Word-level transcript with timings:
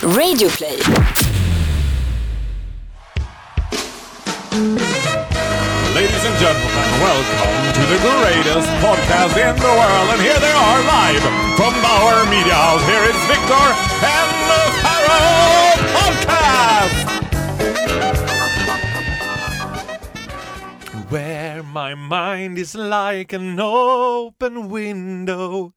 Radioplay. 0.00 0.80
Ladies 5.94 6.24
and 6.24 6.36
gentlemen, 6.40 6.88
welcome 7.04 7.72
to 7.74 7.82
the 7.84 7.98
greatest 8.00 8.68
podcast 8.80 9.36
in 9.36 9.56
the 9.56 9.68
world. 9.68 10.08
And 10.08 10.22
here 10.22 10.40
they 10.40 10.52
are 10.52 10.82
live 10.84 11.20
from 11.54 11.74
Bauer 11.82 12.24
Media 12.30 12.54
House. 12.54 12.82
Here 12.88 13.04
is 13.04 13.16
Victor 13.28 13.74
and 14.08 14.30
the 14.48 14.72
Pharaoh 14.80 15.76
Podcast. 16.00 16.96
Where 21.10 21.62
my 21.62 21.94
mind 21.94 22.56
is 22.56 22.74
like 22.74 23.34
an 23.34 23.60
open 23.60 24.70
window. 24.70 25.74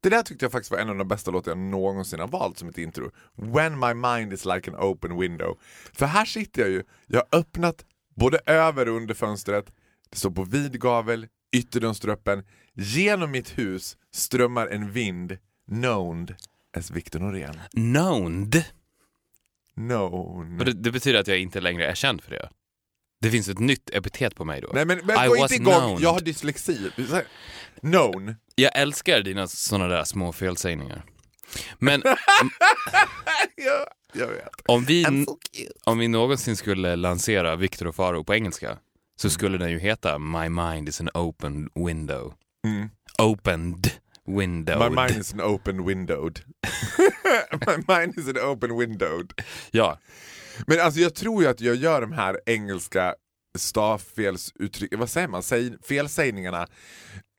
Det 0.00 0.08
där 0.08 0.22
tyckte 0.22 0.44
jag 0.44 0.52
faktiskt 0.52 0.70
var 0.70 0.78
en 0.78 0.88
av 0.88 0.96
de 0.96 1.08
bästa 1.08 1.30
låtar 1.30 1.50
jag 1.50 1.58
någonsin 1.58 2.20
har 2.20 2.28
valt 2.28 2.58
som 2.58 2.68
ett 2.68 2.78
intro. 2.78 3.10
When 3.34 3.78
my 3.78 3.94
mind 3.94 4.32
is 4.32 4.44
like 4.44 4.70
an 4.70 4.76
open 4.76 5.18
window. 5.20 5.58
För 5.92 6.06
här 6.06 6.24
sitter 6.24 6.62
jag 6.62 6.70
ju, 6.70 6.82
jag 7.06 7.22
har 7.30 7.38
öppnat 7.38 7.84
både 8.16 8.38
över 8.46 8.88
och 8.88 8.96
under 8.96 9.14
fönstret, 9.14 9.72
det 10.10 10.18
står 10.18 10.30
på 10.30 10.44
vid 10.44 10.80
gavel, 10.80 11.26
ytterdörren 11.52 11.94
står 11.94 12.08
öppen. 12.08 12.44
Genom 12.74 13.30
mitt 13.30 13.58
hus 13.58 13.96
strömmar 14.12 14.66
en 14.66 14.92
vind, 14.92 15.38
known 15.70 16.28
as 16.76 16.90
Victor 16.90 17.20
Norén. 17.20 17.60
Knowned. 17.70 18.64
Known. 19.74 20.58
Det, 20.58 20.72
det 20.72 20.90
betyder 20.90 21.20
att 21.20 21.28
jag 21.28 21.38
inte 21.38 21.60
längre 21.60 21.86
är 21.86 21.94
känd 21.94 22.22
för 22.22 22.30
det. 22.30 22.50
Det 23.20 23.30
finns 23.30 23.48
ett 23.48 23.58
nytt 23.58 23.90
epitet 23.90 24.34
på 24.34 24.44
mig 24.44 24.60
då. 24.60 24.70
Nej 24.74 24.84
men, 24.84 25.00
men 25.04 25.24
I 25.24 25.28
gå 25.28 25.36
inte 25.36 25.54
igång, 25.54 25.74
known. 25.74 26.02
jag 26.02 26.12
har 26.12 26.20
dyslexi. 26.20 26.90
Known. 27.80 28.34
Jag 28.60 28.70
älskar 28.74 29.20
dina 29.20 29.48
sådana 29.48 29.88
där 29.88 30.04
små 30.04 30.32
felsägningar. 30.32 31.04
Men 31.78 32.02
ja, 33.56 33.86
jag 34.12 34.26
vet. 34.26 34.48
om 34.66 34.84
vi, 34.84 35.04
so 35.04 35.38
om 35.84 35.98
vi 35.98 36.08
någonsin 36.08 36.56
skulle 36.56 36.96
lansera 36.96 37.56
Victor 37.56 37.86
och 37.86 37.94
Faro 37.94 38.24
på 38.24 38.34
engelska 38.34 38.78
så 39.20 39.30
skulle 39.30 39.58
den 39.58 39.70
ju 39.70 39.78
heta 39.78 40.18
My 40.18 40.48
mind 40.48 40.88
is 40.88 41.00
an 41.00 41.08
open 41.14 41.70
window. 41.74 42.34
Mm. 42.66 42.88
Opened 43.18 43.90
window. 44.26 44.90
My 44.90 44.96
mind 45.02 45.20
is 45.20 45.32
an 45.32 45.40
open 45.40 45.86
windowed. 45.86 46.40
My 47.66 47.98
mind 47.98 48.18
is 48.18 48.28
an 48.28 48.38
open 48.38 48.78
windowed. 48.78 49.32
Ja, 49.70 49.98
Men 50.66 50.80
alltså 50.80 51.00
jag 51.00 51.14
tror 51.14 51.42
ju 51.42 51.48
att 51.48 51.60
jag 51.60 51.76
gör 51.76 52.00
de 52.00 52.12
här 52.12 52.40
engelska 52.46 53.14
stavfelsuttryck, 53.58 54.94
vad 54.96 55.10
säger 55.10 55.28
man, 55.28 55.42
Säg, 55.42 55.72
felsägningarna 55.82 56.66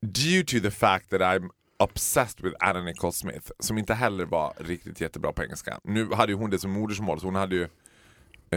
due 0.06 0.44
to 0.44 0.60
the 0.60 0.72
fact 0.72 1.10
that 1.10 1.22
I'm 1.22 1.50
obsessed 1.80 2.42
with 2.46 2.56
Anna 2.60 2.82
Nicole 2.84 3.12
Smith 3.14 3.52
som 3.60 3.78
inte 3.78 3.94
heller 3.94 4.26
var 4.26 4.54
riktigt 4.58 5.02
jättebra 5.02 5.34
på 5.34 5.44
engelska. 5.44 5.80
Nu 5.84 6.14
hade 6.14 6.32
ju 6.32 6.38
hon 6.38 6.50
det 6.50 6.60
som 6.60 6.72
modersmål 6.72 7.20
så 7.20 7.26
hon 7.28 7.36
hade 7.36 7.56
ju 7.56 7.64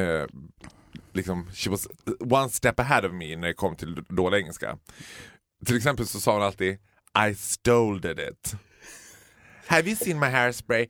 eh, 0.03 0.27
liksom, 1.13 1.51
she 1.55 1.71
was 1.71 1.89
one 2.21 2.49
step 2.51 2.81
ahead 2.81 3.07
of 3.07 3.13
me 3.13 3.37
när 3.37 3.47
det 3.49 3.55
kom 3.55 3.77
till 3.77 3.95
dålig 4.09 4.39
engelska. 4.39 4.79
Till 5.67 5.77
exempel 5.77 6.07
så 6.07 6.21
sa 6.21 6.33
hon 6.33 6.43
alltid 6.43 6.79
I 7.31 7.35
stole 7.35 8.13
it. 8.13 8.55
Have 9.67 9.87
you 9.89 9.97
seen 9.97 10.19
my 10.21 10.27
hairspray? 10.27 10.87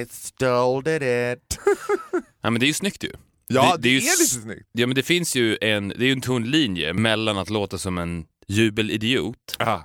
I 0.00 0.06
stole 0.10 0.96
it. 1.32 1.58
ja 2.40 2.50
men 2.50 2.60
det 2.60 2.64
är 2.66 2.68
ju 2.68 2.72
snyggt 2.74 3.04
ju. 3.04 3.12
Ja, 3.46 3.76
det, 3.78 3.88
ju 3.88 3.96
är 3.96 4.00
s- 4.00 4.18
lite 4.20 4.42
snyggt. 4.42 4.68
Ja 4.72 4.86
men 4.86 4.94
det 4.94 5.02
finns 5.02 5.34
ju 5.36 5.58
en, 5.60 5.88
det 5.88 6.02
är 6.04 6.06
ju 6.06 6.12
en 6.12 6.20
tonlinje 6.20 6.92
mellan 6.92 7.38
att 7.38 7.50
låta 7.50 7.78
som 7.78 7.98
en 7.98 8.26
jubelidiot 8.48 9.56
Ah. 9.58 9.80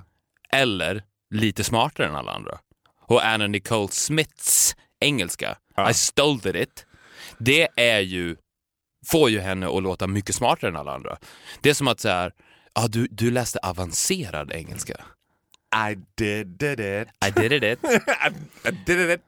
eller 0.52 1.02
lite 1.30 1.64
smartare 1.64 2.06
än 2.06 2.14
alla 2.16 2.32
andra. 2.32 2.58
Och 3.06 3.26
Anna 3.26 3.46
Nicole 3.46 3.88
Smiths 3.88 4.76
engelska, 5.00 5.58
Ja. 5.76 5.90
I 5.90 5.94
stole 5.94 6.62
it, 6.62 6.86
det 7.38 7.68
är 7.76 8.00
ju, 8.00 8.36
får 9.06 9.30
ju 9.30 9.40
henne 9.40 9.66
att 9.76 9.82
låta 9.82 10.06
mycket 10.06 10.34
smartare 10.34 10.70
än 10.70 10.76
alla 10.76 10.94
andra. 10.94 11.18
Det 11.60 11.70
är 11.70 11.74
som 11.74 11.88
att 11.88 12.00
så 12.00 12.08
här, 12.08 12.32
ja, 12.74 12.86
du, 12.88 13.06
du 13.10 13.30
läste 13.30 13.58
avancerad 13.58 14.52
engelska. 14.52 14.96
I 15.74 15.96
did, 16.14 16.46
did 16.46 16.80
it. 16.80 17.08
I 17.26 17.30
did 17.30 17.52
it. 17.52 17.78
I, 17.84 17.98
I 18.68 18.70
did 18.86 19.10
it. 19.10 19.20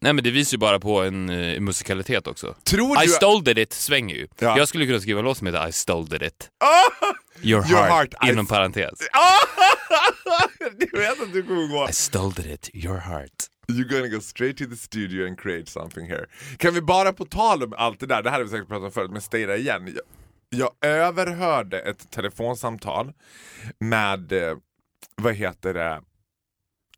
Nej 0.00 0.12
men 0.12 0.24
det 0.24 0.30
visar 0.30 0.54
ju 0.54 0.58
bara 0.58 0.80
på 0.80 1.02
en 1.02 1.30
eh, 1.30 1.60
musikalitet 1.60 2.26
också. 2.26 2.54
Tror 2.64 3.02
I 3.02 3.06
du... 3.06 3.12
stole 3.12 3.62
it 3.62 3.72
svänger 3.72 4.14
ju. 4.14 4.28
Ja. 4.38 4.58
Jag 4.58 4.68
skulle 4.68 4.86
kunna 4.86 5.00
skriva 5.00 5.18
en 5.18 5.24
låt 5.24 5.38
som 5.38 5.46
heter 5.46 5.68
I 5.68 5.72
stole 5.72 6.26
it. 6.26 6.50
Ah! 6.60 7.06
Your, 7.42 7.70
Your 7.70 7.76
heart, 7.78 7.90
heart, 7.90 8.28
I- 8.28 8.32
inom 8.32 8.46
parentes. 8.46 8.98
du 10.78 11.00
vet 11.00 11.22
att 11.22 11.32
du 11.32 11.42
kommer 11.42 11.68
gå... 11.68 11.88
I 11.90 11.92
stole 11.92 12.52
it, 12.54 12.70
your 12.74 12.98
heart. 12.98 13.32
You're 13.68 13.88
gonna 13.88 14.08
go 14.08 14.20
straight 14.20 14.58
to 14.58 14.64
the 14.66 14.76
studio 14.76 15.26
and 15.26 15.38
create 15.38 15.70
something 15.70 16.06
here. 16.06 16.26
Kan 16.56 16.74
vi 16.74 16.80
bara 16.80 17.12
på 17.12 17.24
tal 17.24 17.62
om 17.62 17.72
allt 17.76 18.00
det 18.00 18.06
där, 18.06 18.22
det 18.22 18.30
här 18.30 18.36
har 18.38 18.44
vi 18.44 18.50
säkert 18.50 18.68
pratat 18.68 18.84
om 18.84 18.92
förut, 18.92 19.10
men 19.10 19.20
säga 19.20 19.46
det 19.46 19.56
igen. 19.56 19.96
Jag, 20.50 20.70
jag 20.80 20.90
överhörde 20.90 21.80
ett 21.80 22.10
telefonsamtal 22.10 23.12
med, 23.78 24.32
eh, 24.32 24.56
vad 25.16 25.34
heter 25.34 25.74
det, 25.74 26.02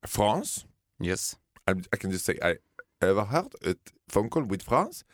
Frans. 0.06 0.66
Yes. 1.04 1.36
I, 1.70 1.96
I 1.96 1.98
can 1.98 2.10
just 2.10 2.24
say 2.24 2.34
I 2.34 2.56
överhört 3.04 3.54
ett 3.66 3.76
phone 4.12 4.28
call 4.28 4.50
with 4.50 4.64
France. 4.64 5.04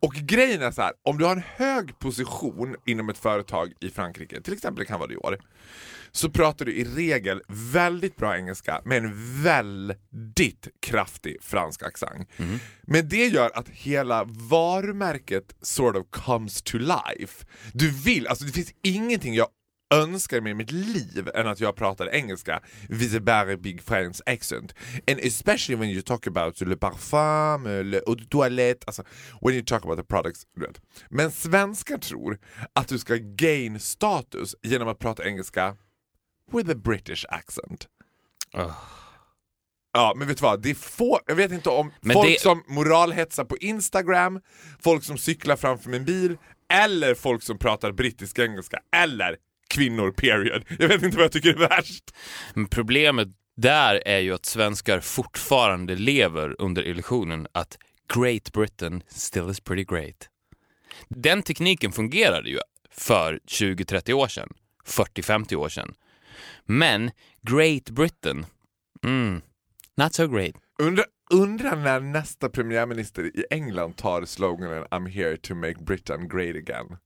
Och 0.00 0.12
grejen 0.14 0.62
är 0.62 0.70
så 0.70 0.82
här, 0.82 0.92
om 1.02 1.18
du 1.18 1.24
har 1.24 1.36
en 1.36 1.42
hög 1.56 1.98
position 1.98 2.76
inom 2.86 3.08
ett 3.08 3.18
företag 3.18 3.72
i 3.80 3.90
Frankrike, 3.90 4.40
till 4.40 4.52
exempel 4.52 4.78
det 4.78 4.84
kan 4.84 4.98
vara 4.98 5.08
Dior, 5.08 5.38
så 6.10 6.30
pratar 6.30 6.64
du 6.64 6.74
i 6.74 6.84
regel 6.84 7.42
väldigt 7.48 8.16
bra 8.16 8.36
engelska 8.36 8.82
med 8.84 9.04
en 9.04 9.42
väldigt 9.42 10.68
kraftig 10.80 11.36
fransk 11.42 11.82
accent. 11.82 12.28
Men 12.82 13.08
det 13.08 13.26
gör 13.26 13.50
att 13.54 13.68
hela 13.68 14.24
varumärket 14.24 15.54
sort 15.62 15.96
of 15.96 16.06
comes 16.10 16.62
to 16.62 16.78
life. 16.78 17.46
Du 17.72 17.90
vill, 17.90 18.26
alltså 18.26 18.44
det 18.44 18.52
finns 18.52 18.74
ingenting 18.82 19.34
jag 19.34 19.48
önskar 19.92 20.40
mig 20.40 20.50
i 20.52 20.54
mitt 20.54 20.70
liv 20.70 21.28
än 21.34 21.46
att 21.46 21.60
jag 21.60 21.76
pratar 21.76 22.14
engelska 22.14 22.60
with 22.88 23.16
a 23.16 23.20
very 23.22 23.56
big 23.56 23.82
French 23.82 24.20
accent. 24.26 24.74
And 25.10 25.18
especially 25.20 25.80
when 25.80 25.88
you 25.90 26.02
talk 26.02 26.26
about 26.26 26.60
le 26.60 26.76
parfum, 26.76 27.64
le 27.90 27.98
eau 28.06 28.14
de 28.14 28.24
toilette, 28.24 28.84
alltså 28.86 29.02
when 29.40 29.54
you 29.54 29.64
talk 29.64 29.84
about 29.84 29.98
the 29.98 30.04
products. 30.04 30.42
Du 30.56 30.66
vet. 30.66 30.80
Men 31.10 31.30
svenskar 31.30 31.98
tror 31.98 32.38
att 32.72 32.88
du 32.88 32.98
ska 32.98 33.14
gain 33.16 33.80
status 33.80 34.54
genom 34.62 34.88
att 34.88 34.98
prata 34.98 35.24
engelska 35.24 35.76
with 36.52 36.70
a 36.70 36.74
British 36.74 37.24
accent. 37.28 37.86
Oh. 38.54 38.72
Ja, 39.92 40.14
men 40.16 40.28
vet 40.28 40.36
du 40.36 40.42
vad? 40.42 40.62
Det 40.62 40.70
är 40.70 40.74
få, 40.74 41.20
jag 41.26 41.34
vet 41.34 41.52
inte 41.52 41.70
om 41.70 41.92
Men 42.00 42.14
folk 42.14 42.28
det- 42.28 42.40
som 42.40 42.62
moralhetsar 42.68 43.44
på 43.44 43.56
Instagram, 43.56 44.40
folk 44.80 45.04
som 45.04 45.18
cyklar 45.18 45.56
framför 45.56 45.90
min 45.90 46.04
bil, 46.04 46.36
eller 46.72 47.14
folk 47.14 47.42
som 47.42 47.58
pratar 47.58 47.92
brittisk 47.92 48.38
engelska, 48.38 48.78
eller 48.96 49.36
kvinnor, 49.72 50.10
period. 50.10 50.64
Jag 50.78 50.88
vet 50.88 51.02
inte 51.02 51.16
vad 51.16 51.24
jag 51.24 51.32
tycker 51.32 51.54
är 51.54 51.68
värst. 51.68 52.14
Men 52.54 52.66
problemet 52.66 53.28
där 53.56 54.02
är 54.06 54.18
ju 54.18 54.34
att 54.34 54.46
svenskar 54.46 55.00
fortfarande 55.00 55.94
lever 55.94 56.56
under 56.58 56.86
illusionen 56.86 57.46
att 57.52 57.78
Great 58.14 58.52
Britain 58.52 59.02
still 59.08 59.50
is 59.50 59.60
pretty 59.60 59.84
great. 59.84 60.28
Den 61.08 61.42
tekniken 61.42 61.92
fungerade 61.92 62.50
ju 62.50 62.58
för 62.90 63.40
20-30 63.46 64.12
år 64.12 64.28
sedan, 64.28 64.48
40-50 64.86 65.54
år 65.54 65.68
sedan. 65.68 65.94
Men 66.64 67.10
Great 67.42 67.90
Britain, 67.90 68.46
mm, 69.04 69.40
not 69.96 70.14
so 70.14 70.26
great. 70.26 70.54
Undra, 70.78 71.04
undra 71.30 71.74
när 71.74 72.00
nästa 72.00 72.48
premiärminister 72.48 73.24
i 73.24 73.44
England 73.50 73.96
tar 73.96 74.24
sloganen 74.24 74.84
I'm 74.84 75.08
here 75.08 75.36
to 75.36 75.54
make 75.54 75.74
Britain 75.84 76.28
great 76.28 76.56
again. 76.56 76.96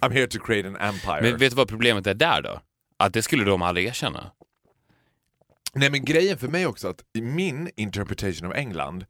I'm 0.00 0.12
here 0.12 0.26
to 0.26 0.38
create 0.38 0.68
an 0.68 0.76
empire. 0.76 1.22
Men 1.22 1.38
vet 1.38 1.50
du 1.50 1.56
vad 1.56 1.68
problemet 1.68 2.06
är 2.06 2.14
där 2.14 2.42
då? 2.42 2.60
Att 2.96 3.12
det 3.12 3.22
skulle 3.22 3.44
de 3.44 3.62
aldrig 3.62 3.86
erkänna. 3.86 4.30
Nej 5.74 5.90
men 5.90 6.04
grejen 6.04 6.38
för 6.38 6.48
mig 6.48 6.66
också 6.66 6.88
att 6.88 7.04
i 7.12 7.22
min 7.22 7.70
interpretation 7.76 8.46
av 8.46 8.54
England, 8.54 9.06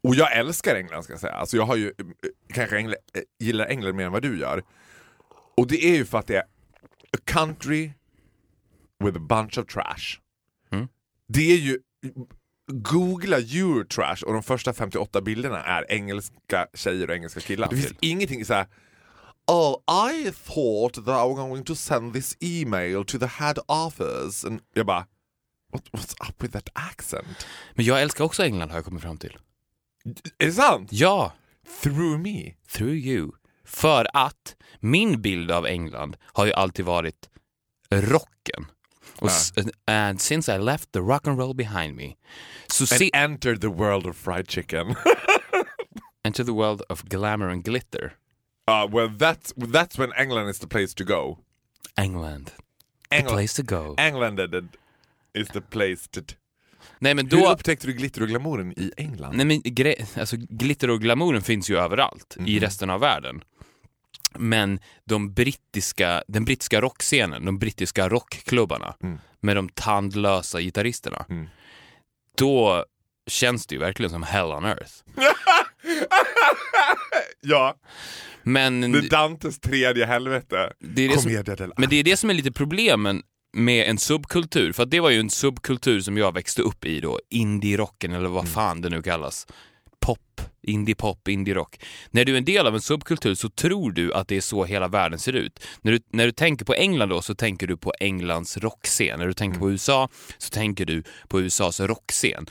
och 0.00 0.14
jag 0.14 0.36
älskar 0.36 0.76
England 0.76 1.02
ska 1.02 1.12
jag 1.12 1.20
säga, 1.20 1.32
alltså 1.32 1.56
jag 1.56 1.64
har 1.64 1.76
ju 1.76 1.86
eh, 1.86 2.04
kanske 2.54 2.76
Engl 2.76 2.92
eh, 2.92 3.22
gillar 3.38 3.66
England 3.66 3.96
mer 3.96 4.06
än 4.06 4.12
vad 4.12 4.22
du 4.22 4.38
gör. 4.38 4.62
Och 5.56 5.66
det 5.66 5.84
är 5.84 5.96
ju 5.96 6.04
för 6.04 6.18
att 6.18 6.26
det 6.26 6.36
är 6.36 6.42
a 7.12 7.18
country 7.24 7.92
with 9.04 9.16
a 9.16 9.20
bunch 9.28 9.58
of 9.58 9.66
trash. 9.66 10.20
Mm. 10.70 10.88
Det 11.28 11.52
är 11.52 11.56
ju, 11.56 11.78
googla 12.66 13.36
Eurotrash 13.36 14.24
och 14.24 14.32
de 14.32 14.42
första 14.42 14.72
58 14.72 15.20
bilderna 15.20 15.64
är 15.64 15.92
engelska 15.92 16.66
tjejer 16.74 17.10
och 17.10 17.16
engelska 17.16 17.40
killar. 17.40 17.68
Det 17.70 17.76
finns 17.76 17.94
ingenting 18.00 18.44
så 18.44 18.54
här. 18.54 18.66
Oh, 19.46 19.82
I 19.88 20.30
thought 20.30 20.94
that 20.94 21.08
I 21.08 21.28
was 21.28 21.36
going 21.36 21.64
to 21.64 21.74
send 21.74 22.12
this 22.14 22.36
email 22.42 23.04
to 23.04 23.18
the 23.18 23.26
head 23.26 23.58
office. 23.68 24.44
And 24.46 24.60
jag 24.74 24.86
bara, 24.86 25.06
What, 25.72 25.82
what's 25.92 26.28
up 26.28 26.42
with 26.42 26.52
that 26.52 26.68
accent? 26.74 27.46
Men 27.74 27.86
jag 27.86 28.02
älskar 28.02 28.24
också 28.24 28.42
England 28.44 28.68
har 28.70 28.78
jag 28.78 28.84
kommit 28.84 29.02
fram 29.02 29.16
till. 29.16 29.38
Är 30.38 30.46
det 30.46 30.52
sant? 30.52 30.88
Ja, 30.92 31.32
Through 31.82 32.18
me? 32.18 32.52
through 32.68 32.94
you. 32.94 33.30
För 33.64 34.06
att 34.14 34.56
min 34.80 35.22
bild 35.22 35.50
av 35.50 35.66
England 35.66 36.16
har 36.22 36.46
ju 36.46 36.52
alltid 36.52 36.84
varit 36.84 37.28
rocken. 37.90 38.66
Och 39.16 39.28
s- 39.28 39.52
and 39.86 40.20
since 40.20 40.54
I 40.54 40.58
left 40.58 40.92
the 40.92 40.98
rock 41.00 41.26
and 41.26 41.38
roll 41.38 41.54
behind 41.54 41.96
me. 41.96 42.14
Så 42.66 42.82
And 42.82 42.88
se, 42.88 43.10
enter 43.14 43.56
the 43.56 43.66
world 43.68 44.06
of 44.06 44.16
fried 44.16 44.50
chicken. 44.50 44.94
Enter 46.24 46.44
the 46.44 46.52
world 46.52 46.82
of 46.88 47.02
glamour 47.02 47.48
and 47.48 47.64
glitter. 47.64 48.12
Uh, 48.70 48.86
well, 48.94 49.08
that's, 49.18 49.52
that's 49.72 49.98
when 49.98 50.12
England 50.20 50.50
is 50.50 50.58
the 50.58 50.66
place 50.66 50.94
to 50.94 51.04
go. 51.04 51.38
England. 52.02 52.50
The 53.10 53.16
England, 53.16 53.36
place 53.36 53.62
to 53.62 53.62
go. 53.62 53.94
England 53.98 54.40
is 55.34 55.48
the 55.48 55.60
place 55.60 56.08
to... 56.10 56.20
Nej 56.98 57.14
men 57.14 57.30
Hur 57.30 57.38
då... 57.40 57.50
upptäckte 57.52 57.86
du 57.86 57.92
glitter 57.92 58.22
och 58.22 58.28
glamouren 58.28 58.72
i 58.72 58.92
England? 58.96 59.36
Nej 59.36 59.46
men 59.46 59.62
gre- 59.62 60.20
alltså, 60.20 60.36
glitter 60.38 60.90
och 60.90 61.00
glamouren 61.00 61.42
finns 61.42 61.70
ju 61.70 61.78
överallt 61.78 62.36
i 62.46 62.58
resten 62.58 62.90
av 62.90 63.00
världen. 63.00 63.44
Men 64.38 64.80
de 65.04 65.32
brittiska, 65.32 66.22
den 66.28 66.44
brittiska 66.44 66.80
rockscenen, 66.80 67.44
de 67.44 67.58
brittiska 67.58 68.08
rockklubbarna 68.08 68.94
Mm. 69.02 69.18
med 69.40 69.56
de 69.56 69.68
tandlösa 69.68 70.60
gitarristerna. 70.60 71.26
Mm. 71.28 71.46
Då 72.36 72.84
känns 73.26 73.66
det 73.66 73.74
ju 73.74 73.80
verkligen 73.80 74.10
som 74.10 74.22
hell 74.22 74.46
on 74.52 74.64
earth. 74.64 74.92
ja, 77.40 77.76
Men 78.42 78.92
det 78.92 78.98
är 78.98 79.10
Dantes 79.10 79.60
tredje 79.60 80.06
helvete. 80.06 80.72
det 80.80 81.02
är 81.02 81.08
det 81.08 81.18
som, 81.18 81.70
Men 81.76 81.88
det 81.88 81.96
är 81.96 82.04
det 82.04 82.16
som 82.16 82.30
är 82.30 82.34
lite 82.34 82.52
problemen 82.52 83.22
med 83.54 83.90
en 83.90 83.98
subkultur, 83.98 84.72
för 84.72 84.82
att 84.82 84.90
det 84.90 85.00
var 85.00 85.10
ju 85.10 85.20
en 85.20 85.30
subkultur 85.30 86.00
som 86.00 86.16
jag 86.16 86.34
växte 86.34 86.62
upp 86.62 86.84
i 86.84 87.00
då, 87.00 87.20
indie-rocken 87.30 88.12
eller 88.12 88.28
vad 88.28 88.48
fan 88.48 88.80
det 88.80 88.88
nu 88.88 89.02
kallas. 89.02 89.46
Pop, 90.00 90.40
indie-pop, 90.62 91.28
indie-rock. 91.28 91.80
När 92.10 92.24
du 92.24 92.34
är 92.34 92.38
en 92.38 92.44
del 92.44 92.66
av 92.66 92.74
en 92.74 92.80
subkultur 92.80 93.34
så 93.34 93.48
tror 93.48 93.92
du 93.92 94.14
att 94.14 94.28
det 94.28 94.36
är 94.36 94.40
så 94.40 94.64
hela 94.64 94.88
världen 94.88 95.18
ser 95.18 95.32
ut. 95.32 95.66
När 95.82 95.92
du, 95.92 96.00
när 96.10 96.26
du 96.26 96.32
tänker 96.32 96.64
på 96.64 96.74
England 96.74 97.08
då 97.08 97.22
så 97.22 97.34
tänker 97.34 97.66
du 97.66 97.76
på 97.76 97.92
Englands 98.00 98.56
rockscen. 98.56 99.18
När 99.18 99.26
du 99.26 99.32
tänker 99.32 99.58
på 99.58 99.70
USA 99.70 100.08
så 100.38 100.50
tänker 100.50 100.84
du 100.84 101.02
på 101.28 101.40
USAs 101.40 101.80
rockscen. 101.80 102.46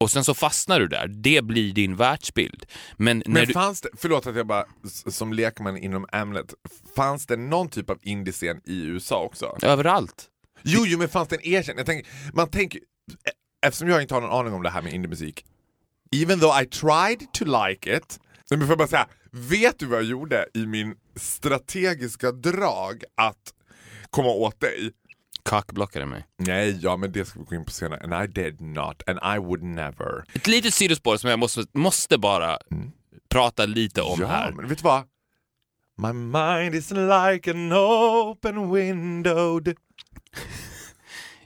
Och 0.00 0.10
sen 0.10 0.24
så 0.24 0.34
fastnar 0.34 0.80
du 0.80 0.88
där, 0.88 1.08
det 1.08 1.44
blir 1.44 1.72
din 1.72 1.96
världsbild. 1.96 2.66
Men, 2.96 3.22
när 3.26 3.34
Men 3.34 3.46
du... 3.46 3.52
fanns 3.52 3.80
det, 3.80 3.88
förlåt 3.96 4.26
att 4.26 4.36
jag 4.36 4.46
bara, 4.46 4.64
som 5.10 5.32
lekman 5.32 5.76
inom 5.76 6.06
ämnet, 6.12 6.54
fanns 6.96 7.26
det 7.26 7.36
någon 7.36 7.68
typ 7.68 7.90
av 7.90 7.98
indiescen 8.02 8.60
i 8.64 8.82
USA 8.84 9.22
också? 9.22 9.56
Överallt. 9.62 10.26
Jo, 10.62 10.84
jo 10.86 10.98
men 10.98 11.08
fanns 11.08 11.28
det 11.28 11.36
en 11.36 11.46
erkänd, 11.46 11.78
jag 11.78 11.86
tänker, 11.86 12.12
man 12.32 12.48
tänker, 12.50 12.78
e- 12.78 13.30
eftersom 13.66 13.88
jag 13.88 14.02
inte 14.02 14.14
har 14.14 14.20
någon 14.20 14.40
aning 14.40 14.52
om 14.54 14.62
det 14.62 14.70
här 14.70 14.82
med 14.82 14.92
indiemusik, 14.92 15.44
even 16.16 16.40
though 16.40 16.62
I 16.62 16.66
tried 16.66 17.32
to 17.32 17.44
like 17.68 17.96
it, 17.96 18.20
men 18.50 18.60
får 18.60 18.68
jag 18.68 18.78
bara 18.78 18.88
säga, 18.88 19.08
vet 19.32 19.78
du 19.78 19.86
vad 19.86 19.98
jag 19.98 20.06
gjorde 20.08 20.46
i 20.54 20.66
min 20.66 20.94
strategiska 21.16 22.32
drag 22.32 23.02
att 23.14 23.54
komma 24.10 24.28
åt 24.28 24.60
dig? 24.60 24.92
Cockblockade 25.42 26.06
mig. 26.06 26.24
Nej, 26.38 26.78
ja 26.82 26.96
men 26.96 27.12
det 27.12 27.24
ska 27.24 27.38
vi 27.38 27.44
gå 27.44 27.54
in 27.54 27.64
på 27.64 27.70
senare. 27.70 28.00
And 28.04 28.24
I 28.24 28.42
did 28.42 28.60
not, 28.60 29.02
and 29.06 29.18
I 29.36 29.38
would 29.38 29.62
never. 29.62 30.24
Ett 30.34 30.46
litet 30.46 30.74
sidospår 30.74 31.16
som 31.16 31.30
jag 31.30 31.38
måste, 31.38 31.64
måste 31.72 32.18
bara 32.18 32.58
prata 33.28 33.66
lite 33.66 34.02
om 34.02 34.18
ja, 34.20 34.26
här. 34.26 34.52
men 34.52 34.68
vet 34.68 34.78
du 34.78 34.82
vad? 34.82 35.02
My 35.98 36.12
mind 36.12 36.74
is 36.74 36.90
like 36.90 37.50
an 37.50 37.72
open 37.72 38.72
window. 38.74 39.60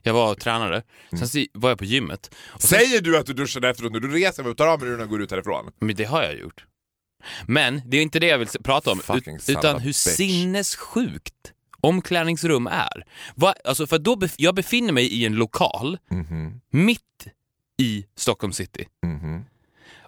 Jag 0.02 0.14
var 0.14 0.30
och 0.30 0.40
tränade, 0.40 0.82
Mm. 1.12 1.18
sen 1.18 1.28
så 1.28 1.44
var 1.60 1.68
jag 1.68 1.78
på 1.78 1.84
gymmet. 1.84 2.34
Och 2.46 2.62
sen, 2.62 2.78
Säger 2.78 3.00
du 3.00 3.18
att 3.18 3.26
du 3.26 3.32
duschade 3.32 3.68
efteråt 3.68 3.92
nu? 3.92 4.00
Du 4.00 4.08
reser 4.08 4.48
och 4.48 4.56
tar 4.56 4.66
av 4.66 4.82
mig 4.82 5.02
och 5.02 5.08
går 5.08 5.22
ut 5.22 5.30
härifrån. 5.30 5.70
men 5.80 5.96
det 5.96 6.04
har 6.04 6.22
jag 6.22 6.38
gjort. 6.38 6.64
Men 7.46 7.82
det 7.86 7.96
är 7.96 8.02
inte 8.02 8.18
det 8.18 8.26
jag 8.26 8.38
vill 8.38 8.48
prata 8.48 8.90
om, 8.92 8.98
ut, 8.98 9.48
utan 9.48 9.80
hur 9.80 9.88
bitch. 9.88 9.96
sinnessjukt 9.96 11.52
omklädningsrum 11.84 12.66
är. 12.66 13.04
Va, 13.34 13.54
alltså 13.64 13.86
för 13.86 13.98
då 13.98 14.14
bef- 14.16 14.34
jag 14.38 14.54
befinner 14.54 14.92
mig 14.92 15.06
i 15.06 15.26
en 15.26 15.34
lokal 15.34 15.98
Mhm, 16.10 16.60
mitt 16.70 17.26
i 17.82 18.06
Stockholm 18.16 18.52
city. 18.52 18.86
mhm. 19.06 19.44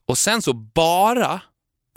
Och 0.07 0.19
sen 0.19 0.43
så 0.43 0.53
bara 0.53 1.41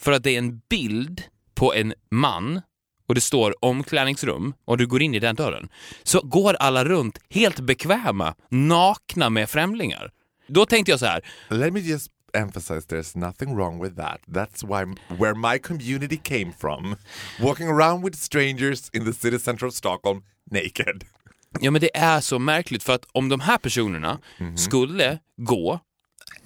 för 0.01 0.11
att 0.11 0.23
det 0.23 0.31
är 0.31 0.37
en 0.37 0.61
bild 0.69 1.23
på 1.55 1.73
en 1.73 1.93
man 2.11 2.61
och 3.07 3.15
det 3.15 3.21
står 3.21 3.65
omklädningsrum 3.65 4.53
och 4.65 4.77
du 4.77 4.87
går 4.87 5.01
in 5.01 5.15
i 5.15 5.19
den 5.19 5.35
dörren, 5.35 5.69
så 6.03 6.21
går 6.21 6.53
alla 6.53 6.85
runt 6.85 7.19
helt 7.29 7.59
bekväma, 7.59 8.35
nakna 8.49 9.29
med 9.29 9.49
främlingar. 9.49 10.11
Då 10.47 10.65
tänkte 10.65 10.91
jag 10.91 10.99
så 10.99 11.05
här, 11.05 11.21
Let 11.49 11.73
me 11.73 11.79
just 11.79 12.11
emphasize 12.33 12.85
there's 12.87 13.15
nothing 13.15 13.55
wrong 13.55 13.79
with 13.81 13.95
that. 13.95 14.19
That's 14.27 14.63
why 14.63 14.85
where 15.17 15.35
my 15.35 15.59
community 15.59 16.17
came 16.17 16.53
from. 16.59 16.95
Walking 17.41 17.67
around 17.67 18.03
with 18.05 18.15
strangers 18.17 18.89
in 18.93 19.05
the 19.05 19.13
city 19.13 19.39
center 19.39 19.65
of 19.67 19.73
Stockholm 19.73 20.23
naked. 20.51 21.03
ja 21.61 21.71
men 21.71 21.81
det 21.81 21.97
är 21.97 22.21
så 22.21 22.39
märkligt 22.39 22.83
för 22.83 22.93
att 22.93 23.05
om 23.11 23.29
de 23.29 23.39
här 23.39 23.57
personerna 23.57 24.19
skulle 24.57 25.19
gå 25.37 25.79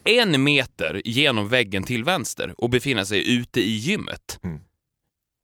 en 0.04 0.44
meter 0.44 1.02
genom 1.06 1.48
väggen 1.48 1.84
till 1.84 2.04
vänster 2.04 2.54
och 2.58 2.70
befinna 2.70 3.06
sig 3.06 3.36
ute 3.36 3.62
i 3.62 3.72
gymmet 3.72 4.40
Mm. 4.44 4.60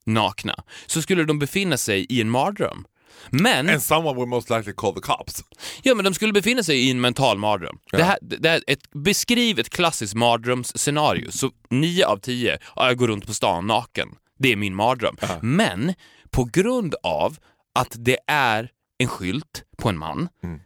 nakna, 0.06 0.64
så 0.86 1.02
skulle 1.02 1.24
de 1.24 1.40
befinna 1.40 1.78
sig 1.78 2.06
i 2.10 2.22
en 2.22 2.30
mardröm. 2.30 2.86
Men 3.30 3.70
And 3.70 3.84
someone 3.84 4.16
would 4.16 4.30
most 4.30 4.50
likely 4.50 4.74
call 4.74 4.94
the 4.94 5.02
cops. 5.02 5.44
Ja, 5.84 5.96
men 5.96 6.06
de 6.06 6.14
skulle 6.14 6.34
befinna 6.34 6.64
sig 6.64 6.88
i 6.88 6.92
en 6.92 7.02
mental 7.02 7.38
mardröm. 7.38 7.78
Det 7.92 8.04
här, 8.04 8.18
det 8.22 8.50
här, 8.50 8.64
ett, 8.68 8.92
beskriv 8.92 9.60
ett 9.60 9.70
klassiskt 9.70 10.14
mardrömsscenario. 10.14 11.32
Så 11.32 11.52
nio 11.70 12.06
av 12.06 12.18
tio, 12.18 12.58
ja, 12.76 12.88
jag 12.88 12.98
går 12.98 13.08
runt 13.08 13.26
på 13.28 13.34
stan 13.34 13.68
naken. 13.68 14.10
Det 14.40 14.52
är 14.52 14.56
min 14.56 14.76
mardröm. 14.76 15.18
Men 15.42 15.94
på 16.32 16.44
grund 16.44 16.96
av 17.04 17.38
att 17.76 17.96
det 17.98 18.18
är 18.28 18.70
en 18.98 19.08
skylt 19.08 19.64
på 19.78 19.90
en 19.90 19.98
man 19.98 20.30
Mm. 20.44 20.60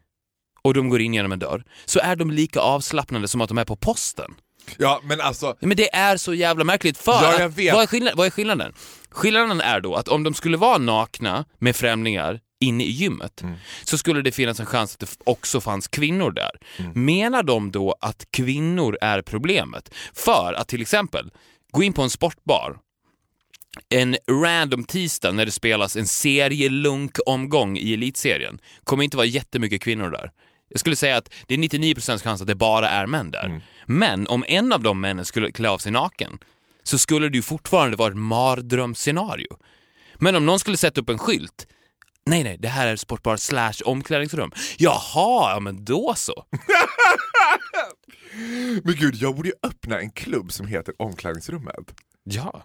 och 0.64 0.74
de 0.74 0.90
går 0.90 1.02
in 1.02 1.14
genom 1.14 1.32
en 1.32 1.40
dörr, 1.40 1.64
så 1.86 2.00
är 2.00 2.16
de 2.16 2.32
lika 2.32 2.60
avslappnade 2.60 3.28
som 3.28 3.42
att 3.42 3.50
de 3.50 3.58
är 3.58 3.66
på 3.66 3.76
posten. 3.76 4.32
Ja, 4.78 5.02
men 5.04 5.22
alltså, 5.22 5.46
Ja, 5.46 5.68
Men 5.68 5.78
det 5.78 5.96
är 5.96 6.18
så 6.18 6.34
jävla 6.34 6.64
märkligt 6.64 6.98
för 6.98 7.12
Ja, 7.12 7.34
jag 7.40 7.42
att, 7.42 7.58
vet. 7.58 7.74
vad, 7.74 7.84
är 7.84 7.88
skillnaden, 7.88 8.18
vad 8.18 8.28
är 8.28 8.32
skillnaden? 8.32 8.74
Skillnaden 9.10 9.62
är 9.62 9.80
då 9.80 9.96
att 9.96 10.08
om 10.08 10.24
de 10.24 10.34
skulle 10.34 10.58
vara 10.58 10.78
nakna 10.78 11.46
med 11.60 11.76
främlingar 11.76 12.40
inne 12.60 12.84
i 12.84 12.92
gymmet 12.92 13.42
Mm. 13.42 13.56
så 13.84 13.98
skulle 13.98 14.22
det 14.22 14.32
finnas 14.32 14.60
en 14.60 14.66
chans 14.66 14.94
att 14.94 15.00
det 15.00 15.08
också 15.24 15.62
fanns 15.62 15.88
kvinnor 15.88 16.32
där. 16.32 16.52
Mm. 16.78 17.06
Menar 17.06 17.44
de 17.44 17.72
då 17.72 17.96
att 18.02 18.26
kvinnor 18.32 18.98
är 19.02 19.22
problemet? 19.22 19.94
För 20.14 20.54
att 20.54 20.68
till 20.68 20.82
exempel 20.82 21.32
gå 21.72 21.84
in 21.84 21.94
på 21.94 22.02
en 22.02 22.10
sportbar 22.10 22.78
en 23.90 24.18
random 24.44 24.84
tisdag 24.84 25.32
när 25.32 25.46
det 25.46 25.52
spelas 25.52 25.96
en 25.96 26.08
serielunk-omgång 26.08 27.78
i 27.78 27.94
elitserien 27.94 28.60
kommer 28.84 29.04
inte 29.04 29.18
vara 29.18 29.28
jättemycket 29.28 29.82
kvinnor 29.82 30.10
där. 30.10 30.32
Jag 30.74 30.80
skulle 30.80 30.96
säga 30.96 31.18
att 31.18 31.34
det 31.48 31.54
är 31.54 31.58
99% 31.58 32.24
chans 32.24 32.42
att 32.42 32.48
det 32.48 32.56
bara 32.56 32.90
är 32.90 33.08
män 33.08 33.32
där. 33.32 33.62
Men 33.86 34.28
om 34.28 34.46
en 34.48 34.74
av 34.74 34.84
de 34.84 35.02
männen 35.02 35.26
skulle 35.26 35.52
klä 35.52 35.70
av 35.70 35.78
sig 35.78 35.92
naken 35.92 36.38
så 36.84 36.98
skulle 36.98 37.30
det 37.30 37.36
ju 37.36 37.42
fortfarande 37.42 37.98
vara 37.98 38.12
ett 38.12 38.18
mardrömsscenario. 38.18 39.58
Men 40.16 40.36
om 40.36 40.46
någon 40.46 40.60
skulle 40.60 40.78
sätta 40.78 41.02
upp 41.02 41.10
en 41.10 41.18
skylt 41.18 41.68
Nej, 42.26 42.44
nej, 42.44 42.58
det 42.60 42.68
här 42.68 42.88
är 42.88 42.96
sportbar 42.96 43.38
slash 43.38 43.74
omklädningsrum. 43.86 44.52
Jaha, 44.78 45.54
ja 45.54 45.60
men 45.60 45.86
då 45.86 46.14
så. 46.18 46.46
men 48.84 48.96
gud, 48.96 49.16
jag 49.16 49.36
borde 49.36 49.50
ju 49.50 49.56
öppna 49.64 50.00
en 50.00 50.12
klubb 50.12 50.52
som 50.52 50.68
heter 50.68 50.94
Omklädningsrummet. 50.98 51.94
Ja. 52.24 52.64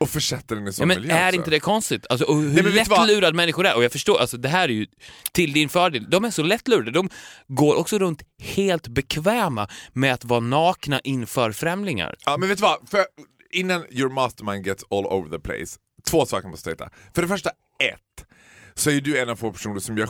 Och 0.00 0.08
försätta 0.10 0.54
den 0.54 0.64
i 0.64 0.66
Ja, 0.66 0.72
sån 0.72 0.88
men 0.88 1.00
miljö 1.00 1.14
är 1.14 1.28
också. 1.28 1.36
inte 1.36 1.50
det 1.50 1.60
konstigt? 1.60 2.06
Alltså, 2.10 2.26
och 2.26 2.36
hur 2.36 2.62
vad? 2.62 2.74
lättlurad 2.74 3.34
människor 3.34 3.66
är. 3.66 3.76
Och 3.76 3.84
jag 3.84 3.92
förstår, 3.92 4.20
alltså, 4.20 4.36
det 4.36 4.48
här 4.48 4.68
är 4.68 4.72
ju 4.72 4.86
till 5.32 5.52
din 5.52 5.68
fördel. 5.68 6.06
De 6.10 6.24
är 6.24 6.30
så 6.30 6.42
lättlurade. 6.42 6.90
De 6.90 7.10
går 7.48 7.74
också 7.76 7.98
runt 7.98 8.22
helt 8.42 8.88
bekväma 8.88 9.68
med 9.92 10.14
att 10.14 10.24
vara 10.24 10.40
nakna 10.40 11.00
inför 11.00 11.52
främlingar. 11.52 12.14
Ja 12.26 12.36
men 12.36 12.48
vet 12.48 12.58
du 12.58 12.62
vad, 12.62 12.88
för 12.88 13.04
innan 13.50 13.84
your 13.90 14.10
mastermind 14.10 14.66
gets 14.66 14.84
all 14.90 15.06
over 15.06 15.30
the 15.30 15.38
place, 15.38 15.78
två 16.10 16.26
saker 16.26 16.48
måste 16.48 16.70
jag 16.70 16.78
säga. 16.78 16.90
För 17.14 17.22
det 17.22 17.28
första, 17.28 17.50
ett, 17.78 18.26
så 18.74 18.90
är 18.90 19.00
du 19.00 19.18
en 19.18 19.28
av 19.28 19.36
få 19.36 19.52
personer 19.52 19.80
som 19.80 19.98
gör, 19.98 20.08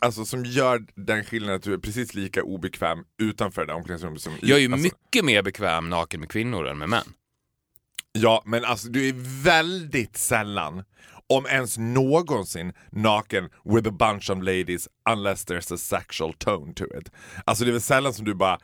alltså, 0.00 0.24
som 0.24 0.44
gör 0.44 0.82
den 0.94 1.24
skillnaden 1.24 1.56
att 1.56 1.62
du 1.62 1.72
är 1.74 1.78
precis 1.78 2.14
lika 2.14 2.42
obekväm 2.42 2.98
utanför 3.22 3.66
det 3.66 3.72
omklädningsrummet 3.74 4.20
som 4.22 4.32
i. 4.32 4.36
Jag 4.40 4.58
är 4.58 4.62
ju 4.62 4.72
alltså, 4.72 4.82
mycket 5.04 5.24
mer 5.24 5.42
bekväm 5.42 5.90
naken 5.90 6.20
med 6.20 6.28
kvinnor 6.28 6.66
än 6.68 6.78
med 6.78 6.88
män. 6.88 7.04
Ja, 8.18 8.42
men 8.46 8.64
alltså 8.64 8.88
du 8.88 9.08
är 9.08 9.42
väldigt 9.44 10.16
sällan, 10.16 10.84
om 11.26 11.46
ens 11.46 11.78
någonsin, 11.78 12.72
naken 12.92 13.48
with 13.64 13.88
a 13.88 13.90
bunch 13.90 14.30
of 14.30 14.38
ladies 14.42 14.88
unless 15.10 15.46
there's 15.46 15.74
a 15.74 15.78
sexual 15.78 16.34
tone 16.34 16.74
to 16.74 16.84
it. 16.84 17.10
Alltså 17.44 17.64
det 17.64 17.70
är 17.70 17.72
väl 17.72 17.80
sällan 17.80 18.14
som 18.14 18.24
du 18.24 18.34
bara, 18.34 18.58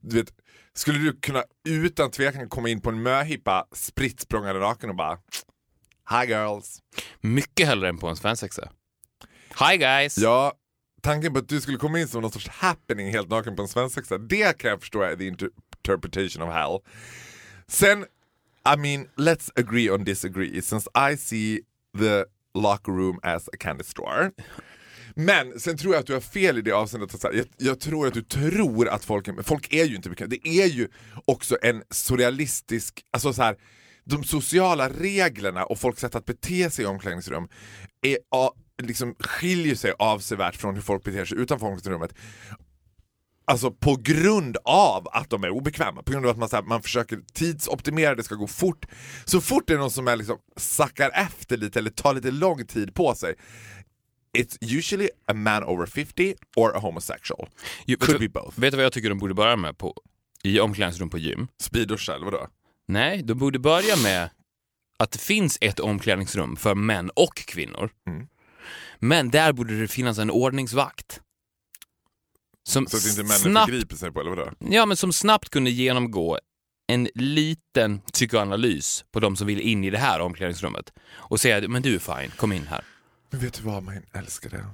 du 0.00 0.16
vet, 0.16 0.32
skulle 0.74 0.98
du 0.98 1.20
kunna 1.20 1.44
utan 1.68 2.10
tvekan 2.10 2.48
komma 2.48 2.68
in 2.68 2.80
på 2.80 2.90
en 2.90 3.02
möhippa 3.02 3.66
spritt 3.72 4.20
språngande 4.20 4.60
naken 4.60 4.90
och 4.90 4.96
bara 4.96 5.18
Hi 6.10 6.26
girls. 6.26 6.78
Mycket 7.20 7.66
hellre 7.66 7.88
än 7.88 7.98
på 7.98 8.08
en 8.08 8.16
svensexa. 8.16 8.68
Hi 9.68 9.76
guys! 9.76 10.18
Ja, 10.18 10.52
tanken 11.02 11.32
på 11.32 11.38
att 11.38 11.48
du 11.48 11.60
skulle 11.60 11.78
komma 11.78 12.00
in 12.00 12.08
som 12.08 12.22
någon 12.22 12.32
sorts 12.32 12.48
happening 12.48 13.10
helt 13.10 13.28
naken 13.28 13.56
på 13.56 13.62
en 13.62 13.68
svensexa, 13.68 14.18
det 14.18 14.58
kan 14.58 14.70
jag 14.70 14.80
förstå 14.80 15.02
är 15.02 15.16
the 15.16 15.30
inter- 15.30 15.50
interpretation 15.76 16.42
of 16.48 16.54
hell. 16.54 16.78
Sen, 17.68 18.06
i 18.74 18.76
mean, 18.76 19.08
let's 19.16 19.50
agree 19.56 19.90
on 19.90 20.04
disagree 20.04 20.62
since 20.62 20.88
I 20.94 21.16
see 21.16 21.60
the 21.98 22.26
locker 22.54 22.92
room 22.92 23.18
as 23.22 23.48
a 23.48 23.56
candy 23.56 23.84
store. 23.84 24.30
Men 25.14 25.60
sen 25.60 25.76
tror 25.76 25.94
jag 25.94 26.00
att 26.00 26.06
du 26.06 26.12
har 26.12 26.20
fel 26.20 26.58
i 26.58 26.60
det 26.60 26.72
avseendet. 26.72 27.14
Att 27.14 27.20
så 27.20 27.28
här, 27.28 27.34
jag, 27.34 27.46
jag 27.56 27.80
tror 27.80 28.06
att 28.06 28.14
du 28.14 28.22
tror 28.22 28.88
att 28.88 29.04
folk 29.04 29.28
är, 29.28 29.42
folk 29.42 29.72
är 29.72 29.84
ju 29.84 29.96
inte 29.96 30.10
bekväma. 30.10 30.28
Det 30.28 30.48
är 30.48 30.66
ju 30.66 30.88
också 31.24 31.56
en 31.62 31.82
surrealistisk, 31.90 33.00
alltså 33.12 33.32
så 33.32 33.42
här, 33.42 33.56
de 34.04 34.24
sociala 34.24 34.88
reglerna 34.88 35.64
och 35.64 35.78
folks 35.78 36.00
sätt 36.00 36.14
att 36.14 36.24
bete 36.24 36.70
sig 36.70 36.84
i 36.84 36.88
omklädningsrum 36.88 37.48
är, 38.02 38.18
liksom, 38.82 39.14
skiljer 39.20 39.74
sig 39.74 39.92
avsevärt 39.98 40.56
från 40.56 40.74
hur 40.74 40.82
folk 40.82 41.04
beter 41.04 41.24
sig 41.24 41.38
utanför 41.38 41.66
omklädningsrummet. 41.66 42.14
Alltså 43.48 43.70
på 43.70 43.96
grund 43.96 44.56
av 44.64 45.08
att 45.12 45.30
de 45.30 45.44
är 45.44 45.50
obekväma, 45.50 46.02
på 46.02 46.12
grund 46.12 46.26
av 46.26 46.30
att 46.30 46.38
man, 46.38 46.48
så 46.48 46.56
här, 46.56 46.62
man 46.62 46.82
försöker 46.82 47.20
tidsoptimera, 47.32 48.14
det 48.14 48.22
ska 48.22 48.34
gå 48.34 48.46
fort. 48.46 48.86
Så 49.24 49.40
fort 49.40 49.64
det 49.66 49.74
är 49.74 49.78
någon 49.78 49.90
som 49.90 50.08
är 50.08 50.16
liksom, 50.16 50.38
sackar 50.56 51.10
efter 51.14 51.56
lite 51.56 51.78
eller 51.78 51.90
tar 51.90 52.14
lite 52.14 52.30
lång 52.30 52.66
tid 52.66 52.94
på 52.94 53.14
sig, 53.14 53.34
it's 54.38 54.76
usually 54.78 55.08
a 55.26 55.34
man 55.34 55.64
over 55.64 55.86
50 55.86 56.34
or 56.56 56.76
a 56.76 56.78
homosexual. 56.78 57.48
Jo, 57.86 57.98
Could 58.00 58.20
be 58.20 58.28
both. 58.28 58.60
Vet 58.60 58.70
du 58.70 58.76
vad 58.76 58.84
jag 58.84 58.92
tycker 58.92 59.08
de 59.08 59.18
borde 59.18 59.34
börja 59.34 59.56
med 59.56 59.78
på, 59.78 59.94
i 60.42 60.60
omklädningsrum 60.60 61.10
på 61.10 61.18
gym? 61.18 61.48
Speedosha 61.60 62.14
eller 62.14 62.24
vadå? 62.24 62.48
Nej, 62.88 63.22
de 63.22 63.34
borde 63.34 63.58
börja 63.58 63.96
med 63.96 64.30
att 64.98 65.10
det 65.10 65.18
finns 65.18 65.58
ett 65.60 65.80
omklädningsrum 65.80 66.56
för 66.56 66.74
män 66.74 67.10
och 67.10 67.36
kvinnor. 67.36 67.90
Mm. 68.06 68.26
Men 68.98 69.30
där 69.30 69.52
borde 69.52 69.80
det 69.80 69.88
finnas 69.88 70.18
en 70.18 70.30
ordningsvakt. 70.30 71.20
Som 72.68 72.86
Så 72.86 72.96
att 72.96 73.06
inte 73.06 73.22
männen 73.22 73.38
snabbt, 73.38 73.98
sig 73.98 74.12
på 74.12 74.20
eller 74.20 74.30
vadå? 74.30 74.50
ja, 74.58 74.86
men 74.86 74.96
som 74.96 75.12
snabbt 75.12 75.48
kunde 75.50 75.70
genomgå 75.70 76.38
en 76.86 77.08
liten 77.14 78.00
psykoanalys 78.00 79.04
på 79.12 79.20
de 79.20 79.36
som 79.36 79.46
vill 79.46 79.60
in 79.60 79.84
i 79.84 79.90
det 79.90 79.98
här 79.98 80.20
omklädningsrummet 80.20 80.92
och 81.10 81.40
säga 81.40 81.68
men 81.68 81.82
du 81.82 81.94
är 81.94 81.98
fine, 81.98 82.30
kom 82.36 82.52
in 82.52 82.66
här. 82.66 82.84
Men 83.30 83.40
vet 83.40 83.54
du 83.54 83.62
vad 83.62 83.82
min 83.82 84.02
älskade? 84.12 84.64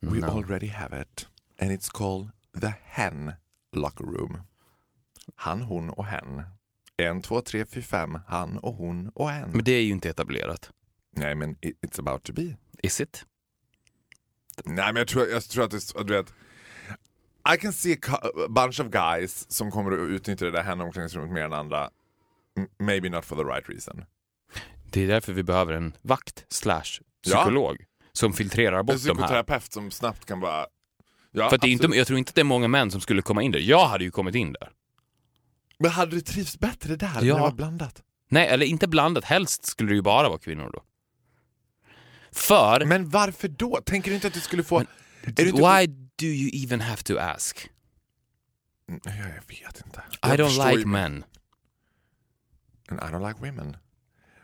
We 0.00 0.18
No. 0.18 0.24
already 0.24 0.66
have 0.68 1.02
it. 1.02 1.28
And 1.60 1.70
it's 1.70 1.90
called 1.92 2.30
the 2.60 2.72
hen 2.84 3.32
locker 3.76 4.04
room. 4.04 4.40
Han, 5.36 5.62
hon 5.62 5.90
och 5.90 6.04
hen. 6.06 6.42
En, 6.96 7.22
två, 7.22 7.40
tre, 7.40 7.64
fyra, 7.66 7.84
fem. 7.84 8.18
Han 8.28 8.58
och 8.58 8.74
hon 8.74 9.08
och 9.14 9.30
en. 9.32 9.50
Men 9.50 9.64
det 9.64 9.72
är 9.72 9.82
ju 9.82 9.90
inte 9.92 10.10
etablerat. 10.10 10.70
Nej 11.16 11.34
men 11.34 11.50
it- 11.60 11.78
it's 11.86 11.98
about 12.00 12.22
to 12.22 12.32
be. 12.32 12.56
Is 12.82 13.00
it? 13.00 13.24
Nej 14.64 14.84
men 14.92 14.96
jag 14.96 15.08
tror, 15.08 15.26
jag 15.28 15.42
tror 15.44 15.64
att 15.64 15.70
det 15.70 15.76
är- 15.76 16.04
du 16.04 16.12
vet. 16.14 16.32
I 17.54 17.56
can 17.56 17.72
see 17.72 17.96
a 18.12 18.48
bunch 18.48 18.80
of 18.80 18.86
guys 18.86 19.50
som 19.52 19.70
kommer 19.70 19.92
att 19.92 19.98
utnyttja 20.10 20.44
det 20.44 20.50
där 20.50 20.62
hen-omklädningsrummet 20.62 21.30
mer 21.32 21.42
än 21.44 21.52
andra. 21.52 21.90
Maybe 22.78 23.08
not 23.08 23.24
for 23.24 23.36
the 23.36 23.42
right 23.42 23.68
reason. 23.68 24.04
Det 24.90 25.02
är 25.02 25.08
därför 25.08 25.32
vi 25.32 25.42
behöver 25.42 25.72
en 25.72 25.92
vakt 26.02 26.44
slash 26.48 26.82
Ja. 27.24 27.36
psykolog 27.42 27.76
som 28.12 28.32
filtrerar 28.32 28.78
En 28.78 28.86
bort 28.86 28.96
de 28.96 29.08
här. 29.08 29.14
psykoterapeut 29.14 29.72
som 29.72 29.90
snabbt 29.90 30.24
kan 30.26 30.40
bara... 30.40 30.66
Ja, 31.30 31.50
För 31.50 31.58
det 31.58 31.66
är 31.66 31.70
inte, 31.70 31.86
jag 31.86 32.06
tror 32.06 32.18
inte 32.18 32.28
att 32.30 32.34
det 32.34 32.40
är 32.42 32.44
många 32.44 32.68
män 32.68 32.90
som 32.90 33.00
skulle 33.00 33.22
komma 33.22 33.42
in 33.42 33.52
där. 33.52 33.58
Jag 33.58 33.86
hade 33.86 34.04
ju 34.04 34.10
kommit 34.10 34.34
in 34.34 34.52
där. 34.52 34.70
Men 35.78 35.90
hade 35.90 36.10
du 36.16 36.20
trivts 36.20 36.58
bättre 36.58 36.96
där? 36.96 37.14
när 37.14 37.22
Ja. 37.22 37.34
det 37.34 37.40
var 37.40 37.52
blandat? 37.52 38.02
Nej, 38.28 38.48
eller 38.48 38.66
inte 38.66 38.88
blandat. 38.88 39.24
Helst 39.24 39.66
skulle 39.66 39.88
det 39.90 39.94
ju 39.96 40.02
bara 40.02 40.28
vara 40.28 40.38
kvinnor 40.38 40.70
då. 40.72 40.82
För, 42.32 42.84
Men 42.84 43.08
varför 43.08 43.48
då? 43.48 43.80
Tänker 43.86 44.10
du 44.10 44.14
inte 44.14 44.26
att 44.26 44.34
du 44.34 44.40
skulle 44.40 44.62
få... 44.62 44.78
Men- 44.78 44.86
är 45.26 45.32
du 45.44 45.48
inte... 45.48 45.62
why 45.62 46.01
do 46.26 46.26
you 46.26 46.50
even 46.64 46.80
have 46.80 47.02
to 47.02 47.18
ask? 47.18 47.70
Mm, 48.88 49.00
Ja, 49.04 49.12
jag 49.12 49.26
vet 49.48 49.82
inte. 49.86 50.00
I 50.00 50.16
Jag 50.22 50.38
don't 50.40 50.46
förstår 50.46 50.66
like 50.68 50.78
ju- 50.80 50.86
men. 50.86 51.24
And 52.88 53.00
I 53.00 53.04
don't 53.04 53.28
like 53.28 53.40
women. 53.50 53.76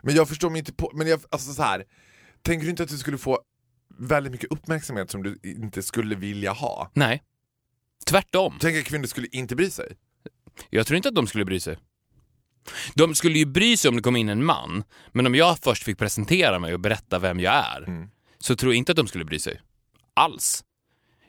Men 0.01 0.15
jag 0.15 0.29
förstår 0.29 0.49
mig 0.49 0.59
inte 0.59 0.73
på... 0.73 0.91
Men 0.95 1.07
jag, 1.07 1.21
alltså 1.31 1.53
så 1.53 1.63
här. 1.63 1.85
Tänker 2.41 2.63
du 2.65 2.69
inte 2.69 2.83
att 2.83 2.89
du 2.89 2.97
skulle 2.97 3.17
få 3.17 3.39
väldigt 3.97 4.31
mycket 4.31 4.51
uppmärksamhet 4.51 5.11
som 5.11 5.23
du 5.23 5.39
inte 5.43 5.83
skulle 5.83 6.15
vilja 6.15 6.51
ha? 6.51 6.91
Nej. 6.93 7.23
Tvärtom. 8.05 8.57
Tänk 8.61 8.77
att 8.77 8.85
kvinnor 8.85 9.05
skulle 9.07 9.27
inte 9.31 9.55
bry 9.55 9.69
sig. 9.71 9.97
Jag 10.69 10.87
tror 10.87 10.97
inte 10.97 11.09
att 11.09 11.15
de 11.15 11.27
skulle 11.27 11.45
bry 11.45 11.59
sig. 11.59 11.77
De 12.95 13.15
skulle 13.15 13.39
ju 13.39 13.45
bry 13.45 13.77
sig 13.77 13.89
om 13.89 13.95
det 13.95 14.01
kom 14.01 14.15
in 14.15 14.29
en 14.29 14.45
man, 14.45 14.83
men 15.11 15.25
om 15.27 15.35
jag 15.35 15.59
först 15.59 15.83
fick 15.83 15.97
presentera 15.97 16.59
mig 16.59 16.73
och 16.73 16.79
berätta 16.79 17.19
vem 17.19 17.39
jag 17.39 17.53
är, 17.53 17.83
Mm. 17.87 18.09
så 18.39 18.55
tror 18.55 18.73
jag 18.73 18.77
inte 18.77 18.91
att 18.91 18.95
de 18.95 19.07
skulle 19.07 19.25
bry 19.25 19.39
sig. 19.39 19.61
Alls. 20.13 20.63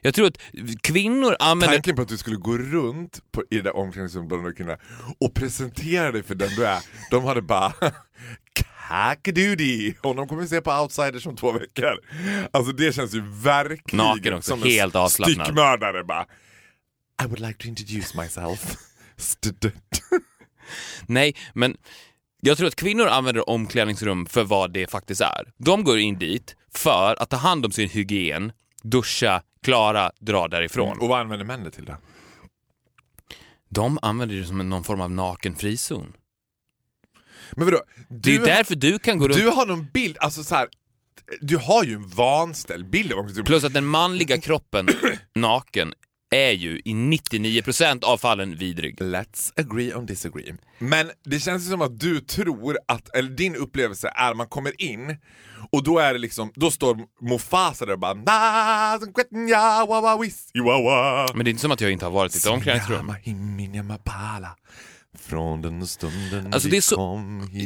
Jag 0.01 0.15
tror 0.15 0.27
att 0.27 0.39
kvinnor 0.83 1.37
använder... 1.39 1.77
Tanken 1.77 1.97
på 1.97 2.03
att 2.03 2.09
du 2.09 2.19
skulle 2.19 2.37
gå 2.37 2.59
runt 2.59 3.33
på, 3.33 3.43
i 3.51 3.57
det 3.57 3.63
där 3.63 3.77
omklädningsrummet 3.77 4.29
bland 4.29 4.45
de 4.45 4.53
kvinnorna 4.55 4.79
och 5.21 5.35
presentera 5.35 6.13
dig 6.13 6.23
för 6.23 6.35
den 6.35 6.49
du 6.57 6.67
är. 6.67 6.83
De 7.11 7.25
hade 7.25 7.43
bara 7.43 7.73
Kakadoodie! 8.53 9.95
Honom 10.03 10.29
kommer 10.29 10.43
vi 10.43 10.49
se 10.49 10.61
på 10.61 10.73
Outsiders 10.73 11.27
om 11.27 11.37
två 11.37 11.53
veckor. 11.53 11.99
Alltså 12.51 12.73
det 12.73 12.95
känns 12.95 13.15
ju 13.15 13.23
verkligen 13.43 14.07
Naken 14.07 14.35
också, 14.35 14.51
som 14.51 14.63
helt 14.63 14.95
en 14.95 15.01
avslappnad. 15.01 15.47
styckmördare 15.47 16.05
bara. 16.05 16.27
I 17.23 17.27
would 17.27 17.41
like 17.41 17.59
to 17.59 17.69
introduce 17.69 18.17
myself. 18.23 18.77
Nej, 21.07 21.37
men 21.55 21.77
jag 22.41 22.57
tror 22.59 22.69
att 22.69 22.77
kvinnor 22.77 23.07
använder 23.07 23.51
omklädningsrum 23.51 24.27
för 24.27 24.45
vad 24.45 24.73
det 24.73 24.91
faktiskt 24.91 25.21
är. 25.21 25.53
De 25.57 25.85
går 25.85 25.99
in 25.99 26.19
dit 26.19 26.57
för 26.75 27.23
att 27.23 27.31
ta 27.31 27.37
hand 27.37 27.67
om 27.67 27.73
sin 27.73 27.89
hygien, 27.89 28.53
duscha, 28.83 29.43
klara, 29.63 30.11
dra 30.21 30.49
därifrån. 30.49 30.99
Och 30.99 31.09
vad 31.09 31.21
använder 31.21 31.47
män 31.47 31.65
det 31.65 31.71
till 31.71 31.85
då? 31.85 31.97
De 33.69 33.99
använder 34.03 34.37
det 34.37 34.45
som 34.45 34.69
någon 34.69 34.85
form 34.85 35.01
av 35.01 35.11
naken 35.11 35.57
frizon. 35.57 36.13
Men 37.53 37.65
vadå? 37.65 37.81
Det 38.09 38.35
är 38.35 38.39
Du, 38.39 38.45
därför 38.45 38.75
du 38.75 38.99
kan 38.99 39.19
gå 39.19 39.29
runt... 39.29 39.39
du 39.39 39.49
har 39.49 39.67
någon 39.67 39.87
bild, 39.93 40.17
alltså 40.21 40.45
så 40.45 40.55
här. 40.55 40.69
Du 41.41 41.57
har 41.57 41.85
ju 41.85 41.95
en 41.95 42.09
vanställd 42.09 42.91
bild 42.91 43.13
av. 43.13 43.45
Plus 43.45 43.65
att 43.65 43.75
den 43.75 43.87
manliga 43.87 44.41
kroppen 44.41 44.89
naken 45.35 45.95
är 46.31 46.51
ju 46.51 46.79
i 46.85 46.93
99% 46.93 48.05
av 48.05 48.19
fallen 48.19 48.57
vidrig. 48.57 48.97
Let's 49.01 49.53
agree 49.61 49.95
on 49.95 50.07
disagree. 50.07 50.55
Men 50.79 51.11
det 51.25 51.41
känns 51.41 51.67
ju 51.67 51.71
som 51.71 51.83
att 51.83 52.01
du 52.01 52.21
tror 52.21 52.79
att, 52.89 53.15
eller 53.17 53.31
din 53.31 53.57
upplevelse 53.57 54.13
är 54.15 54.31
att 54.31 54.37
man 54.37 54.47
kommer 54.47 54.83
in 54.83 55.17
och 55.73 55.83
då 55.85 55.99
är 55.99 56.13
det 56.13 56.19
liksom, 56.19 56.53
då 56.55 56.71
står 56.71 56.99
Mufasa 57.31 57.87
där 57.87 57.93
och 57.93 57.99
bara. 57.99 58.15
Men 61.35 61.45
det 61.45 61.49
är 61.49 61.51
inte 61.51 61.63
som 61.63 61.71
att 61.71 61.81
jag 61.81 61.91
inte 61.93 62.05
har 62.05 62.13
varit 62.13 62.35
i 62.35 62.39
ett 62.39 62.47
omklädningsrum. 62.47 63.07
Från 65.19 65.63
den 65.63 65.87
stunden 65.87 66.55
Alltså 66.55 66.69
det 66.69 66.77
är 66.77 66.81
så- 66.81 66.97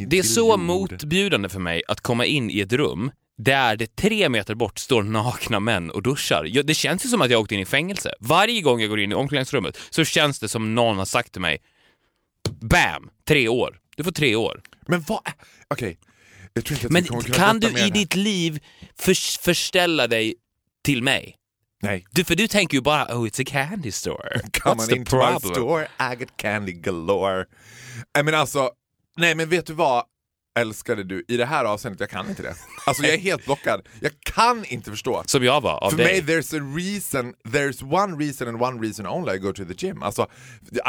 Det 0.07 0.19
är 0.19 0.23
så 0.23 0.57
motbjudande 0.57 1.49
för 1.49 1.59
mig 1.59 1.81
att 1.87 2.01
komma 2.01 2.25
in 2.25 2.49
i 2.49 2.59
ett 2.59 2.73
rum 2.73 3.11
där 3.37 3.75
det 3.75 3.95
tre 3.95 4.29
meter 4.29 4.55
bort 4.55 4.79
står 4.79 5.03
nakna 5.03 5.59
män 5.59 5.91
och 5.91 6.03
duschar. 6.03 6.45
Jag, 6.45 6.65
det 6.65 6.73
känns 6.73 7.05
ju 7.05 7.09
som 7.09 7.21
att 7.21 7.31
jag 7.31 7.41
åkt 7.41 7.51
in 7.51 7.59
i 7.59 7.65
fängelse. 7.65 8.13
Varje 8.19 8.61
gång 8.61 8.81
jag 8.81 8.89
går 8.89 8.99
in 8.99 9.11
i 9.11 9.15
omklädningsrummet 9.15 9.77
så 9.89 10.05
känns 10.05 10.39
det 10.39 10.49
som 10.49 10.75
någon 10.75 10.97
har 10.97 11.05
sagt 11.05 11.31
till 11.31 11.41
mig 11.41 11.57
BAM! 12.61 13.09
Tre 13.27 13.47
år. 13.47 13.79
Du 13.97 14.03
får 14.03 14.11
tre 14.11 14.35
år. 14.35 14.61
Men 14.87 15.01
vad 15.01 15.19
okej. 15.67 15.97
Att 16.59 16.91
Men 16.91 17.03
kan 17.21 17.59
du 17.59 17.79
i 17.79 17.89
ditt 17.89 18.15
liv 18.15 18.63
förs- 18.99 19.37
förställa 19.37 20.07
dig 20.07 20.35
till 20.83 21.03
mig? 21.03 21.35
Nej. 21.81 22.05
Du, 22.11 22.23
för 22.23 22.35
du 22.35 22.47
tänker 22.47 22.77
ju 22.77 22.81
bara 22.81 23.03
oh 23.05 23.25
it's 23.25 23.41
a 23.41 23.45
candy 23.47 23.91
store. 23.91 24.39
Come 24.53 24.75
What's 24.75 24.87
the 24.87 24.95
into 24.95 25.17
my 25.17 25.39
store, 25.39 25.87
I 25.99 26.15
got 26.15 26.37
candy 26.37 26.71
galore. 26.71 27.45
Nej 28.15 28.23
men 28.23 28.35
alltså, 28.35 28.69
nej 29.17 29.35
men 29.35 29.49
vet 29.49 29.65
du 29.65 29.73
vad 29.73 30.03
älskade 30.59 31.03
du 31.03 31.25
i 31.27 31.37
det 31.37 31.45
här 31.45 31.65
avseendet? 31.65 31.99
Jag 31.99 32.09
kan 32.09 32.29
inte 32.29 32.43
det. 32.43 32.55
Alltså 32.85 33.03
jag 33.03 33.13
är 33.13 33.17
helt 33.17 33.45
blockad. 33.45 33.87
Jag 34.01 34.11
kan 34.19 34.65
inte 34.65 34.89
förstå. 34.91 35.23
Som 35.25 35.43
jag 35.43 35.61
var 35.61 35.83
av 35.83 35.89
För 35.89 35.97
dig. 35.97 36.05
mig 36.23 36.35
there's 36.37 36.57
a 36.57 36.75
reason, 36.77 37.33
there's 37.43 37.93
one 38.03 38.25
reason 38.25 38.47
and 38.47 38.61
one 38.61 38.81
reason 38.87 39.07
only 39.07 39.35
I 39.35 39.37
go 39.37 39.53
to 39.53 39.65
the 39.65 39.85
gym. 39.87 40.03
Alltså, 40.03 40.27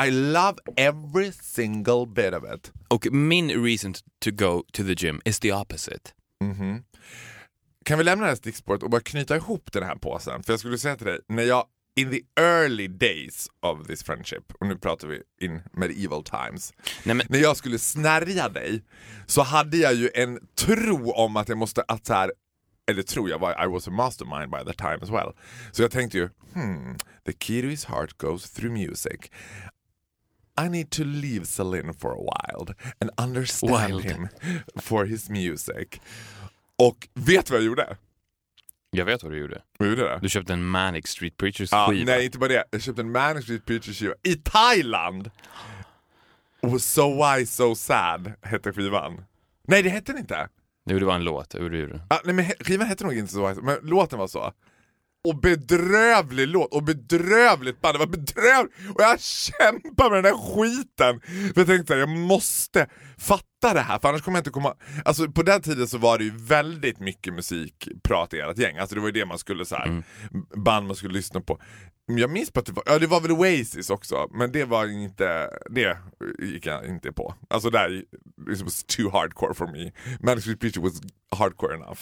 I 0.07 0.11
love 0.11 0.55
every 0.77 1.33
single 1.33 2.07
bit 2.07 2.35
of 2.35 2.55
it. 2.55 2.73
Och 2.89 3.07
min 3.13 3.65
reason 3.65 3.95
to 4.25 4.31
go 4.31 4.65
to 4.73 4.83
the 4.83 4.95
gym 5.07 5.21
is 5.25 5.41
the 5.41 5.53
opposite. 5.53 6.11
Mhm. 6.45 6.83
Kan 7.85 7.99
vi 7.99 8.05
lämna 8.05 8.25
det 8.25 8.31
här 8.31 8.37
stickspåret 8.37 8.83
och 8.83 8.91
bara 8.91 9.01
knyta 9.01 9.37
ihop 9.37 9.73
den 9.73 9.83
här 9.83 9.95
påsen? 9.97 10.43
För 10.43 10.53
jag 10.53 10.61
skulle 10.61 10.79
säga 10.79 10.97
till 10.97 11.07
dig, 11.07 11.19
när 11.29 11.43
jag 11.43 11.65
in 11.97 12.11
the 12.11 12.23
early 12.43 12.89
days 12.89 13.49
of 13.61 13.87
this 13.87 14.03
friendship, 14.03 14.53
och 14.61 14.67
nu 14.67 14.77
pratar 14.79 15.09
vi 15.09 15.23
in 15.41 15.63
medieval 15.73 16.25
times, 16.25 16.73
Nej, 17.05 17.15
men, 17.15 17.27
när 17.29 17.39
jag 17.39 17.57
skulle 17.57 17.79
snärja 17.79 18.49
dig 18.49 18.83
så 19.27 19.43
hade 19.43 19.77
jag 19.77 19.95
ju 19.95 20.11
en 20.15 20.39
tro 20.55 21.13
om 21.13 21.37
att 21.37 21.49
jag 21.49 21.59
måste, 21.59 21.83
att 21.89 22.07
så 22.07 22.15
här, 22.15 22.33
eller 22.91 23.03
tro, 23.03 23.29
jag 23.29 23.39
var, 23.39 23.65
I 23.65 23.69
was 23.69 23.89
a 23.89 23.91
mastermind 23.91 24.51
by 24.51 24.59
that 24.65 24.79
time 24.79 24.99
as 25.03 25.11
well. 25.11 25.33
Så 25.73 25.83
jag 25.83 25.91
tänkte 25.91 26.19
ju, 26.19 26.29
hmm, 26.55 26.97
the 27.27 27.33
key 27.33 27.63
to 27.63 27.69
his 27.69 27.85
heart 27.85 28.19
goes 28.19 28.51
through 28.51 28.73
music. 28.73 29.31
I 30.61 30.69
need 30.69 30.91
to 30.91 31.05
leave 31.05 31.45
Celine 31.47 31.93
for 31.95 32.13
a 32.13 32.21
while 32.21 32.75
and 33.01 33.11
understand 33.19 33.73
Wild. 33.95 34.05
him 34.05 34.29
for 34.77 35.05
his 35.05 35.31
music. 35.31 36.01
Och 36.79 37.09
vet 37.15 37.47
du 37.47 37.53
vad 37.53 37.61
jag 37.61 37.67
gjorde? 37.67 37.97
Jag 38.97 39.05
vet 39.05 39.23
vad 39.23 39.33
du 39.33 39.39
gjorde. 39.39 39.63
Vad 39.79 39.89
gjorde 39.89 40.03
jag? 40.03 40.23
Du 40.23 40.29
köpte 40.29 40.53
en 40.53 40.65
Manic 40.67 41.07
Street 41.07 41.37
Preachers 41.37 41.73
Ja, 41.73 41.87
skiva. 41.91 42.05
nej, 42.13 42.25
inte 42.25 42.39
bara 42.39 42.49
det. 42.49 42.65
Jag 42.71 42.83
köpte 42.83 43.03
en 43.03 43.13
Manic 43.13 43.45
Street 43.45 43.67
Preachers 43.67 43.99
skiva 43.99 44.15
i 44.23 44.35
Thailand! 44.35 45.31
Och 46.63 46.81
So 46.81 47.15
Why 47.25 47.47
So 47.47 47.75
Sad 47.75 48.33
hette 48.43 48.73
skivan. 48.73 49.25
Nej, 49.69 49.83
det 49.83 49.89
hette 49.89 50.13
den 50.13 50.21
inte. 50.21 50.49
Jo, 50.91 50.99
det 50.99 51.05
var 51.05 51.15
en 51.15 51.25
låt. 51.25 51.51
Det 51.51 51.59
gjorde. 51.59 52.01
Ah, 52.11 52.19
nej, 52.25 52.35
men 52.35 52.45
skivan 52.61 52.87
hette 52.87 53.05
nog 53.05 53.15
inte 53.15 53.37
Why, 53.37 53.55
men 53.63 53.79
låten 53.83 54.19
var 54.19 54.27
så. 54.27 54.53
Och 55.29 55.41
bedrövlig 55.41 56.49
låt 56.49 56.75
och 56.75 56.83
bedrövligt 56.83 57.81
band. 57.81 57.95
Det 57.95 57.99
var 57.99 58.07
bedrövligt 58.07 58.75
och 58.95 59.03
jag 59.03 59.21
kämpade 59.21 60.11
med 60.11 60.25
den 60.25 60.33
där 60.33 60.55
skiten. 60.55 61.21
För 61.55 61.61
jag 61.61 61.67
tänkte 61.67 61.93
att 61.93 61.99
jag 61.99 62.09
måste 62.09 62.87
fatta 63.19 63.75
det 63.75 63.81
här 63.81 63.99
för 63.99 64.09
annars 64.09 64.23
kommer 64.23 64.39
jag 64.39 64.41
inte 64.41 64.51
komma... 64.51 64.75
Alltså 65.05 65.31
på 65.31 65.43
den 65.43 65.63
tiden 65.63 65.89
så 65.89 65.99
var 65.99 66.19
det 66.19 66.25
ju 66.25 66.33
väldigt 66.37 67.01
mycket 67.01 67.35
musikprat 67.35 68.35
i 68.35 68.39
ert 68.41 68.59
gäng. 68.59 68.79
Alltså 68.79 68.95
det 68.95 69.01
var 69.01 69.09
ju 69.09 69.13
det 69.13 69.27
man 69.27 69.39
skulle 69.39 69.65
så 69.65 69.77
här, 69.77 70.03
band 70.57 70.87
man 70.87 70.97
skulle 70.97 71.15
lyssna 71.15 71.41
på. 71.41 71.61
Jag 72.09 72.31
minns 72.31 72.51
på 72.51 72.61
att 72.61 72.67
det 72.67 72.73
var, 72.73 72.83
ja 72.87 72.99
det 72.99 73.07
var 73.07 73.21
väl 73.21 73.33
Oasis 73.33 73.91
också, 73.91 74.29
men 74.31 74.53
det 74.53 74.65
var 74.65 74.87
inte, 74.87 75.51
det 75.71 75.99
gick 76.39 76.67
jag 76.67 76.87
inte 76.87 77.13
på. 77.13 77.35
Alltså 77.51 77.71
där, 77.71 78.05
it 78.53 78.63
was 78.63 78.85
too 78.85 79.11
hardcore 79.11 79.55
for 79.55 79.67
me. 79.67 79.93
Manic 80.21 80.45
Street 80.45 80.61
Preacher 80.61 80.81
was 80.81 81.01
hardcore 81.37 81.75
enough. 81.75 82.01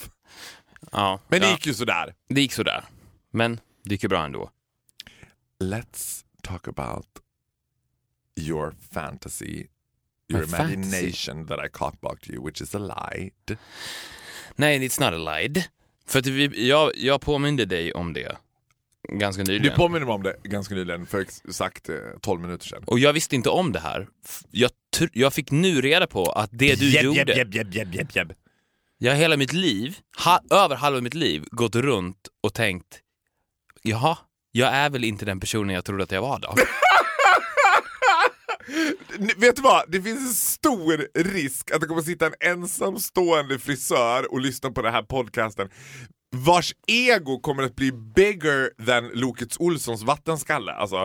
Ja, 0.93 1.21
Men 1.29 1.41
det 1.41 1.47
ja. 1.47 1.53
gick 1.53 1.67
ju 1.67 1.75
sådär. 1.75 2.15
det 2.29 2.41
gick 2.41 2.53
sådär. 2.53 2.85
Men 3.35 3.61
det 3.85 3.91
gick 3.95 4.03
ju 4.03 4.09
bra 4.09 4.25
ändå. 4.25 4.51
Let's 5.61 6.25
talk 6.43 6.69
about 6.69 7.07
your 8.37 8.75
fantasy, 8.93 9.67
your 10.33 10.43
My 10.43 10.47
fantasy? 10.49 10.75
imagination 10.75 11.47
that 11.47 11.59
I 11.67 11.69
cockblocked 11.69 12.31
you, 12.31 12.47
which 12.47 12.63
is 12.63 12.75
a 12.75 12.79
lie. 12.79 13.31
Nej, 14.57 14.79
it's 14.79 15.01
not 15.01 15.29
a 15.29 15.39
lie. 15.39 15.65
För 16.07 16.19
att 16.19 16.27
vi, 16.27 16.69
jag, 16.69 16.91
jag 16.97 17.21
påminde 17.21 17.65
dig 17.65 17.93
om 17.93 18.13
det 18.13 18.37
ganska 19.13 19.43
Du 19.45 19.53
nyligen. 19.53 19.77
påminner 19.77 20.07
mig 20.07 20.15
om 20.15 20.23
det 20.23 20.37
ganska 20.43 20.75
nyligen, 20.75 21.07
för 21.07 21.21
exakt 21.21 21.89
eh, 21.89 21.97
12 22.21 22.41
minuter 22.41 22.67
sedan. 22.67 22.83
Och 22.87 22.99
jag 22.99 23.13
visste 23.13 23.35
inte 23.37 23.49
om 23.51 23.73
det 23.73 23.81
här. 23.81 24.09
Jag, 24.51 24.71
jag 25.13 25.33
fick 25.35 25.51
nu 25.51 25.81
reda 25.81 26.07
på 26.07 26.25
att 26.25 26.51
det 26.53 26.75
du 26.81 27.01
gjorde... 27.01 27.19
jeb, 27.19 27.55
jeb, 27.55 27.75
jeb, 27.75 27.95
jeb, 27.95 28.11
jeb. 28.15 28.33
Jag 28.99 29.13
har 29.13 29.19
hela 29.19 29.37
mitt 29.37 29.53
liv, 29.53 29.99
ha, 30.25 30.41
över 30.51 30.77
halva 30.77 31.01
mitt 31.01 31.15
liv, 31.15 31.45
gått 31.51 31.75
runt 31.77 32.29
och 32.41 32.55
tänkt 32.55 33.01
Jaha, 33.87 34.19
jag 34.53 34.73
är 34.75 34.91
väl 34.91 35.05
inte 35.05 35.25
den 35.25 35.41
personen 35.41 35.75
jag 35.75 35.85
trodde 35.85 36.05
att 36.05 36.13
jag 36.13 36.23
var 36.23 36.39
då? 36.39 36.55
Vet 39.37 39.57
du 39.57 39.63
vad? 39.63 39.91
Det 39.91 40.03
finns 40.03 40.21
en 40.21 40.35
stor 40.35 41.09
risk 41.15 41.71
att 41.71 41.81
det 41.81 41.87
kommer 41.87 42.03
sitta 42.03 42.27
en 42.27 42.35
ensamstående 42.41 43.59
frisör 43.59 44.33
och 44.33 44.41
lyssna 44.41 44.71
på 44.71 44.83
den 44.83 44.93
här 44.93 45.03
podcasten 45.03 45.69
vars 46.37 46.75
ego 46.87 47.39
kommer 47.41 47.63
att 47.63 47.77
bli 47.77 47.93
bigger 47.93 48.85
than 48.87 49.09
Lokets 49.09 49.57
Olssons 49.61 50.03
vattenskalle. 50.03 50.73
Alltså, 50.73 50.97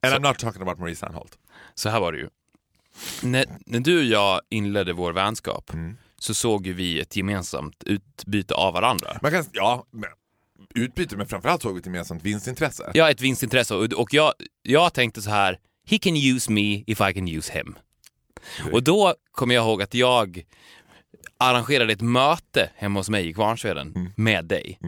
and 0.00 0.14
I'm 0.14 0.22
not 0.22 0.38
talking 0.38 0.62
about 0.62 0.78
Marie 0.78 0.96
Serneholt. 0.96 1.38
Så 1.74 1.88
här 1.88 2.00
var 2.00 2.12
det 2.12 2.18
ju. 2.18 2.28
När, 3.22 3.44
när 3.66 3.80
du 3.80 3.98
och 3.98 4.04
jag 4.04 4.40
inledde 4.50 4.92
vår 4.92 5.12
vänskap 5.12 5.70
så 6.18 6.34
såg 6.34 6.68
vi 6.68 7.00
ett 7.00 7.16
gemensamt 7.16 7.82
utbyte 7.86 8.54
av 8.54 8.74
varandra. 8.74 9.18
Man 9.22 9.30
kan, 9.30 9.44
ja, 9.52 9.86
utbyte, 10.74 11.16
men 11.16 11.26
framförallt 11.26 11.62
såg 11.62 11.72
vi 11.72 11.78
ett 11.80 11.86
gemensamt 11.86 12.22
vinstintresse. 12.22 12.92
Har 12.94 13.10
ett 13.10 13.20
vinstintresse 13.20 13.74
och, 13.74 13.92
och 13.92 14.14
jag, 14.14 14.32
jag 14.62 14.94
tänkte 14.94 15.22
så 15.22 15.30
här, 15.30 15.58
he 15.86 15.98
can 15.98 16.16
use 16.16 16.52
me 16.52 16.84
if 16.86 17.00
I 17.00 17.14
can 17.14 17.28
use 17.28 17.52
him. 17.52 17.74
Och 18.72 18.82
då 18.82 19.14
kommer 19.32 19.54
jag 19.54 19.64
ihåg 19.64 19.82
att 19.82 19.94
jag 19.94 20.44
arrangerade 21.38 21.92
ett 21.92 22.00
möte 22.00 22.70
hemma 22.76 23.00
hos 23.00 23.08
mig 23.08 23.28
i 23.28 23.34
Kvarnsveden 23.34 24.12
med 24.16 24.44
dig. 24.44 24.78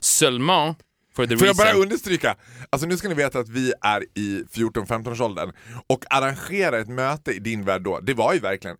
Seulement 0.00 0.78
for 1.16 1.26
the 1.26 1.36
Får 1.36 1.46
jag 1.46 1.56
bara 1.56 1.72
understryka, 1.72 2.36
alltså 2.70 2.88
nu 2.88 2.96
ska 2.96 3.08
ni 3.08 3.14
veta 3.14 3.38
att 3.38 3.48
vi 3.48 3.72
är 3.80 4.04
i 4.14 4.44
14-15 4.52 5.12
års 5.12 5.20
åldern 5.20 5.52
och 5.86 6.04
arrangera 6.10 6.78
ett 6.78 6.88
möte 6.88 7.32
i 7.32 7.38
din 7.38 7.64
värld 7.64 7.82
då, 7.82 8.00
det 8.00 8.14
var 8.14 8.34
ju 8.34 8.40
verkligen 8.40 8.76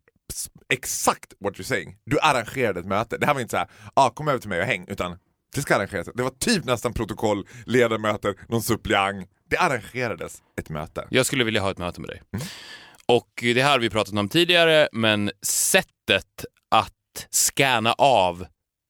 exakt 0.69 1.33
what 1.41 1.55
you're 1.55 1.63
saying. 1.63 1.97
Du 2.05 2.19
arrangerade 2.21 2.81
ett 2.81 2.87
möte. 2.87 3.19
Det 3.19 3.27
här 3.27 3.35
var 3.35 3.41
inte 3.41 3.51
så 3.51 3.57
här, 3.57 3.69
ah, 3.95 4.11
kom 4.11 4.29
över 4.29 4.39
till 4.39 4.49
mig 4.49 4.61
och 4.61 4.67
häng, 4.67 4.85
utan 4.89 5.19
det 5.55 5.63
ska 5.63 5.77
arrangeras. 5.77 6.09
Det 6.15 6.23
var 6.23 6.31
typ 6.31 6.65
nästan 6.65 6.93
protokoll, 6.93 7.47
ledamöter, 7.67 8.35
någon 8.49 8.63
suppleant. 8.63 9.29
Det 9.51 9.57
arrangerades 9.57 10.43
ett 10.61 10.69
möte. 10.69 11.07
Jag 11.11 11.27
skulle 11.27 11.45
vilja 11.45 11.61
ha 11.61 11.71
ett 11.71 11.79
möte 11.79 12.01
med 12.01 12.11
dig. 12.11 12.23
Och 13.07 13.31
det 13.41 13.63
här 13.63 13.71
har 13.71 13.79
vi 13.79 13.91
pratat 13.91 14.15
om 14.15 14.29
tidigare, 14.29 14.89
men 14.93 15.31
sättet 15.43 16.45
att 16.71 16.93
scanna 17.31 17.93
av 17.93 18.47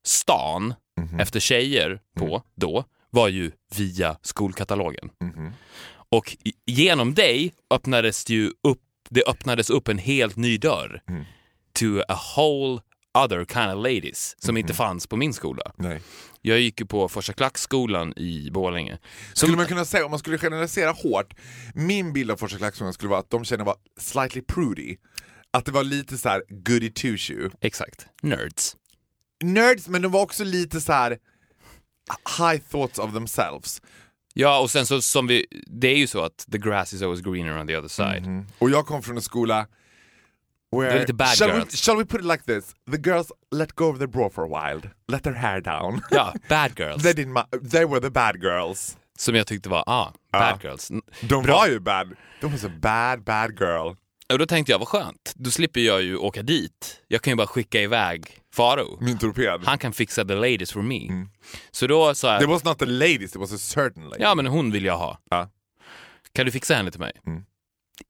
stan 0.06 0.74
efter 1.20 1.40
tjejer 1.40 2.00
på 2.18 2.42
då 2.54 2.84
var 3.10 3.28
ju 3.28 3.52
via 3.76 4.16
skolkatalogen. 4.22 5.10
Och 6.12 6.36
i- 6.44 6.52
genom 6.66 7.14
dig 7.14 7.54
öppnades 7.70 8.24
det 8.24 8.34
ju 8.34 8.46
upp, 8.68 8.82
det 9.08 9.24
öppnades 9.26 9.70
upp 9.70 9.88
en 9.88 9.98
helt 9.98 10.36
ny 10.36 10.58
dörr 10.58 11.00
to 11.72 12.00
a 12.08 12.18
whole 12.36 12.80
other 13.24 13.44
kind 13.44 13.70
of 13.78 13.82
ladies 13.84 14.34
som 14.38 14.56
inte 14.56 14.74
fanns 14.74 15.06
på 15.06 15.16
min 15.16 15.32
skola. 15.34 15.72
Nej. 15.76 16.00
Jag 16.42 16.60
gick 16.60 16.80
ju 16.80 16.86
på 16.86 17.08
Forsa 17.08 17.32
Klackskolan 17.32 18.12
i 18.16 18.50
Borlänge. 18.50 18.98
Skulle 19.32 19.56
man 19.56 19.66
kunna 19.66 19.84
säga, 19.84 20.04
om 20.04 20.10
man 20.10 20.18
skulle 20.18 20.38
generalisera 20.38 20.90
hårt, 20.90 21.34
min 21.74 22.12
bild 22.12 22.30
av 22.30 22.36
Forsa 22.36 22.56
Klackskolan 22.56 22.92
skulle 22.92 23.10
vara 23.10 23.20
att 23.20 23.30
de 23.30 23.44
tjejerna 23.44 23.64
var 23.64 23.76
slightly 24.00 24.42
prudy. 24.42 24.96
Att 25.50 25.64
det 25.64 25.72
var 25.72 25.84
lite 25.84 26.18
så 26.18 26.28
här 26.28 26.42
goody 26.48 26.90
two 26.90 27.16
shoe. 27.16 27.50
Exakt. 27.60 28.06
Nerds. 28.22 28.76
Nerds, 29.44 29.88
men 29.88 30.02
de 30.02 30.12
var 30.12 30.22
också 30.22 30.44
lite 30.44 30.80
så 30.80 30.92
här 30.92 31.18
high 32.38 32.62
thoughts 32.70 32.98
of 32.98 33.12
themselves. 33.12 33.82
Ja, 34.34 34.60
och 34.60 34.70
sen 34.70 34.86
så 34.86 35.02
som 35.02 35.26
vi, 35.26 35.46
det 35.66 35.88
är 35.88 35.96
ju 35.96 36.06
så 36.06 36.24
att 36.24 36.46
the 36.52 36.58
grass 36.58 36.92
is 36.92 37.02
always 37.02 37.20
greener 37.20 37.60
on 37.60 37.66
the 37.66 37.76
other 37.76 37.88
side. 37.88 38.44
Och 38.58 38.70
jag 38.70 38.86
kom 38.86 39.02
från 39.02 39.16
en 39.16 39.22
skola 39.22 39.66
where... 40.70 40.98
Lite 41.00 41.12
bad 41.16 41.36
shall, 41.36 41.48
we, 41.52 41.58
girls. 41.60 41.76
shall 41.80 41.96
we 41.96 42.04
put 42.04 42.20
it 42.20 42.26
like 42.26 42.44
this? 42.44 42.74
The 42.90 42.98
girls 42.98 43.32
let 43.50 43.74
go 43.74 43.88
of 43.92 43.98
their 43.98 44.08
bra 44.08 44.28
for 44.30 44.44
a 44.44 44.48
while. 44.48 44.80
Let 45.08 45.22
their 45.22 45.34
hair 45.34 45.60
down. 45.60 46.00
Ja, 46.10 46.32
bad 46.48 46.74
girls. 46.76 47.02
they, 47.02 47.12
didn't 47.12 47.36
they 47.70 47.84
were 47.84 48.00
the 48.00 48.10
bad 48.10 48.40
girls. 48.40 48.96
Som 49.18 49.34
jag 49.34 49.46
tyckte 49.46 49.68
var, 49.68 49.84
ah, 49.86 50.12
bad 50.32 50.58
Ja. 50.62 50.68
girls. 50.70 50.88
De 51.20 51.42
Bra. 51.42 51.54
var 51.54 51.66
ju 51.66 51.80
bad. 51.80 52.16
De 52.40 52.52
was 52.52 52.64
a 52.64 52.70
bad, 52.80 53.22
bad 53.24 53.50
girl. 53.60 53.94
Och 54.32 54.38
då 54.38 54.46
tänkte 54.46 54.72
jag, 54.72 54.78
vad 54.78 54.88
skönt. 54.88 55.32
Då 55.36 55.50
slipper 55.50 55.80
jag 55.80 56.02
ju 56.02 56.16
åka 56.16 56.42
dit. 56.42 57.02
Jag 57.08 57.22
kan 57.22 57.30
ju 57.32 57.36
bara 57.36 57.46
skicka 57.46 57.80
iväg 57.80 58.26
Faro. 58.54 58.98
Min 59.00 59.18
torped. 59.18 59.60
Han 59.64 59.78
kan 59.78 59.92
fixa 59.92 60.24
the 60.24 60.34
ladies 60.34 60.72
for 60.72 60.82
me. 60.82 61.26
Så 61.70 61.86
då 61.86 62.14
sa 62.14 62.32
jag, 62.32 62.42
It 62.42 62.48
was 62.48 62.64
not 62.64 62.78
the 62.78 62.86
ladies, 62.86 63.22
it 63.30 63.36
was 63.36 63.52
a 63.52 63.58
certain 63.58 64.04
lady. 64.04 64.22
ja 64.22 64.34
men 64.34 64.46
hon 64.46 64.70
vill 64.70 64.84
jag 64.84 64.96
ha. 64.98 65.18
Ja. 65.30 65.50
Kan 66.32 66.46
du 66.46 66.52
fixa 66.52 66.74
henne 66.74 66.90
till 66.90 67.00
mig? 67.00 67.12
Mm. 67.26 67.44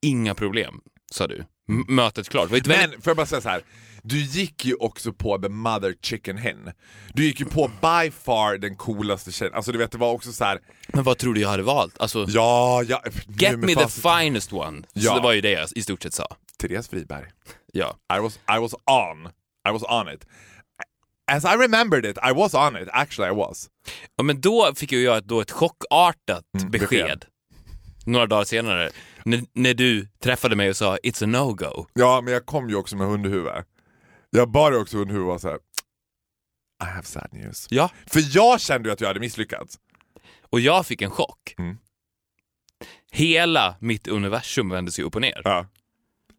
Inga 0.03 0.35
problem, 0.35 0.81
sa 1.13 1.27
du. 1.27 1.45
Mötet 1.89 2.29
klart. 2.29 2.51
Väldigt- 2.51 2.67
Men 2.67 2.91
får 2.91 3.11
jag 3.11 3.17
bara 3.17 3.27
säga 3.27 3.41
så 3.41 3.49
här. 3.49 3.63
Du 4.03 4.19
gick 4.21 4.65
ju 4.65 4.75
också 4.75 5.13
på 5.13 5.39
the 5.39 5.49
mother 5.49 5.95
chicken 6.03 6.37
hen. 6.37 6.71
Du 7.15 7.25
gick 7.25 7.41
ju 7.41 7.47
på 7.47 7.69
by 7.69 8.11
far 8.11 8.59
den 8.59 8.77
coolaste 8.77 9.33
tjejen. 9.33 9.55
Alltså 9.55 9.73
du 9.73 9.79
vet 9.79 9.93
det 9.93 9.99
var 9.99 10.13
också 10.13 10.33
så 10.33 10.45
här. 10.45 10.59
men 10.89 11.05
vad 11.05 11.19
tror 11.19 11.35
du 11.35 11.41
jag 11.41 11.49
hade 11.49 11.63
valt? 11.63 12.01
Alltså, 12.01 12.27
ja, 12.29 12.83
ja. 12.89 13.03
get 13.29 13.59
me 13.59 13.75
the 13.75 13.89
finest 13.89 14.53
one. 14.53 14.83
Ja. 14.93 15.11
Så 15.11 15.17
det 15.17 15.23
var 15.23 15.33
ju 15.33 15.41
det 15.41 15.51
jag 15.51 15.69
i 15.75 15.83
stort 15.83 16.03
sett 16.03 16.15
sa. 16.15 16.27
Therese 16.59 16.89
Friberg. 16.89 17.25
Ja. 17.73 17.97
I 18.17 18.21
was, 18.21 18.37
I 18.57 18.59
was 18.61 18.73
on. 18.75 19.27
I 19.69 19.73
was 19.73 19.83
on 19.83 20.15
it. 20.15 20.27
As 21.33 21.45
I 21.45 21.57
remembered 21.57 22.05
it, 22.07 22.19
I 22.31 22.33
was 22.35 22.55
on 22.55 22.77
it. 22.83 22.89
Actually 22.93 23.33
I 23.33 23.35
was. 23.37 23.69
Ja, 24.17 24.23
men 24.25 24.41
då 24.41 24.73
fick 24.77 24.93
ju 24.93 25.03
jag 25.03 25.17
ett, 25.17 25.25
då 25.25 25.41
ett 25.41 25.51
chockartat 25.51 26.45
Mm, 26.59 26.71
besked. 26.71 26.89
besked. 26.89 27.25
Några 28.07 28.27
dagar 28.27 28.45
senare, 28.45 28.91
när, 29.25 29.43
när 29.53 29.75
du 29.75 30.07
träffade 30.19 30.57
mig 30.57 30.71
och 30.71 30.77
sa 30.77 30.97
“It's 30.97 31.25
a 31.25 31.27
no-go”. 31.27 31.87
Ja, 31.93 32.21
men 32.25 32.33
jag 32.33 32.47
kom 32.47 32.69
ju 32.69 32.75
också 32.77 32.97
med 32.97 33.07
hundhuvud. 33.07 33.53
Jag 34.31 34.51
bar 34.51 34.73
ju 34.73 34.79
också 34.79 34.97
hundhuvud 34.97 35.23
och 35.23 35.29
var 35.29 35.39
så 35.39 35.49
här. 35.49 35.59
I 36.83 36.87
have 36.87 37.03
sad 37.03 37.29
news. 37.33 37.67
Ja, 37.71 37.91
För 38.07 38.37
jag 38.37 38.61
kände 38.61 38.89
ju 38.89 38.93
att 38.93 39.01
jag 39.01 39.09
hade 39.09 39.21
misslyckats. 39.21 39.79
och 40.51 40.61
jag 40.61 40.87
fick 40.87 41.03
en 41.03 41.11
chock. 41.11 41.55
Mm. 41.59 41.79
Hela 43.13 43.75
mitt 43.81 44.09
universum 44.09 44.69
vände 44.69 44.93
sig 44.93 45.05
upp 45.05 45.15
och 45.15 45.21
ner. 45.21 45.41
Ja. 45.45 45.67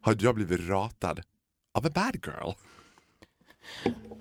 Har 0.00 0.16
jag 0.20 0.34
blivit 0.34 0.68
ratad 0.68 1.20
av 1.74 1.86
a 1.86 1.90
bad 1.94 2.16
girl? 2.26 2.52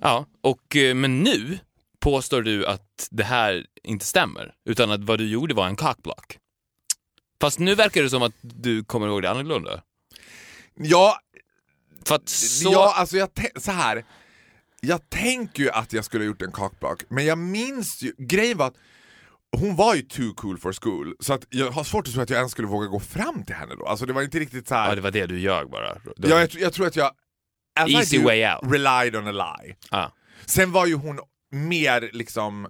Ja, 0.02 0.26
och, 0.42 0.76
eh, 0.76 0.96
men 0.96 1.20
nu 1.20 1.60
påstår 2.00 2.42
du 2.42 2.66
att 2.66 3.08
det 3.12 3.24
här 3.24 3.66
inte 3.84 4.06
stämmer, 4.06 4.54
utan 4.66 4.92
att 4.92 5.04
vad 5.04 5.20
du 5.20 5.28
gjorde 5.28 5.54
var 5.54 5.68
en 5.68 5.76
cockblock. 5.76 6.38
Fast 7.42 7.60
nu 7.60 7.76
verkar 7.76 8.04
det 8.04 8.10
som 8.10 8.24
att 8.24 8.34
du 8.42 8.84
kommer 8.84 9.08
ihåg 9.08 9.22
det 9.22 9.30
annorlunda. 9.30 9.82
Ja, 10.76 11.20
För 12.06 12.16
att 12.16 12.30
så... 12.30 12.72
ja 12.72 12.94
alltså 12.96 13.18
jag 13.18 13.30
så 13.56 13.72
här. 13.72 14.06
Jag 14.82 15.10
tänker 15.10 15.64
ju 15.64 15.70
att 15.70 15.94
jag 15.94 16.06
skulle 16.06 16.24
ha 16.24 16.28
gjort 16.28 16.42
en 16.42 16.52
cockblock, 16.52 17.04
men 17.10 17.26
jag 17.26 17.38
minns 17.38 18.02
ju, 18.02 18.14
grejen 18.18 18.58
var 18.58 18.68
att 18.68 18.78
hon 19.58 19.76
var 19.76 19.96
ju 19.96 20.02
too 20.02 20.34
cool 20.34 20.58
for 20.58 20.74
school, 20.82 21.16
så 21.20 21.34
att 21.34 21.46
jag 21.50 21.72
har 21.72 21.84
svårt 21.84 22.08
att 22.08 22.14
tro 22.14 22.22
att 22.24 22.30
jag 22.30 22.38
ens 22.38 22.52
skulle 22.52 22.68
våga 22.68 22.88
gå 22.88 23.00
fram 23.00 23.44
till 23.44 23.56
henne 23.56 23.76
då. 23.76 23.86
Alltså 23.86 24.06
det 24.06 24.14
var 24.14 24.22
inte 24.22 24.40
riktigt 24.40 24.68
så 24.68 24.76
här. 24.76 24.90
Ja, 24.90 24.96
det 24.96 25.02
var 25.02 25.12
det 25.12 25.26
du 25.26 25.40
ljög 25.40 25.70
bara. 25.70 25.94
Du- 25.94 26.30
Ja, 26.30 26.40
jag, 26.40 26.50
jag 26.54 26.74
tror 26.74 26.88
att 26.88 26.96
jag... 26.96 27.12
Easy 27.90 28.24
way 28.24 28.46
out. 28.46 28.74
Relied 28.74 29.16
on 29.16 29.28
a 29.28 29.32
lie. 29.32 29.76
Ja. 29.92 30.12
Sen 30.46 30.72
var 30.72 30.86
ju 30.86 30.94
hon 30.96 31.20
mer 31.52 32.10
liksom 32.14 32.68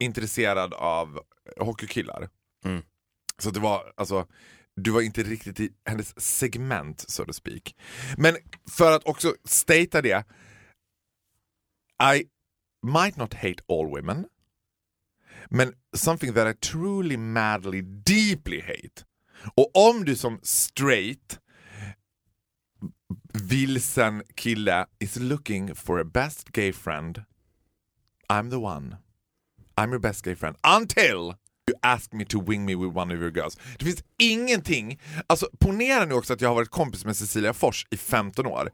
intresserad 0.00 0.74
av 0.74 1.20
hockeykillar. 1.60 2.28
Mm. 2.64 2.82
Så 3.38 3.50
det 3.50 3.60
var, 3.60 3.92
alltså, 3.96 4.26
du 4.76 4.90
var 4.90 5.00
inte 5.00 5.22
riktigt 5.22 5.60
i 5.60 5.70
hennes 5.84 6.20
segment, 6.20 7.04
so 7.10 7.24
to 7.24 7.32
speak. 7.32 7.74
Men 8.16 8.36
för 8.70 8.92
att 8.92 9.04
också 9.04 9.34
statea 9.44 10.02
det, 10.02 10.24
I 12.14 12.24
might 12.82 13.16
not 13.16 13.34
hate 13.34 13.62
all 13.68 13.86
women, 13.86 14.26
Men 15.50 15.72
something 15.94 16.32
that 16.34 16.46
I 16.46 16.52
truly, 16.52 17.16
madly, 17.16 17.82
deeply 17.82 18.60
hate. 18.60 19.04
Och 19.56 19.70
om 19.88 20.04
du 20.04 20.16
som 20.16 20.40
straight 20.42 21.38
vilsen 23.34 24.22
kille 24.34 24.86
is 25.00 25.16
looking 25.16 25.74
for 25.74 26.00
a 26.00 26.04
best 26.04 26.52
gay 26.52 26.72
friend, 26.72 27.24
I'm 28.28 28.50
the 28.50 28.58
one. 28.58 28.96
I'm 29.76 29.90
your 29.90 29.98
best 29.98 30.24
gay 30.24 30.34
friend. 30.34 30.56
Until 30.64 31.34
you 31.70 31.78
ask 31.82 32.12
me 32.12 32.24
to 32.24 32.40
wing 32.40 32.64
me 32.64 32.74
with 32.74 32.96
one 32.96 33.14
of 33.14 33.20
your 33.20 33.30
girls. 33.30 33.58
Det 33.78 33.84
finns 33.84 34.04
ingenting, 34.18 35.00
alltså 35.26 35.48
ponera 35.60 36.04
nu 36.04 36.14
också 36.14 36.32
att 36.32 36.40
jag 36.40 36.48
har 36.48 36.54
varit 36.54 36.70
kompis 36.70 37.04
med 37.04 37.16
Cecilia 37.16 37.54
Fors 37.54 37.86
i 37.90 37.96
15 37.96 38.46
år. 38.46 38.70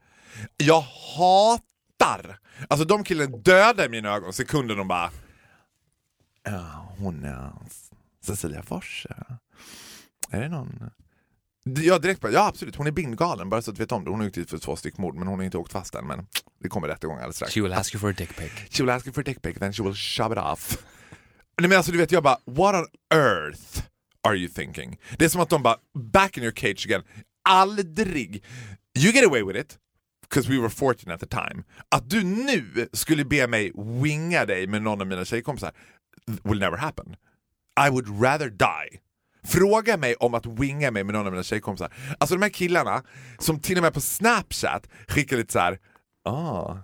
Jag 0.56 0.80
hatar, 1.16 2.38
alltså 2.68 2.84
de 2.84 3.04
killarna 3.04 3.36
dödar 3.36 3.84
i 3.84 3.88
mina 3.88 4.08
ögon 4.14 4.32
sekunden 4.32 4.76
de 4.76 4.88
bara 4.88 5.10
Ja, 6.42 6.94
hon 6.98 7.24
är 7.24 7.52
Cecilia 8.24 8.62
Fors. 8.62 9.06
Är 10.30 10.40
det 10.40 10.48
någon? 10.48 10.90
Ja, 11.64 11.98
direkt 11.98 12.20
bara, 12.20 12.32
ja 12.32 12.46
absolut, 12.46 12.76
hon 12.76 12.86
är 12.86 12.90
bindgalen 12.90 13.48
bara 13.48 13.62
så 13.62 13.70
att 13.70 13.76
du 13.76 13.82
vet 13.82 13.92
om 13.92 14.04
det. 14.04 14.10
Hon 14.10 14.26
åkt 14.26 14.34
dit 14.34 14.50
för 14.50 14.58
två 14.58 14.76
stycken 14.76 15.02
mord 15.02 15.14
men 15.14 15.28
hon 15.28 15.38
har 15.38 15.44
inte 15.44 15.58
åkt 15.58 15.72
fast 15.72 15.94
än. 15.94 16.06
Men 16.06 16.26
det 16.58 16.68
kommer 16.68 16.88
rättegång 16.88 17.16
alldeles 17.16 17.36
strax. 17.36 17.54
She 17.54 17.62
will 17.62 17.72
ask 17.72 17.94
you 17.94 18.00
for 18.00 18.10
a 18.10 18.14
dick 18.16 18.36
pic. 18.36 18.52
She 18.70 18.82
will 18.82 18.90
ask 18.90 19.06
you 19.06 19.14
for 19.14 19.20
a 19.20 19.24
dick 19.26 19.42
pic, 19.42 19.58
then 19.58 19.72
she 19.72 19.82
will 19.82 19.94
shove 19.94 20.32
it 20.32 20.38
off. 20.38 20.78
Nej 21.60 21.68
men 21.68 21.76
alltså 21.76 21.92
du 21.92 21.98
vet, 21.98 22.12
jag 22.12 22.22
bara, 22.22 22.38
what 22.44 22.74
on 22.74 22.86
earth 23.14 23.82
are 24.28 24.36
you 24.36 24.48
thinking? 24.48 24.98
Det 25.18 25.24
är 25.24 25.28
som 25.28 25.40
att 25.40 25.48
de 25.48 25.62
bara, 25.62 25.76
back 25.94 26.36
in 26.36 26.42
your 26.42 26.54
cage 26.56 26.86
again. 26.86 27.02
Aldrig, 27.48 28.44
you 28.98 29.12
get 29.12 29.24
away 29.26 29.42
with 29.42 29.58
it, 29.58 29.78
because 30.22 30.50
we 30.52 30.58
were 30.58 30.70
fortunate 30.70 31.14
at 31.14 31.20
the 31.20 31.26
time. 31.26 31.64
Att 31.88 32.10
du 32.10 32.24
nu 32.24 32.88
skulle 32.92 33.24
be 33.24 33.46
mig 33.46 33.72
winga 33.76 34.44
dig 34.46 34.66
med 34.66 34.82
någon 34.82 35.00
av 35.00 35.06
mina 35.06 35.24
tjejkompisar 35.24 35.72
will 36.44 36.58
never 36.58 36.76
happen. 36.76 37.16
I 37.86 37.90
would 37.90 38.22
rather 38.22 38.50
die. 38.50 39.00
Fråga 39.44 39.96
mig 39.96 40.14
om 40.14 40.34
att 40.34 40.46
winga 40.46 40.90
mig 40.90 41.04
med 41.04 41.14
någon 41.14 41.26
av 41.26 41.32
mina 41.32 41.42
tjejkompisar. 41.42 41.92
Alltså 42.18 42.34
de 42.34 42.42
här 42.42 42.50
killarna 42.50 43.02
som 43.38 43.60
till 43.60 43.76
och 43.76 43.82
med 43.82 43.94
på 43.94 44.00
Snapchat 44.00 44.88
skickar 45.08 45.36
lite 45.36 45.52
så 45.52 45.58
här. 45.58 45.78
ah, 46.24 46.76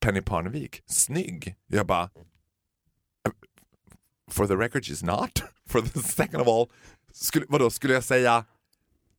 Penny 0.00 0.22
Parnevik, 0.22 0.82
snygg. 0.86 1.54
Jag 1.66 1.86
bara, 1.86 2.10
for 4.30 4.46
the 4.46 4.54
record 4.56 4.82
she's 4.84 5.04
not. 5.04 5.42
For 5.68 5.80
the 5.80 5.98
second 6.02 6.40
of 6.40 6.48
all, 6.48 6.66
skulle, 7.12 7.46
vadå, 7.48 7.70
skulle 7.70 7.94
jag 7.94 8.04
säga 8.04 8.44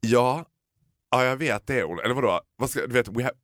ja, 0.01 0.45
ja 1.11 1.23
jag 1.23 1.37
vet 1.37 1.67
det 1.67 1.83
hon. 1.83 1.99
Eller 1.99 2.13
vadå, 2.13 2.41
vad 2.57 2.69
ska, 2.69 2.79
du 2.87 2.93
vet, 2.93 3.07
we 3.07 3.23
have, 3.23 3.35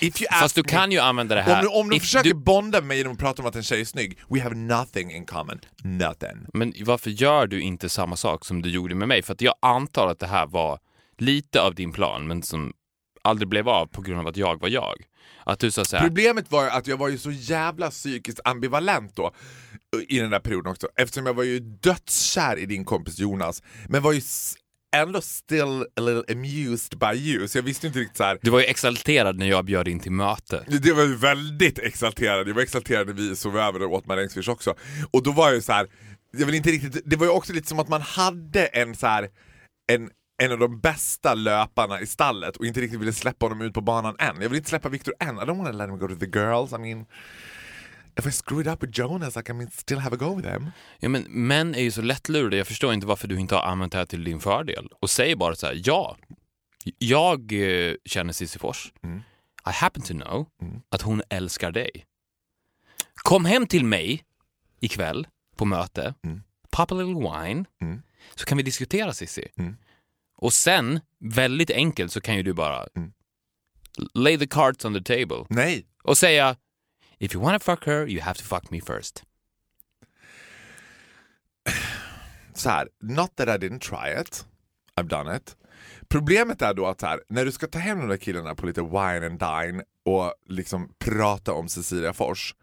If 0.00 0.22
you 0.22 0.28
Fast 0.40 0.54
du 0.54 0.62
me- 0.62 0.68
kan 0.68 0.92
ju 0.92 0.98
använda 0.98 1.34
det 1.34 1.42
här... 1.42 1.58
om, 1.58 1.62
du- 1.62 1.80
om 1.80 1.92
If 1.92 2.02
försöker 2.02 2.28
du, 2.30 2.34
bonda 2.34 2.78
med 2.80 2.88
mig 2.88 2.96
genom 2.98 3.12
att 3.12 3.18
prata 3.18 3.42
om 3.42 3.48
att 3.48 3.56
en 3.56 3.62
tjej 3.62 3.80
är 3.80 3.84
snygg, 3.84 4.18
we 4.28 4.40
have 4.42 4.54
nothing 4.54 5.12
in 5.12 5.26
common. 5.26 5.60
Nothing. 5.82 6.46
Men 6.54 6.72
varför 6.84 7.10
gör 7.10 7.46
du 7.46 7.60
inte 7.60 7.88
samma 7.88 8.16
sak 8.16 8.44
som 8.44 8.62
du 8.62 8.70
gjorde 8.70 8.94
med 8.94 9.08
mig? 9.08 9.22
För 9.22 9.32
att 9.32 9.40
jag 9.40 9.54
antar 9.62 10.06
att 10.06 10.18
det 10.18 10.26
här 10.26 10.46
var 10.46 10.78
lite 11.18 11.60
av 11.62 11.74
din 11.74 11.92
plan, 11.92 12.26
men 12.26 12.42
som 12.42 12.72
aldrig 13.24 13.48
blev 13.48 13.68
av 13.68 13.86
på 13.86 14.02
grund 14.02 14.20
av 14.20 14.26
att 14.26 14.36
jag 14.36 14.60
var 14.60 14.68
jag. 14.68 14.94
Att 15.44 15.58
du 15.58 15.70
sa 15.70 15.84
såhär, 15.84 16.04
Problemet 16.04 16.50
var 16.50 16.66
att 16.68 16.86
jag 16.86 16.96
var 16.96 17.08
ju 17.08 17.18
så 17.18 17.30
jävla 17.30 17.90
psykiskt 17.90 18.40
ambivalent 18.44 19.16
då 19.16 19.34
i 20.00 20.18
den 20.18 20.30
där 20.30 20.40
perioden 20.40 20.72
också 20.72 20.88
eftersom 20.96 21.26
jag 21.26 21.34
var 21.34 21.44
ju 21.44 21.60
dödskär 21.60 22.56
i 22.58 22.66
din 22.66 22.84
kompis 22.84 23.18
Jonas 23.18 23.62
men 23.88 24.02
var 24.02 24.12
ju 24.12 24.20
ändå 24.96 25.20
still 25.20 25.86
a 25.96 26.00
little 26.00 26.32
amused 26.32 26.98
by 26.98 27.30
you 27.30 27.48
så 27.48 27.58
jag 27.58 27.62
visste 27.62 27.86
inte 27.86 27.98
riktigt 27.98 28.16
så 28.16 28.24
här. 28.24 28.38
du 28.42 28.50
var 28.50 28.60
ju 28.60 28.66
exalterad 28.66 29.38
när 29.38 29.46
jag 29.46 29.64
bjöd 29.64 29.88
in 29.88 30.00
till 30.00 30.12
möte. 30.12 30.64
Det 30.66 30.92
var 30.92 31.02
ju 31.02 31.16
väldigt 31.16 31.78
exalterad, 31.78 32.48
jag 32.48 32.54
var 32.54 32.62
exalterad 32.62 33.06
när 33.06 33.14
vi 33.14 33.36
sov 33.36 33.58
över 33.58 33.82
och 33.82 33.92
åt 33.92 34.06
marängsviss 34.06 34.48
också. 34.48 34.74
Och 35.10 35.22
då 35.22 35.32
var 35.32 35.46
jag 35.46 35.54
ju 35.54 35.60
så 35.60 35.72
här, 35.72 35.86
jag 36.30 36.46
vill 36.46 36.54
inte 36.54 36.70
riktigt, 36.70 37.02
det 37.04 37.16
var 37.16 37.26
ju 37.26 37.32
också 37.32 37.52
lite 37.52 37.68
som 37.68 37.78
att 37.78 37.88
man 37.88 38.02
hade 38.02 38.66
en 38.66 38.94
så 38.94 39.06
här, 39.06 39.28
en, 39.92 40.10
en 40.42 40.52
av 40.52 40.58
de 40.58 40.80
bästa 40.80 41.34
löparna 41.34 42.00
i 42.00 42.06
stallet 42.06 42.56
och 42.56 42.66
inte 42.66 42.80
riktigt 42.80 43.00
ville 43.00 43.12
släppa 43.12 43.46
honom 43.46 43.62
ut 43.62 43.74
på 43.74 43.80
banan 43.80 44.16
än. 44.18 44.42
Jag 44.42 44.48
vill 44.48 44.58
inte 44.58 44.70
släppa 44.70 44.88
Victor 44.88 45.14
än, 45.20 45.36
I 45.36 45.40
don't 45.40 45.56
wanna 45.56 45.72
let 45.72 45.88
him 45.88 45.98
go 45.98 46.08
to 46.08 46.16
the 46.16 46.38
girls, 46.38 46.72
I 46.72 46.78
mean 46.78 47.06
If 48.18 48.26
I 48.26 48.30
screw 48.32 48.60
it 48.60 48.66
up 48.66 48.82
with 48.82 48.98
Jonas 49.00 49.36
I 49.36 49.42
can 49.42 49.70
still 49.70 49.98
have 49.98 50.14
a 50.14 50.18
go 50.18 50.34
with 50.36 50.48
them. 50.48 50.70
Ja, 50.98 51.08
men 51.08 51.22
män 51.22 51.74
är 51.74 51.82
ju 51.82 51.90
så 51.90 52.02
lättlurade, 52.02 52.56
jag 52.56 52.66
förstår 52.66 52.92
inte 52.94 53.06
varför 53.06 53.28
du 53.28 53.40
inte 53.40 53.54
har 53.54 53.62
använt 53.62 53.92
det 53.92 53.98
här 53.98 54.06
till 54.06 54.24
din 54.24 54.40
fördel. 54.40 54.88
Och 55.00 55.10
säg 55.10 55.36
bara 55.36 55.54
så 55.54 55.66
här: 55.66 55.80
ja, 55.84 56.16
jag 56.98 57.52
eh, 57.52 57.94
känner 58.04 58.32
Cissi 58.32 58.58
Fors. 58.58 58.92
Mm. 59.02 59.18
I 59.68 59.70
happen 59.70 60.02
to 60.02 60.12
know 60.14 60.46
Mm. 60.62 60.80
att 60.88 61.02
hon 61.02 61.22
älskar 61.28 61.70
dig. 61.72 61.90
Kom 63.14 63.44
hem 63.44 63.66
till 63.66 63.84
mig 63.84 64.24
ikväll 64.80 65.26
på 65.56 65.64
möte, 65.64 66.14
Mm. 66.24 66.42
pop 66.70 66.92
a 66.92 66.94
little 66.94 67.14
wine, 67.14 67.64
Mm. 67.82 68.02
så 68.34 68.44
kan 68.44 68.56
vi 68.58 68.62
diskutera 68.64 69.12
Cissi. 69.12 69.48
Mm. 69.58 69.76
Och 70.36 70.52
sen, 70.52 71.00
väldigt 71.20 71.70
enkelt, 71.70 72.12
så 72.12 72.20
kan 72.20 72.36
ju 72.36 72.42
du 72.42 72.52
bara 72.52 72.86
Mm. 72.96 73.12
lay 74.14 74.38
the 74.38 74.46
cards 74.46 74.84
on 74.84 74.94
the 74.94 75.02
table 75.18 75.46
Nej! 75.50 75.86
och 76.02 76.18
säga 76.18 76.56
If 77.18 77.34
you 77.34 77.44
wanna 77.44 77.58
fuck 77.58 77.84
her, 77.86 78.06
you 78.06 78.20
have 78.22 78.38
to 78.38 78.44
fuck 78.44 78.70
me 78.70 78.80
first. 78.80 79.22
så 82.54 82.70
här, 82.70 82.88
not 83.00 83.36
that 83.36 83.48
I 83.48 83.66
didn't 83.66 83.80
try 83.80 84.20
it, 84.20 84.46
I've 85.00 85.08
done 85.08 85.36
it. 85.36 85.56
Problemet 86.08 86.62
är 86.62 86.74
då 86.74 86.86
att 86.86 87.02
här, 87.02 87.20
när 87.28 87.44
du 87.44 87.52
ska 87.52 87.66
ta 87.66 87.78
hem 87.78 87.98
de 87.98 88.08
där 88.08 88.16
killarna 88.16 88.54
på 88.54 88.66
lite 88.66 88.82
wine 88.82 89.26
and 89.26 89.38
dine 89.38 89.82
och 90.04 90.34
liksom 90.46 90.94
prata 90.98 91.52
om 91.52 91.68
Cecilia 91.68 92.12
Fors, 92.12 92.54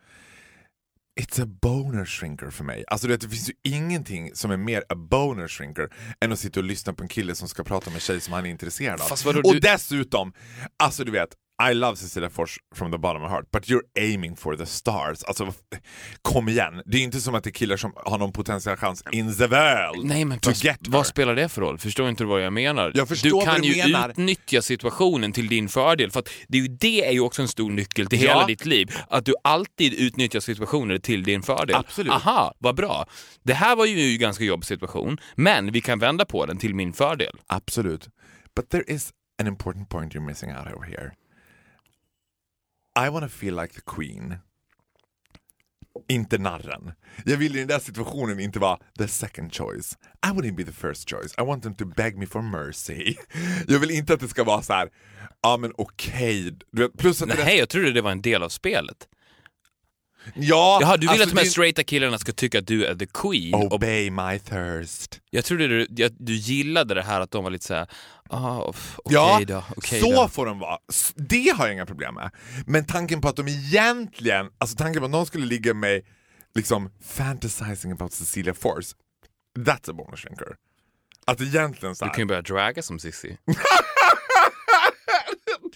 It's 1.22 1.44
a 1.44 1.46
boner 1.62 2.06
shrinker 2.06 2.50
för 2.50 2.64
mig. 2.64 2.84
Alltså 2.88 3.08
det 3.08 3.22
finns 3.22 3.50
ju 3.50 3.54
ingenting 3.64 4.36
som 4.36 4.52
är 4.52 4.58
mer 4.58 4.84
a 4.90 4.96
boner 4.96 5.48
shrinker 5.48 5.90
än 6.22 6.32
att 6.32 6.40
sitta 6.40 6.60
och 6.60 6.64
lyssna 6.64 6.94
på 6.94 7.04
en 7.04 7.10
kille 7.10 7.36
som 7.36 7.48
ska 7.48 7.64
prata 7.64 7.90
med 7.90 7.96
en 7.96 8.02
tjej 8.02 8.22
som 8.22 8.34
han 8.34 8.46
är 8.46 8.50
intresserad 8.50 9.02
av. 9.02 9.06
Fast 9.06 9.26
vadå, 9.26 9.40
och 9.40 9.54
du- 9.54 9.60
dessutom, 9.60 10.34
alltså 10.78 11.04
du 11.04 11.12
vet, 11.12 11.30
I 11.70 11.74
love 11.74 11.96
Cecilia 11.98 12.30
Fors 12.30 12.58
from 12.76 12.92
the 12.92 12.98
bottom 12.98 13.24
of 13.24 13.30
my 13.30 13.36
heart, 13.36 13.46
but 13.52 13.64
you're 13.70 13.82
aiming 14.00 14.36
for 14.36 14.56
the 14.56 14.66
stars. 14.66 15.24
Alltså 15.24 15.46
vad- 15.46 15.56
kom 16.22 16.50
igen, 16.50 16.82
det 16.86 16.98
är 16.98 17.02
inte 17.02 17.22
som 17.22 17.36
att 17.36 17.44
det 17.44 17.50
är 17.50 17.52
killar 17.52 17.78
som 17.78 17.94
har 17.96 18.18
någon 18.18 18.32
potentiell 18.32 18.78
chans 18.78 19.04
in 19.12 19.36
the 19.38 19.48
world 19.48 20.06
Nej 20.06 20.26
men 20.26 20.40
her. 20.64 20.76
vad 20.90 21.08
spelar 21.08 21.36
det 21.36 21.50
för 21.50 21.62
roll? 21.62 21.78
Förstår 21.78 22.10
inte 22.10 22.24
du 22.24 22.28
vad 22.28 22.42
jag 22.42 22.54
menar? 22.54 22.92
Jag 22.96 23.08
du 23.24 23.30
vad 23.30 23.44
kan 23.46 23.62
du 23.62 23.68
ju 23.68 23.84
menar. 23.84 24.10
utnyttja 24.10 24.62
situationen 24.62 25.32
till 25.32 25.48
din 25.48 25.70
fördel. 25.70 26.12
För 26.12 26.20
att 26.20 26.30
det 26.48 26.58
är 26.58 26.62
ju 26.62 26.68
det 26.68 27.06
är 27.08 27.12
ju 27.12 27.20
också 27.20 27.42
en 27.42 27.48
stor 27.48 27.72
nyckel 27.72 28.06
till 28.08 28.22
Ja. 28.24 28.30
hela 28.34 28.46
ditt 28.46 28.66
liv. 28.66 28.90
Att 29.10 29.26
du 29.26 29.34
alltid 29.44 29.94
utnyttjar 29.94 30.40
situationer 30.40 30.98
till 30.98 31.24
din 31.24 31.44
fördel. 31.44 31.76
Absolut. 31.76 32.12
Aha, 32.14 32.54
vad 32.60 32.76
bra. 32.76 33.06
Det 33.44 33.54
här 33.54 33.76
var 33.76 33.86
ju 33.86 34.14
en 34.14 34.20
ganska 34.20 34.44
jobbig 34.44 34.66
situation, 34.66 35.18
men 35.36 35.72
vi 35.72 35.82
kan 35.82 36.00
vända 36.00 36.26
på 36.26 36.46
den 36.46 36.58
till 36.58 36.76
min 36.76 36.94
fördel. 36.94 37.36
Absolut. 37.48 38.10
But 38.56 38.70
there 38.70 38.84
is 38.88 39.12
an 39.42 39.48
important 39.48 39.90
point 39.90 40.14
you're 40.16 40.26
missing 40.26 40.50
out 40.50 40.68
over 40.76 40.86
here. 40.88 41.12
I 42.96 43.10
wanna 43.10 43.30
feel 43.30 43.56
like 43.56 43.74
the 43.74 43.82
queen. 43.82 44.38
Inte 46.10 46.38
narren. 46.38 46.92
Jag 47.26 47.38
vill 47.38 47.56
i 47.56 47.60
den 47.60 47.68
där 47.68 47.80
situationen 47.80 48.40
inte 48.40 48.60
vara 48.60 48.80
the 48.98 49.08
second 49.08 49.54
choice. 49.54 49.98
I 50.28 50.30
wouldn't 50.30 50.56
be 50.56 50.64
the 50.64 50.72
first 50.72 51.10
choice. 51.10 51.34
I 51.38 51.42
want 51.42 51.64
them 51.64 51.76
to 51.76 51.86
beg 51.86 52.18
me 52.18 52.26
for 52.26 52.42
mercy. 52.42 53.16
Jag 53.68 53.80
vill 53.80 53.92
inte 53.92 54.14
att 54.14 54.20
det 54.20 54.28
ska 54.28 54.44
vara 54.44 54.62
så 54.62 54.74
här. 54.74 54.90
ja 55.42 55.58
men 55.58 55.74
okej. 55.78 56.54
Okay. 56.74 56.88
Plus 56.98 57.22
att 57.22 57.30
det 57.30 57.54
jag 57.54 57.70
trodde 57.70 57.92
det 57.92 58.02
var 58.02 58.12
en 58.12 58.22
del 58.22 58.44
av 58.44 58.50
spelet 58.50 59.08
ja, 60.36 60.78
Jaha, 60.82 60.98
du 60.98 61.02
vill 61.02 61.10
alltså 61.10 61.24
att 61.24 61.30
de 61.30 61.38
här 61.38 61.44
det- 61.46 61.50
straighta 61.52 61.84
killarna 61.84 62.18
ska 62.20 62.32
tycka 62.32 62.60
att 62.60 62.68
du 62.68 62.86
är 62.86 62.96
the 62.96 63.06
queen. 63.06 63.54
Och 63.54 63.74
Obey 63.74 64.12
my 64.12 64.40
thirst. 64.40 65.20
jag 65.30 65.46
trodde 65.46 65.68
du, 65.68 65.88
jag, 65.90 66.12
du 66.20 66.34
gillade 66.34 66.94
det 66.94 67.02
här 67.04 67.22
att 67.22 67.32
de 67.32 67.44
var 67.44 67.52
lite 67.52 67.66
såhär, 67.66 67.88
ah, 68.30 68.60
okej 68.62 69.14
Ja, 69.14 69.42
då, 69.48 69.64
okej 69.78 70.02
så 70.02 70.12
då. 70.12 70.28
får 70.28 70.46
de 70.46 70.60
vara. 70.60 70.78
Det 71.16 71.50
har 71.58 71.66
jag 71.66 71.74
inga 71.74 71.86
problem 71.86 72.16
med. 72.16 72.32
Men 72.66 72.86
tanken 72.86 73.22
på 73.22 73.28
att 73.28 73.36
de 73.36 73.48
egentligen, 73.48 74.50
alltså 74.58 74.78
tanken 74.78 75.00
på 75.02 75.06
att 75.06 75.12
någon 75.12 75.26
skulle 75.26 75.46
ligga 75.46 75.74
med 75.74 76.02
liksom 76.56 76.90
fantasizing 77.06 77.92
about 77.92 78.14
Cecilia 78.14 78.54
Force, 78.54 78.96
that's 79.60 79.90
a 79.90 79.94
bonus 79.94 80.20
shrinker. 80.20 80.56
Att 81.26 81.42
egentligen 81.42 81.96
så 81.96 82.06
Du 82.06 82.12
kan 82.12 82.20
ju 82.20 82.26
börja 82.26 82.42
draga 82.42 82.82
som 82.82 83.00
Cissi. 83.00 83.38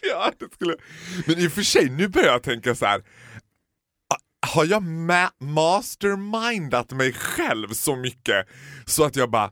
ja, 0.01 0.31
det 0.39 0.53
skulle... 0.53 0.75
Men 1.25 1.39
i 1.39 1.47
och 1.47 1.51
för 1.51 1.61
sig, 1.63 1.89
nu 1.89 2.07
börjar 2.07 2.27
jag 2.31 2.43
tänka 2.43 2.75
så 2.75 2.85
här. 2.85 3.01
Har 4.45 4.65
jag 4.65 4.83
ma- 4.83 5.31
mastermindat 5.39 6.91
mig 6.91 7.13
själv 7.13 7.67
så 7.73 7.95
mycket 7.95 8.47
så 8.85 9.03
att 9.03 9.15
jag 9.15 9.31
bara... 9.31 9.51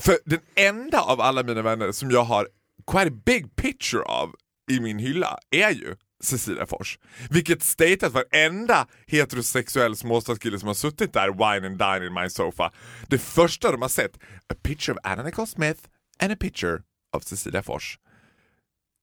För 0.00 0.18
den 0.24 0.40
enda 0.54 1.00
av 1.00 1.20
alla 1.20 1.42
mina 1.42 1.62
vänner 1.62 1.92
som 1.92 2.10
jag 2.10 2.24
har 2.24 2.48
quite 2.86 3.08
a 3.08 3.20
big 3.26 3.56
picture 3.56 4.02
av 4.02 4.34
i 4.70 4.80
min 4.80 4.98
hylla 4.98 5.38
är 5.50 5.70
ju 5.70 5.96
Cecilia 6.22 6.66
Fors. 6.66 6.98
Vilket 7.30 7.62
statat 7.62 8.12
varenda 8.12 8.86
heterosexuell 9.06 9.96
småstadskille 9.96 10.58
som 10.58 10.66
har 10.66 10.74
suttit 10.74 11.12
där 11.12 11.28
wine 11.28 11.66
and 11.66 11.78
dine 11.78 12.06
in 12.06 12.14
my 12.14 12.30
sofa. 12.30 12.72
Det 13.08 13.18
första 13.18 13.72
de 13.72 13.82
har 13.82 13.88
sett, 13.88 14.16
a 14.48 14.54
picture 14.62 14.94
of 14.94 15.00
Anna 15.02 15.22
Nicole 15.22 15.46
Smith 15.46 15.80
and 16.22 16.32
a 16.32 16.36
picture 16.40 16.82
of 17.16 17.24
Cecilia 17.24 17.62
Fors. 17.62 17.98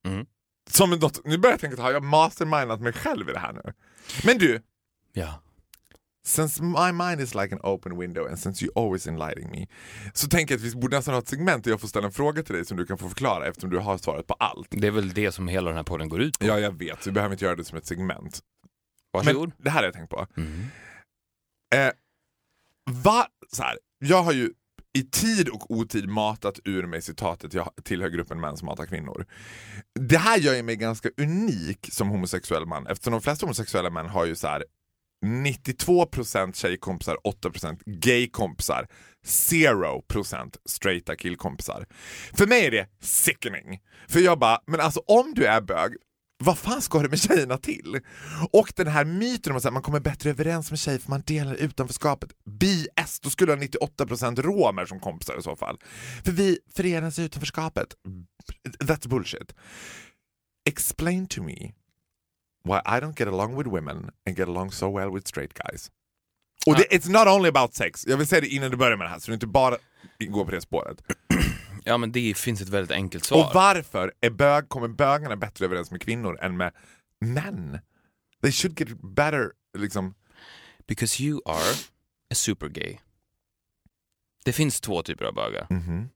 Mm. 0.06 0.26
Som 0.70 0.90
något, 0.90 1.24
nu 1.24 1.38
börjar 1.38 1.52
jag 1.52 1.60
tänka, 1.60 1.82
har 1.82 1.92
jag 1.92 2.02
mastermindat 2.02 2.80
mig 2.80 2.92
själv 2.92 3.28
i 3.28 3.32
det 3.32 3.38
här 3.38 3.52
nu? 3.52 3.72
Men 4.24 4.38
du, 4.38 4.60
Ja. 5.12 5.42
Since 6.26 6.62
my 6.62 6.92
mind 6.92 7.20
is 7.20 7.34
like 7.34 7.54
an 7.54 7.60
open 7.62 7.98
window 7.98 8.28
and 8.28 8.38
since 8.38 8.64
you 8.64 8.72
always 8.76 9.06
enlightening 9.06 9.50
me. 9.50 9.66
Så 10.14 10.28
tänker 10.28 10.54
jag 10.54 10.58
att 10.58 10.64
vi 10.74 10.76
borde 10.76 10.96
nästan 10.96 11.14
ha 11.14 11.20
ett 11.20 11.28
segment 11.28 11.64
där 11.64 11.70
jag 11.70 11.80
får 11.80 11.88
ställa 11.88 12.06
en 12.06 12.12
fråga 12.12 12.42
till 12.42 12.54
dig 12.54 12.64
som 12.64 12.76
du 12.76 12.86
kan 12.86 12.98
få 12.98 13.08
förklara 13.08 13.46
eftersom 13.46 13.70
du 13.70 13.78
har 13.78 13.98
svaret 13.98 14.26
på 14.26 14.34
allt. 14.34 14.68
Det 14.70 14.86
är 14.86 14.90
väl 14.90 15.12
det 15.14 15.32
som 15.32 15.48
hela 15.48 15.70
den 15.70 15.76
här 15.76 15.84
podden 15.84 16.08
går 16.08 16.20
ut 16.20 16.38
på. 16.38 16.46
Ja, 16.46 16.58
jag 16.58 16.78
vet. 16.78 17.06
Vi 17.06 17.10
behöver 17.12 17.34
inte 17.34 17.44
göra 17.44 17.56
det 17.56 17.64
som 17.64 17.78
ett 17.78 17.86
segment. 17.86 18.40
Varsågod. 19.12 19.48
Men 19.48 19.64
det 19.64 19.70
här 19.70 19.78
har 19.78 19.84
jag 19.84 19.94
tänkt 19.94 20.10
på. 20.10 20.26
Mm. 20.36 20.66
Eh, 21.74 21.92
va, 22.90 23.26
så 23.52 23.62
här, 23.62 23.78
jag 23.98 24.22
har 24.22 24.32
ju 24.32 24.52
i 24.98 25.02
tid 25.02 25.48
och 25.48 25.70
otid 25.70 26.08
matat 26.08 26.58
ur 26.64 26.86
mig 26.86 27.02
citatet 27.02 27.54
jag 27.54 27.70
tillhör 27.84 28.08
gruppen 28.08 28.40
män 28.40 28.56
som 28.56 28.68
hatar 28.68 28.86
kvinnor. 28.86 29.26
Det 30.00 30.18
här 30.18 30.38
gör 30.38 30.54
ju 30.54 30.62
mig 30.62 30.76
ganska 30.76 31.10
unik 31.16 31.88
som 31.92 32.08
homosexuell 32.08 32.66
man 32.66 32.86
eftersom 32.86 33.12
de 33.12 33.22
flesta 33.22 33.46
homosexuella 33.46 33.90
män 33.90 34.06
har 34.06 34.26
ju 34.26 34.34
så 34.34 34.46
här 34.46 34.64
92% 35.24 36.52
tjejkompisar, 36.52 37.16
8% 37.42 37.78
gaykompisar, 37.86 38.88
0% 39.26 40.56
straighta 40.64 41.16
killkompisar. 41.16 41.86
För 42.32 42.46
mig 42.46 42.66
är 42.66 42.70
det 42.70 42.88
sickening. 43.00 43.80
För 44.08 44.20
jag 44.20 44.38
bara, 44.38 44.58
men 44.66 44.80
alltså 44.80 45.00
om 45.06 45.34
du 45.34 45.46
är 45.46 45.60
bög, 45.60 45.96
vad 46.44 46.58
fan 46.58 46.82
ska 46.82 47.02
du 47.02 47.08
med 47.08 47.20
tjejerna 47.20 47.58
till? 47.58 48.00
Och 48.52 48.72
den 48.76 48.86
här 48.86 49.04
myten 49.04 49.52
om 49.52 49.58
att 49.58 49.72
man 49.72 49.82
kommer 49.82 50.00
bättre 50.00 50.30
överens 50.30 50.70
med 50.70 50.78
tjejer 50.78 50.98
för 50.98 51.10
man 51.10 51.22
delar 51.26 51.54
utanförskapet. 51.54 52.30
BS, 52.44 53.20
då 53.20 53.30
skulle 53.30 53.56
du 53.56 53.58
ha 53.58 53.66
98% 53.96 54.42
romer 54.42 54.86
som 54.86 55.00
kompisar 55.00 55.38
i 55.38 55.42
så 55.42 55.56
fall. 55.56 55.78
För 56.24 56.32
vi 56.32 56.58
förenas 56.74 57.18
i 57.18 57.22
utanförskapet. 57.22 57.88
That's 58.78 59.08
bullshit. 59.08 59.54
Explain 60.68 61.26
to 61.26 61.42
me 61.42 61.72
why 62.64 62.80
I 62.84 63.00
don't 63.00 63.18
get 63.18 63.28
along 63.28 63.58
with 63.58 63.70
women 63.70 64.10
and 64.26 64.38
get 64.38 64.48
along 64.48 64.72
so 64.72 64.98
well 64.98 65.10
with 65.10 65.26
straight 65.26 65.52
guys. 65.54 65.90
Och 66.66 66.76
det, 66.76 66.84
it's 66.90 67.08
not 67.08 67.26
only 67.26 67.48
about 67.48 67.74
sex, 67.74 68.06
jag 68.06 68.16
vill 68.16 68.26
säga 68.26 68.40
det 68.40 68.48
innan 68.48 68.70
du 68.70 68.76
börjar 68.76 68.96
med 68.96 69.06
det 69.06 69.10
här 69.10 69.18
så 69.18 69.30
du 69.30 69.34
inte 69.34 69.46
bara 69.46 69.76
går 70.18 70.44
på 70.44 70.50
det 70.50 70.60
spåret. 70.60 71.02
Ja, 71.88 71.98
men 71.98 72.12
det 72.12 72.36
finns 72.36 72.60
ett 72.60 72.68
väldigt 72.68 72.90
enkelt 72.90 73.24
svar. 73.24 73.46
Och 73.46 73.54
varför 73.54 74.12
är 74.20 74.30
bög, 74.30 74.68
kommer 74.68 74.88
bögarna 74.88 75.36
bättre 75.36 75.64
överens 75.64 75.90
med 75.90 76.02
kvinnor 76.02 76.38
än 76.40 76.56
med 76.56 76.72
män? 77.20 77.78
They 78.42 78.52
should 78.52 78.80
get 78.80 79.02
better, 79.02 79.52
liksom. 79.78 80.14
Because 80.86 81.22
you 81.22 81.40
are 81.46 81.72
a 82.30 82.34
super 82.34 82.68
gay. 82.68 82.96
Det 84.44 84.52
finns 84.52 84.80
två 84.80 85.02
typer 85.02 85.24
av 85.24 85.34
bögar. 85.34 85.66
Mhm. 85.70 86.08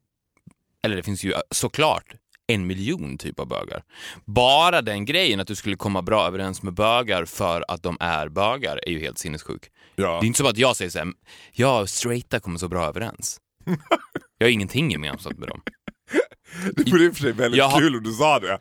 Eller 0.83 0.97
det 0.97 1.03
finns 1.03 1.25
ju 1.25 1.33
såklart 1.51 2.15
en 2.47 2.67
miljon 2.67 3.19
typer 3.19 3.43
av 3.43 3.49
bögar. 3.49 3.83
Bara 4.25 4.83
den 4.83 5.05
grejen 5.05 5.41
att 5.41 5.47
du 5.47 5.55
skulle 5.55 5.77
komma 5.77 6.03
bra 6.03 6.27
överens 6.27 6.63
med 6.63 6.75
bögar 6.75 7.25
för 7.25 7.65
att 7.69 7.83
de 7.83 7.97
är 8.01 8.29
bögar 8.29 8.81
är 8.87 8.91
ju 8.91 8.99
helt 9.01 9.19
sinnessjuk. 9.19 9.71
Ja. 9.97 10.05
Det 10.21 10.25
är 10.25 10.27
inte 10.27 10.37
som 10.37 10.47
att 10.47 10.59
jag 10.59 10.77
säger 10.77 10.91
såhär, 10.91 11.81
och 11.81 11.91
straighta 11.91 12.41
kommer 12.41 12.59
så 12.59 12.69
bra 12.69 12.85
överens. 12.85 13.41
jag 14.43 14.47
har 14.47 14.53
ingenting 14.53 14.91
gemensamt 14.91 15.39
med 15.39 15.49
dem. 15.49 15.63
Det 16.77 16.93
vore 16.93 17.05
i 17.05 17.09
och 17.09 17.15
för 17.15 17.23
sig 17.23 17.33
väldigt 17.33 17.59
Jag 17.59 17.79
kul 17.79 17.97
om 17.97 18.03
du 18.03 18.13
sa 18.13 18.39
det. 18.39 18.61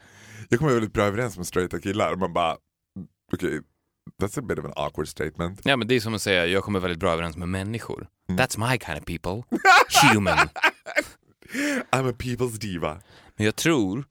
Jag 0.50 0.60
kommer 0.60 0.74
väldigt 0.74 0.94
bra 0.94 1.04
överens 1.04 1.38
med 1.38 1.48
straighta 1.48 1.80
killar. 1.80 2.16
Man 2.16 2.34
bara, 2.34 2.58
okej, 3.34 3.62
that's 4.22 4.40
a 4.40 4.42
bit 4.42 4.60
of 4.60 4.66
an 4.66 4.74
awkward 4.76 5.08
statement. 5.08 5.62
Ja, 5.64 5.78
men 5.78 5.88
det 5.88 5.96
är 5.96 6.00
som 6.00 6.14
att 6.14 6.22
säga, 6.22 6.46
jag 6.46 6.64
kommer 6.64 6.80
väldigt 6.80 7.00
bra 7.00 7.12
överens 7.12 7.38
med 7.38 7.50
människor. 7.50 8.08
That's 8.30 8.70
my 8.70 8.78
kind 8.78 9.00
of 9.00 9.06
people. 9.06 9.58
Human. 10.14 10.38
I'm 11.92 12.10
a 12.10 12.14
people's 12.20 12.58
diva. 12.60 13.02
Men 13.36 13.46
jag 13.46 13.56
tror 13.56 14.06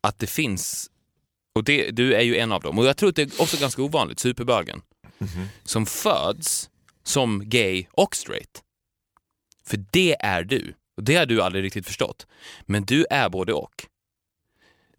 att 0.00 0.18
det 0.18 0.26
finns, 0.26 0.90
och 1.54 1.64
det, 1.64 1.90
du 1.90 2.14
är 2.14 2.22
ju 2.22 2.36
en 2.36 2.52
av 2.52 2.60
dem, 2.60 2.78
och 2.78 2.84
jag 2.84 2.96
tror 2.96 3.08
att 3.08 3.16
det 3.16 3.22
är 3.22 3.42
också 3.42 3.56
ganska 3.60 3.82
ovanligt, 3.82 4.18
superbögen, 4.18 4.82
som 5.64 5.86
föds 5.86 6.70
som 7.02 7.48
gay 7.48 7.86
och 7.90 8.16
straight. 8.16 8.62
För 9.66 9.84
det 9.90 10.16
är 10.20 10.42
du. 10.44 10.74
Och 10.98 11.04
det 11.04 11.16
har 11.16 11.26
du 11.26 11.42
aldrig 11.42 11.64
riktigt 11.64 11.86
förstått. 11.86 12.26
Men 12.66 12.84
du 12.84 13.06
är 13.10 13.28
både 13.28 13.52
och. 13.52 13.86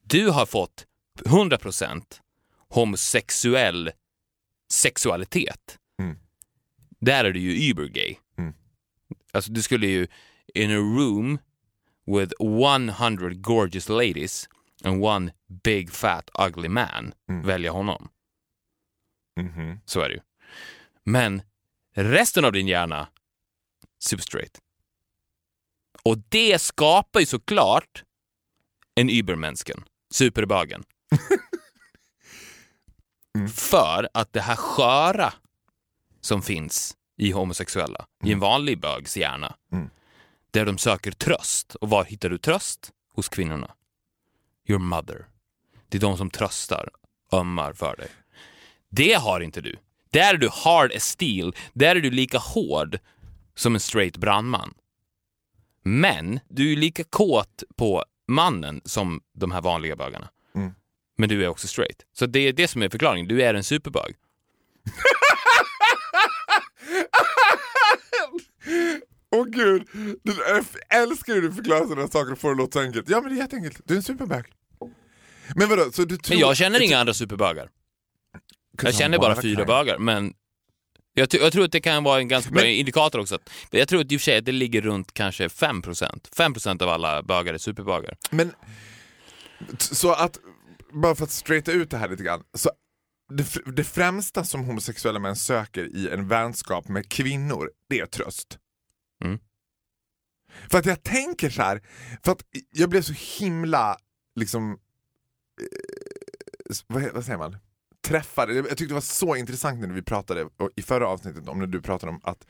Du 0.02 0.30
har 0.30 0.46
fått 0.46 0.86
100% 1.26 2.04
homosexuell 2.70 3.92
sexualitet. 4.72 5.78
Mm. 6.02 6.18
Där 7.00 7.26
är 7.26 7.32
du 7.32 7.40
ju 7.40 7.70
übergay. 7.70 8.18
Mm. 8.38 8.54
Alltså 9.32 9.52
du 9.52 9.62
skulle 9.62 9.88
ju 9.88 10.08
in 10.54 10.72
a 10.72 10.76
room 10.78 11.40
with 12.06 12.34
100 12.90 13.30
gorgeous 13.34 13.90
ladies 13.90 14.50
and 14.84 15.04
one 15.04 15.34
big 15.64 15.92
fat 15.92 16.30
ugly 16.40 16.70
man 16.70 17.14
Mm. 17.30 17.46
välja 17.46 17.72
honom. 17.72 18.10
Mhm. 19.38 19.80
Så 19.86 20.02
är 20.02 20.10
det 20.10 20.16
ju. 20.16 20.22
Men 21.04 21.42
resten 21.96 22.46
av 22.46 22.52
din 22.52 22.68
hjärna, 22.68 23.08
straight. 24.00 24.60
Och 26.04 26.18
det 26.30 26.62
skapar 26.62 27.20
ju 27.20 27.26
såklart 27.26 28.04
en 28.96 29.10
übermänniskan, 29.10 29.84
superbögen. 30.14 30.84
Mm. 33.36 33.50
För 33.50 34.10
att 34.14 34.34
det 34.34 34.42
här 34.42 34.56
sköra 34.56 35.34
som 36.22 36.42
finns 36.42 36.98
i 37.18 37.32
homosexuella, 37.32 38.06
i 38.24 38.32
en 38.32 38.40
vanlig 38.40 38.80
bögs 38.80 39.18
hjärna, 39.18 39.56
Mm. 39.72 39.90
där 40.52 40.66
de 40.66 40.78
söker 40.78 41.12
tröst. 41.12 41.76
Och 41.76 41.90
var 41.90 42.04
hittar 42.06 42.30
du 42.30 42.38
tröst? 42.38 42.92
Hos 43.14 43.30
kvinnorna. 43.30 43.72
Your 44.68 44.80
mother. 44.80 45.26
Det 45.90 45.98
är 45.98 46.02
de 46.02 46.18
som 46.18 46.30
tröstar, 46.30 46.90
ömmar 47.34 47.74
för 47.74 47.96
dig. 47.98 48.10
Det 48.90 49.14
har 49.14 49.40
inte 49.42 49.62
du. 49.62 49.76
Där 50.12 50.34
är 50.34 50.38
du 50.38 50.50
hard 50.52 50.92
as 50.96 51.04
steel. 51.04 51.56
Där 51.74 51.96
är 51.96 52.02
du 52.02 52.12
lika 52.12 52.38
hård 52.38 53.00
som 53.56 53.74
en 53.76 53.80
straight 53.82 54.18
brandman. 54.18 54.74
Men 55.84 56.40
du 56.50 56.72
är 56.72 56.76
lika 56.76 57.04
kåt 57.04 57.64
på 57.78 58.04
mannen 58.28 58.82
som 58.86 59.22
de 59.34 59.52
här 59.52 59.62
vanliga 59.62 59.96
bögarna. 59.96 60.30
Mm. 60.56 60.72
Men 61.18 61.30
du 61.30 61.44
är 61.44 61.48
också 61.48 61.68
straight. 61.68 62.06
Så 62.14 62.26
det 62.26 62.40
är 62.40 62.54
det 62.54 62.68
som 62.68 62.82
är 62.84 62.90
förklaringen. 62.90 63.28
Du 63.28 63.42
är 63.44 63.54
en 63.54 63.64
superbög. 63.64 64.16
Åh 69.32 69.46
gud, 69.46 69.88
Du- 70.24 70.36
jag 70.48 70.66
älskar 71.02 71.34
hur 71.34 71.42
du 71.42 71.52
förklarar 71.54 71.86
sådana 71.88 72.08
saker 72.08 72.32
och 72.32 72.40
får 72.40 72.50
det 72.50 72.56
låta 72.58 72.72
så 72.80 72.86
enkelt. 72.86 73.10
Ja 73.10 73.22
men 73.22 73.30
det 73.34 73.38
är 73.38 73.42
jätteenkelt, 73.42 73.82
du 73.86 73.94
är 73.94 73.98
en 73.98 74.04
superbög. 74.04 74.46
Men 75.56 75.70
vadå, 75.70 75.92
så 75.92 76.06
du 76.06 76.18
tror... 76.18 76.36
Men 76.36 76.40
jag 76.40 76.58
känner 76.58 76.82
inga 76.82 76.98
andra 77.00 77.14
superbögar. 77.14 77.70
Jag 78.82 78.96
känner 78.96 79.18
bara 79.20 79.42
fyra 79.42 79.66
bögar, 79.66 79.98
men 79.98 80.34
jag, 81.14 81.28
jag 81.34 81.54
tror 81.54 81.66
att 81.66 81.72
det 81.72 81.82
kan 81.82 82.04
vara 82.04 82.20
en 82.20 82.28
ganska 82.28 82.52
bra 82.52 82.62
Men- 82.62 82.72
indikator 82.72 83.20
också. 83.20 83.40
Jag 83.72 83.88
tror 83.88 84.02
att 84.02 84.12
i 84.12 84.18
och 84.18 84.22
för 84.22 84.26
sig 84.26 84.38
att 84.38 84.46
det 84.46 84.52
ligger 84.52 84.82
runt 84.82 85.14
kanske 85.14 85.48
5%. 85.48 86.30
5% 86.36 86.84
av 86.84 86.90
alla 86.90 87.24
bögar 87.24 87.54
är 87.54 87.58
superbögar. 87.58 88.18
Men, 88.32 88.52
så 89.78 90.12
att, 90.14 90.40
bara 90.92 91.16
för 91.16 91.24
att 91.24 91.32
straighta 91.32 91.72
ut 91.72 91.90
det 91.92 91.98
här 91.98 92.10
lite 92.10 92.24
grann. 92.24 92.44
Så 92.54 92.72
det, 93.34 93.48
det 93.76 93.84
främsta 93.84 94.44
som 94.44 94.66
homosexuella 94.66 95.20
män 95.20 95.36
söker 95.36 95.96
i 95.96 96.10
en 96.10 96.28
vänskap 96.28 96.88
med 96.88 97.10
kvinnor, 97.10 97.72
det 97.90 98.00
är 98.00 98.06
tröst. 98.06 98.58
Mm. 99.24 99.40
För 100.72 100.78
att 100.80 100.86
jag 100.86 101.04
tänker 101.04 101.50
så 101.50 101.62
här, 101.62 101.82
för 102.24 102.32
att 102.32 102.42
jag 102.72 102.90
blev 102.90 103.02
så 103.02 103.14
himla, 103.14 103.98
liksom, 104.36 104.72
eh, 104.72 104.78
vad, 106.88 107.14
vad 107.14 107.26
säger 107.26 107.38
man? 107.38 107.58
Träffade. 108.08 108.54
Jag 108.54 108.70
tyckte 108.70 108.86
det 108.86 108.94
var 108.94 109.02
så 109.02 109.36
intressant 109.36 109.80
när 109.80 109.88
vi 109.88 110.02
pratade 110.02 110.50
i 110.76 110.82
förra 110.82 111.08
avsnittet 111.08 111.48
om 111.48 111.60
när 111.60 111.68
du 111.68 111.82
pratade 111.82 112.12
om 112.12 112.20
att 112.24 112.48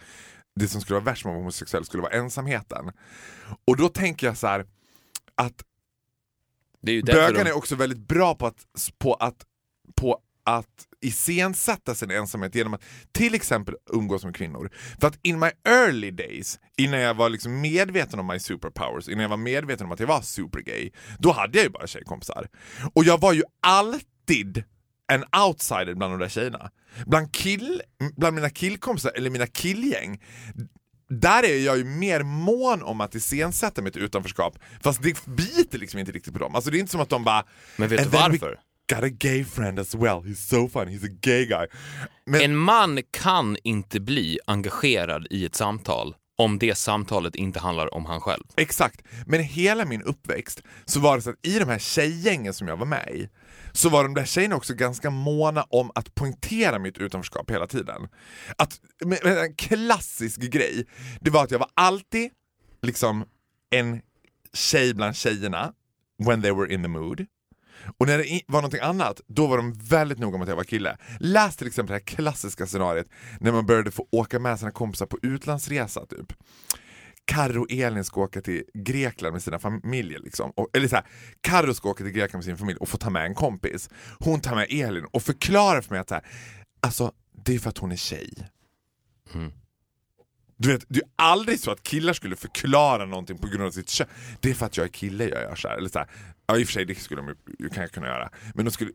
det 0.56 0.68
som 0.68 0.82
skulle 0.82 0.96
vara 0.96 1.06
värst 1.06 1.26
med 1.26 1.34
homosexuell 1.34 1.86
skulle 1.86 2.04
vara 2.04 2.14
ensamheten. 2.14 2.92
Och 3.66 3.78
då 3.78 3.90
tänker 3.90 4.28
jag 4.28 4.38
så 4.38 4.48
här 4.48 4.66
att 5.36 5.64
Det 6.82 6.92
är 6.92 7.04
Bögarna 7.04 7.44
de, 7.44 7.50
är 7.50 7.58
också 7.58 7.76
väldigt 7.76 8.08
bra 8.08 8.36
på 8.36 8.48
att, 8.48 8.66
på 8.98 9.14
att, 9.14 9.46
på 9.96 10.22
att 10.44 10.88
iscensätta 11.02 11.96
sin 11.96 12.12
ensamhet 12.12 12.56
genom 12.56 12.74
att 12.74 12.84
till 13.12 13.36
exempel 13.36 13.76
umgås 13.94 14.26
med 14.26 14.36
kvinnor. 14.36 14.72
För 15.00 15.08
att 15.08 15.20
in 15.22 15.40
my 15.40 15.50
early 15.68 16.12
days, 16.12 16.60
innan 16.78 17.00
jag 17.00 17.14
var 17.14 17.30
liksom 17.30 17.62
medveten 17.62 18.20
om 18.20 18.28
my 18.28 18.40
superpowers, 18.40 19.10
innan 19.10 19.22
jag 19.22 19.30
var 19.30 19.38
medveten 19.38 19.86
om 19.86 19.92
att 19.92 20.00
jag 20.00 20.08
var 20.08 20.22
supergay, 20.22 20.92
då 21.20 21.32
hade 21.32 21.58
jag 21.58 21.64
ju 21.64 21.70
bara 21.70 21.88
tjejkompisar. 21.88 22.48
Och 22.94 23.04
jag 23.04 23.20
var 23.20 23.34
ju 23.34 23.44
alltid 23.62 24.64
en 25.10 25.24
outsider 25.48 25.94
bland 25.94 26.14
de 26.14 26.20
där 26.20 26.30
tjejerna. 26.30 26.72
Bland, 27.06 27.32
kill, 27.34 27.82
bland 28.18 28.36
mina 28.36 28.50
killkompisar, 28.50 29.12
eller 29.16 29.30
mina 29.30 29.48
killgäng, 29.48 30.22
där 31.10 31.44
är 31.44 31.66
jag 31.66 31.78
ju 31.78 31.84
mer 31.84 32.24
mån 32.24 32.84
om 32.84 33.02
att 33.02 33.16
iscensätta 33.16 33.82
mitt 33.82 33.98
utanförskap, 33.98 34.60
fast 34.84 35.02
det 35.04 35.26
biter 35.26 35.78
liksom 35.78 36.00
inte 36.00 36.12
riktigt 36.12 36.34
på 36.34 36.40
dem. 36.40 36.56
Alltså 36.56 36.72
det 36.72 36.78
är 36.78 36.80
inte 36.80 36.92
som 36.92 37.02
att 37.02 37.10
de 37.10 37.24
bara 37.24 37.44
Men 37.78 37.90
vet 37.90 37.98
du 37.98 38.04
"And 38.04 38.12
then 38.12 38.32
we 38.32 38.38
varför? 38.38 38.60
Got 38.96 39.04
a 39.04 39.10
gay 39.10 39.46
friend 39.46 39.80
as 39.80 39.96
well, 39.96 40.20
he's 40.26 40.50
so 40.50 40.70
fun, 40.70 40.88
he's 40.88 41.06
a 41.06 41.18
gay 41.22 41.46
guy. 41.46 41.68
Men, 42.26 42.42
En 42.42 42.58
man 42.58 43.00
kan 43.12 43.58
inte 43.64 44.00
bli 44.00 44.40
engagerad 44.48 45.28
i 45.30 45.46
ett 45.46 45.56
samtal 45.56 46.16
om 46.40 46.60
det 46.60 46.76
samtalet 46.76 47.36
inte 47.36 47.60
handlar 47.60 47.94
om 47.94 48.06
han 48.06 48.22
själv. 48.22 48.44
Exakt. 48.56 49.02
Men 49.26 49.44
hela 49.44 49.86
min 49.86 50.02
uppväxt 50.02 50.62
så 50.86 51.00
var 51.00 51.16
det 51.16 51.22
så 51.22 51.30
att 51.30 51.48
i 51.48 51.60
de 51.60 51.66
här 51.66 51.80
tjejgängen 51.80 52.54
som 52.54 52.68
jag 52.68 52.78
var 52.78 52.86
med 52.86 53.10
i 53.10 53.30
så 53.72 53.90
var 53.90 54.04
de 54.04 54.14
där 54.14 54.26
tjejerna 54.26 54.56
också 54.56 54.74
ganska 54.74 55.10
måna 55.10 55.64
om 55.64 55.92
att 55.96 56.16
poängtera 56.16 56.80
mitt 56.80 56.98
utanförskap 56.98 57.52
hela 57.52 57.68
tiden. 57.68 58.08
Att, 58.58 58.80
men, 59.06 59.18
men 59.24 59.38
en 59.38 59.56
klassisk 59.56 60.42
grej, 60.42 60.88
det 61.22 61.30
var 61.30 61.44
att 61.44 61.52
jag 61.52 61.60
var 61.60 61.70
alltid 61.74 62.30
liksom 62.82 63.26
en 63.70 64.02
tjej 64.54 64.94
bland 64.94 65.16
tjejerna 65.16 65.74
when 66.26 66.42
they 66.42 66.52
were 66.52 66.74
in 66.74 66.84
the 66.84 66.90
mood. 66.90 67.26
Och 67.98 68.08
när 68.08 68.18
det 68.18 68.42
var 68.48 68.62
någonting 68.62 68.82
annat, 68.82 69.22
då 69.28 69.48
var 69.48 69.58
de 69.58 69.74
väldigt 69.74 70.20
noga 70.20 70.38
med 70.38 70.44
att 70.44 70.50
jag 70.50 70.56
var 70.56 70.64
kille. 70.64 70.98
Läs 71.20 71.56
till 71.56 71.68
exempel 71.68 71.94
det 71.94 71.94
här 71.94 72.16
klassiska 72.16 72.66
scenariet 72.66 73.08
när 73.40 73.52
man 73.52 73.66
började 73.66 73.92
få 73.92 74.08
åka 74.12 74.40
med 74.40 74.60
sina 74.60 74.72
kompisar 74.72 75.06
på 75.06 75.18
utlandsresa 75.22 76.06
typ. 76.06 76.34
Karro 77.26 77.62
och 77.62 77.72
Elin 77.72 78.04
ska 78.04 78.22
åka 78.22 78.42
till 78.42 78.64
Grekland 78.74 79.34
med 79.34 79.44
sina 79.44 79.60
familjer. 79.60 80.20
Liksom. 80.20 80.52
Och, 80.56 80.68
eller 80.74 80.88
så 80.88 80.96
här, 80.96 81.06
Karro 81.42 81.74
ska 81.74 81.90
åka 81.90 82.04
till 82.04 82.14
Grekland 82.14 82.38
med 82.38 82.44
sin 82.44 82.58
familj 82.58 82.78
och 82.80 82.90
få 82.90 82.98
ta 82.98 83.10
med 83.10 83.26
en 83.26 83.36
kompis. 83.36 83.90
Hon 84.20 84.42
tar 84.42 84.56
med 84.56 84.68
Elin 84.70 85.06
och 85.12 85.24
förklarar 85.24 85.82
för 85.82 85.92
mig 85.92 86.00
att 86.00 86.10
så 86.10 86.16
här, 86.16 86.26
alltså, 86.80 87.12
det 87.46 87.56
är 87.56 87.60
för 87.60 87.70
att 87.70 87.78
hon 87.78 87.92
är 87.92 87.96
tjej. 87.96 88.34
Mm. 89.34 89.52
Du 90.58 90.72
vet, 90.72 90.86
det 90.88 91.00
är 91.00 91.10
aldrig 91.16 91.60
så 91.60 91.72
att 91.72 91.84
killar 91.84 92.14
skulle 92.14 92.36
förklara 92.36 93.06
någonting 93.06 93.38
på 93.38 93.48
grund 93.48 93.64
av 93.64 93.72
sitt 93.72 93.90
kön. 93.90 94.08
Det 94.40 94.50
är 94.50 94.54
för 94.54 94.66
att 94.66 94.78
jag 94.78 94.84
är 94.84 94.90
kille 94.90 95.24
jag 95.24 95.42
gör 95.42 95.56
så 95.56 95.68
här. 95.68 95.78
Eller 95.78 95.90
så 95.90 96.00
här. 96.00 96.10
Ja 96.50 96.58
i 96.58 96.64
och 96.64 96.68
för 96.68 96.74
sig 96.74 96.86
det 96.86 96.96
skulle 96.96 97.22
de 97.22 97.36
ju 97.60 97.70
kan 97.70 97.82
jag 97.82 97.92
kunna 97.92 98.08
göra. 98.08 98.30
Men 98.56 98.66
de 98.66 98.72
skulle, 98.72 98.92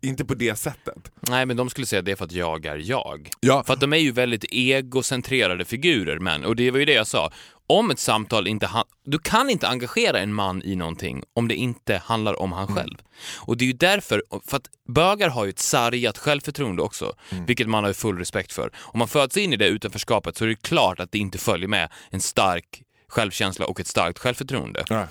inte 0.00 0.24
på 0.24 0.34
det 0.34 0.56
sättet. 0.56 1.10
Nej, 1.20 1.46
men 1.46 1.56
de 1.56 1.70
skulle 1.70 1.86
säga 1.86 2.02
det 2.02 2.12
är 2.12 2.16
för 2.16 2.24
att 2.24 2.32
jag 2.32 2.66
är 2.66 2.76
jag. 2.76 3.30
Ja, 3.40 3.64
För 3.64 3.74
att 3.74 3.80
de 3.80 3.92
är 3.92 3.96
ju 3.96 4.12
väldigt 4.12 4.44
egocentrerade 4.50 5.64
figurer, 5.64 6.18
män. 6.18 6.44
Och 6.44 6.56
det 6.56 6.70
var 6.70 6.78
ju 6.78 6.84
det 6.84 6.92
jag 6.92 7.06
sa. 7.06 7.30
Om 7.66 7.90
ett 7.90 7.98
samtal 7.98 8.46
inte 8.46 8.66
han... 8.66 8.84
Du 9.04 9.18
kan 9.18 9.50
inte 9.50 9.68
engagera 9.68 10.18
en 10.18 10.34
man 10.34 10.62
i 10.62 10.76
någonting 10.76 11.22
om 11.32 11.48
det 11.48 11.54
inte 11.54 11.96
handlar 11.96 12.40
om 12.40 12.52
han 12.52 12.66
själv. 12.66 12.96
Och 13.36 13.56
det 13.56 13.64
är 13.64 13.66
ju 13.66 13.72
därför, 13.72 14.22
för 14.46 14.56
att 14.56 14.70
bögar 14.88 15.28
har 15.28 15.44
ju 15.44 15.50
ett 15.50 15.58
sargat 15.58 16.18
självförtroende 16.18 16.82
också, 16.82 17.14
vilket 17.46 17.68
man 17.68 17.84
har 17.84 17.90
ju 17.90 17.94
full 17.94 18.18
respekt 18.18 18.52
för. 18.52 18.70
Om 18.76 18.98
man 18.98 19.08
föds 19.08 19.36
in 19.36 19.52
i 19.52 19.56
det 19.56 19.68
utanförskapet 19.68 20.36
så 20.36 20.44
är 20.44 20.48
det 20.48 20.62
klart 20.62 21.00
att 21.00 21.12
det 21.12 21.18
inte 21.18 21.38
följer 21.38 21.68
med 21.68 21.92
en 22.10 22.20
stark 22.20 22.82
självkänsla 23.08 23.66
och 23.66 23.80
ett 23.80 23.86
starkt 23.86 24.18
självförtroende. 24.18 24.84
Ja. 24.88 25.08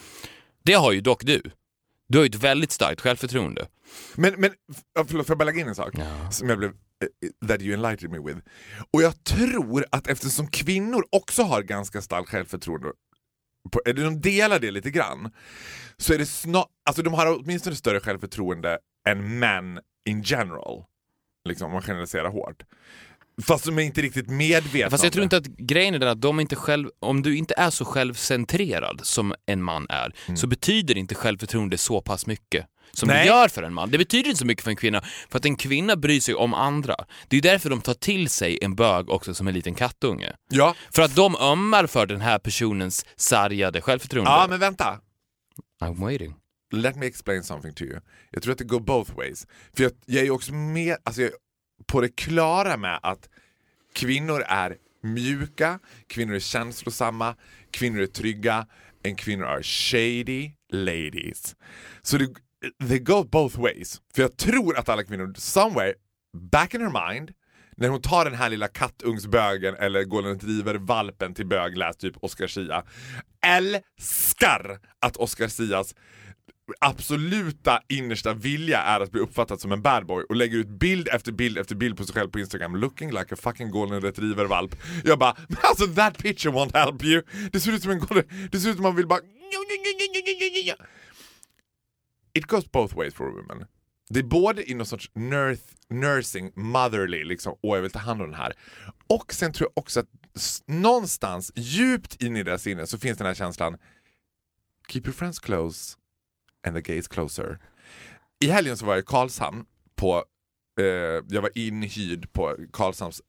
Det 0.64 0.74
har 0.74 0.92
ju 0.92 1.02
dock 1.02 1.24
du. 1.24 1.42
Du 2.08 2.18
har 2.18 2.26
ju 2.26 2.30
ett 2.30 2.36
väldigt 2.36 2.72
starkt 2.72 3.02
självförtroende. 3.02 3.68
Men, 4.16 4.34
men 4.38 4.52
förlåt, 5.08 5.28
får 5.28 5.34
jag 5.34 5.38
bara 5.38 5.46
lägga 5.46 5.62
in 5.62 5.68
en 5.68 5.76
sak? 5.76 5.94
Ja. 5.98 6.32
Som 6.32 6.50
jag 6.50 6.58
blev, 6.58 6.70
eh, 6.72 7.48
that 7.48 7.62
you 7.62 7.74
enlightened 7.74 8.12
me 8.12 8.34
with. 8.34 8.48
Och 8.92 9.02
jag 9.02 9.24
tror 9.24 9.86
att 9.90 10.08
eftersom 10.08 10.48
kvinnor 10.48 11.06
också 11.12 11.44
har 11.44 11.62
ganska 11.62 12.02
starkt 12.02 12.30
självförtroende, 12.30 12.92
på, 13.72 13.82
eller 13.86 14.04
de 14.04 14.22
delar 14.22 14.60
det 14.60 14.72
lite 14.72 14.92
grann, 14.92 15.32
så 15.98 16.14
är 16.14 16.18
det 16.18 16.26
snart, 16.26 16.70
alltså 16.86 17.04
de 17.04 17.14
har 17.14 17.40
åtminstone 17.40 17.76
större 17.76 18.00
självförtroende 18.00 18.80
än 19.10 19.40
män 19.40 19.80
in 20.10 20.22
general. 20.22 20.84
Liksom 21.48 21.66
om 21.66 21.74
man 21.74 21.82
generaliserar 21.82 22.30
hårt. 22.30 22.64
Fast 23.44 23.66
de 23.66 23.80
är 23.80 23.82
inte 23.82 24.02
riktigt 24.02 24.30
medvetna 24.30 24.90
Fast 24.90 25.04
jag 25.04 25.14
tror 25.14 25.24
inte 25.24 25.38
att 25.38 25.46
grejen 25.46 25.96
är 25.96 26.00
den 26.00 26.10
att 26.10 26.22
de 26.22 26.40
inte 26.40 26.56
själv, 26.56 26.90
om 27.00 27.22
du 27.22 27.38
inte 27.38 27.54
är 27.58 27.70
så 27.70 27.86
självcentrerad 27.86 29.00
som 29.04 29.34
en 29.46 29.64
man 29.64 29.86
är, 29.90 30.36
så 30.36 30.48
betyder 30.48 30.98
inte 30.98 31.16
självförtroende 31.16 31.78
så 31.78 32.02
pass 32.02 32.28
mycket 32.28 32.66
som 32.92 33.08
Nej. 33.08 33.20
det 33.20 33.26
gör 33.26 33.48
för 33.48 33.64
en 33.64 33.74
man. 33.74 33.92
Det 33.92 33.98
betyder 33.98 34.30
inte 34.30 34.40
så 34.40 34.46
mycket 34.46 34.64
för 34.64 34.72
en 34.72 34.76
kvinna, 34.78 35.02
för 35.30 35.40
att 35.40 35.46
en 35.46 35.56
kvinna 35.56 35.96
bryr 35.96 36.20
sig 36.20 36.36
om 36.36 36.54
andra. 36.54 36.96
Det 37.28 37.38
är 37.38 37.42
därför 37.42 37.70
de 37.70 37.82
tar 37.82 37.94
till 37.94 38.30
sig 38.30 38.60
en 38.62 38.76
bög 38.76 39.10
också 39.10 39.34
som 39.34 39.48
en 39.48 39.54
liten 39.54 39.76
kattunge. 39.76 40.34
Ja, 40.50 40.76
För 40.92 41.02
att 41.02 41.16
de 41.16 41.36
ömmar 41.36 41.88
för 41.88 42.06
den 42.06 42.22
här 42.22 42.40
personens 42.40 43.06
sargade 43.16 43.82
självförtroende. 43.82 44.32
ja 44.32 44.48
men 44.50 44.60
vänta. 44.60 45.00
I'm 45.82 46.00
waiting. 46.00 46.36
Let 46.74 46.96
me 46.96 47.06
explain 47.06 47.44
something 47.44 47.74
to 47.74 47.84
you. 47.84 48.00
Jag 48.32 48.44
tror 48.44 48.52
att 48.52 48.58
det 48.58 48.64
går 48.64 48.80
both 48.80 49.16
ways. 49.16 49.48
För 49.76 49.84
jag, 49.84 49.92
jag 50.06 50.20
är 50.20 50.26
ju 50.26 50.32
också 50.32 50.54
med, 50.54 50.98
alltså 51.04 51.22
jag 51.22 51.32
är 51.32 51.36
på 51.88 52.02
det 52.02 52.16
klara 52.16 52.78
med 52.78 53.00
att 53.04 53.30
kvinnor 53.94 54.44
är 54.48 54.78
mjuka, 55.04 55.80
kvinnor 56.08 56.36
är 56.36 56.40
känslosamma, 56.40 57.36
kvinnor 57.72 58.02
är 58.02 58.08
trygga, 58.08 58.68
and 59.06 59.18
kvinnor 59.18 59.46
är 59.46 59.64
shady 59.64 60.52
ladies. 60.72 61.56
Så 62.02 62.18
det 62.18 62.28
they 62.88 63.00
go 63.00 63.24
both 63.24 63.60
ways. 63.60 64.02
För 64.16 64.22
jag 64.22 64.38
tror 64.38 64.78
att 64.78 64.90
alla 64.90 65.04
kvinnor, 65.04 65.34
somewhere, 65.38 65.94
back 66.52 66.74
in 66.74 66.82
her 66.82 67.14
mind, 67.14 67.32
när 67.78 67.90
hon 67.90 68.02
tar 68.02 68.26
den 68.26 68.34
här 68.34 68.50
lilla 68.50 68.68
kattungsbögen 68.68 69.76
eller 69.76 70.04
golden 70.04 70.38
driver 70.38 70.76
valpen 70.76 71.34
till 71.34 71.46
bög, 71.48 71.78
läs 71.78 71.98
typ 71.98 72.24
Oscar 72.24 72.48
Sia, 72.48 72.84
älskar 73.46 74.80
att 75.00 75.18
Oscar 75.18 75.48
Sias 75.48 75.96
absoluta 76.80 77.82
innersta 77.88 78.34
vilja 78.34 78.82
är 78.82 79.00
att 79.00 79.12
bli 79.12 79.22
uppfattad 79.22 79.62
som 79.62 79.72
en 79.72 79.82
bad 79.82 80.06
boy 80.06 80.24
och 80.30 80.36
lägger 80.36 80.58
ut 80.58 80.68
bild 80.68 81.08
efter 81.08 81.32
bild 81.32 81.58
efter 81.58 81.76
bild 81.76 81.98
på 81.98 82.04
sig 82.04 82.14
själv 82.16 82.30
på 82.30 82.40
Instagram 82.40 82.76
looking 82.76 83.12
like 83.12 83.34
a 83.34 83.38
fucking 83.42 83.72
golden 83.72 84.02
retriever 84.02 84.46
valp. 84.46 84.76
Jag 85.04 85.20
bara, 85.20 85.36
"Men 85.48 85.58
alltså 85.64 85.88
that 85.88 86.18
picture 86.18 86.54
won't 86.54 86.78
help 86.78 87.04
you. 87.04 87.24
Det 87.52 87.60
ser 87.60 87.72
ut 87.72 87.82
som 87.82 87.92
en 87.92 88.00
golden, 88.00 88.50
det 88.52 88.60
ser 88.60 88.70
ut 88.70 88.76
som 88.76 88.84
man 88.84 88.96
vill 88.96 89.08
bara 89.08 89.20
It 92.34 92.46
goes 92.48 92.72
both 92.72 92.98
ways 92.98 93.14
for 93.14 93.26
women. 93.26 93.66
Det 94.10 94.20
är 94.20 94.24
både 94.24 94.72
i 94.72 94.74
någon 94.74 94.86
sorts 94.86 95.12
nurse, 95.16 95.62
nursing, 95.90 96.52
motherly, 96.56 97.24
liksom, 97.24 97.56
åh 97.62 97.78
jag 97.78 97.82
vill 97.82 97.92
ta 97.92 98.00
hand 98.00 98.22
om 98.22 98.32
den 98.32 98.40
här. 98.40 98.54
Och 99.08 99.34
sen 99.34 99.54
tror 99.54 99.70
jag 99.76 99.84
också 99.84 100.00
att 100.00 100.08
någonstans 100.68 101.52
djupt 101.56 102.24
in 102.24 102.38
i 102.38 102.44
deras 102.44 102.62
sinne 102.62 102.88
så 102.88 102.98
finns 102.98 103.18
den 103.18 103.28
här 103.28 103.34
känslan 103.34 103.78
Keep 104.88 105.02
your 105.06 105.14
friends 105.14 105.40
close 105.40 105.98
and 106.68 106.76
the 106.76 106.94
gays 106.94 107.08
closer. 107.08 107.60
I 108.40 108.48
helgen 108.50 108.78
så 108.78 108.86
var 108.86 108.94
jag 108.94 109.02
i 109.02 109.06
Karlshamn 109.06 109.66
på, 109.96 110.24
eh, 110.80 110.86
jag 111.30 111.42
var 111.42 111.58
inhyrd 111.58 112.34
på 112.34 112.56
Karlshamns 112.74 113.22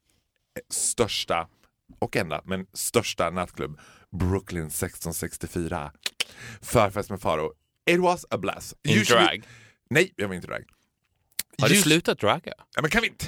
största, 0.69 1.47
och 1.99 2.15
enda, 2.15 2.41
men 2.45 2.65
största 2.73 3.29
nattklubb, 3.29 3.79
Brooklyn 4.11 4.65
1664. 4.69 5.91
Förfest 6.61 7.09
med 7.09 7.21
Faro. 7.21 7.51
It 7.89 7.99
was 7.99 8.25
a 8.29 8.37
blast. 8.37 8.73
In 8.83 8.95
Usually- 8.97 9.25
drag. 9.25 9.43
Nej, 9.89 10.13
jag 10.15 10.27
var 10.27 10.35
inte 10.35 10.47
drag. 10.47 10.63
Har 11.61 11.69
du 11.69 11.75
Us- 11.75 11.81
slutat 11.83 12.19
draga? 12.19 12.53
Ja, 12.75 12.81
men 12.81 12.91
kan 12.91 13.01
vi 13.01 13.07
inte? 13.07 13.25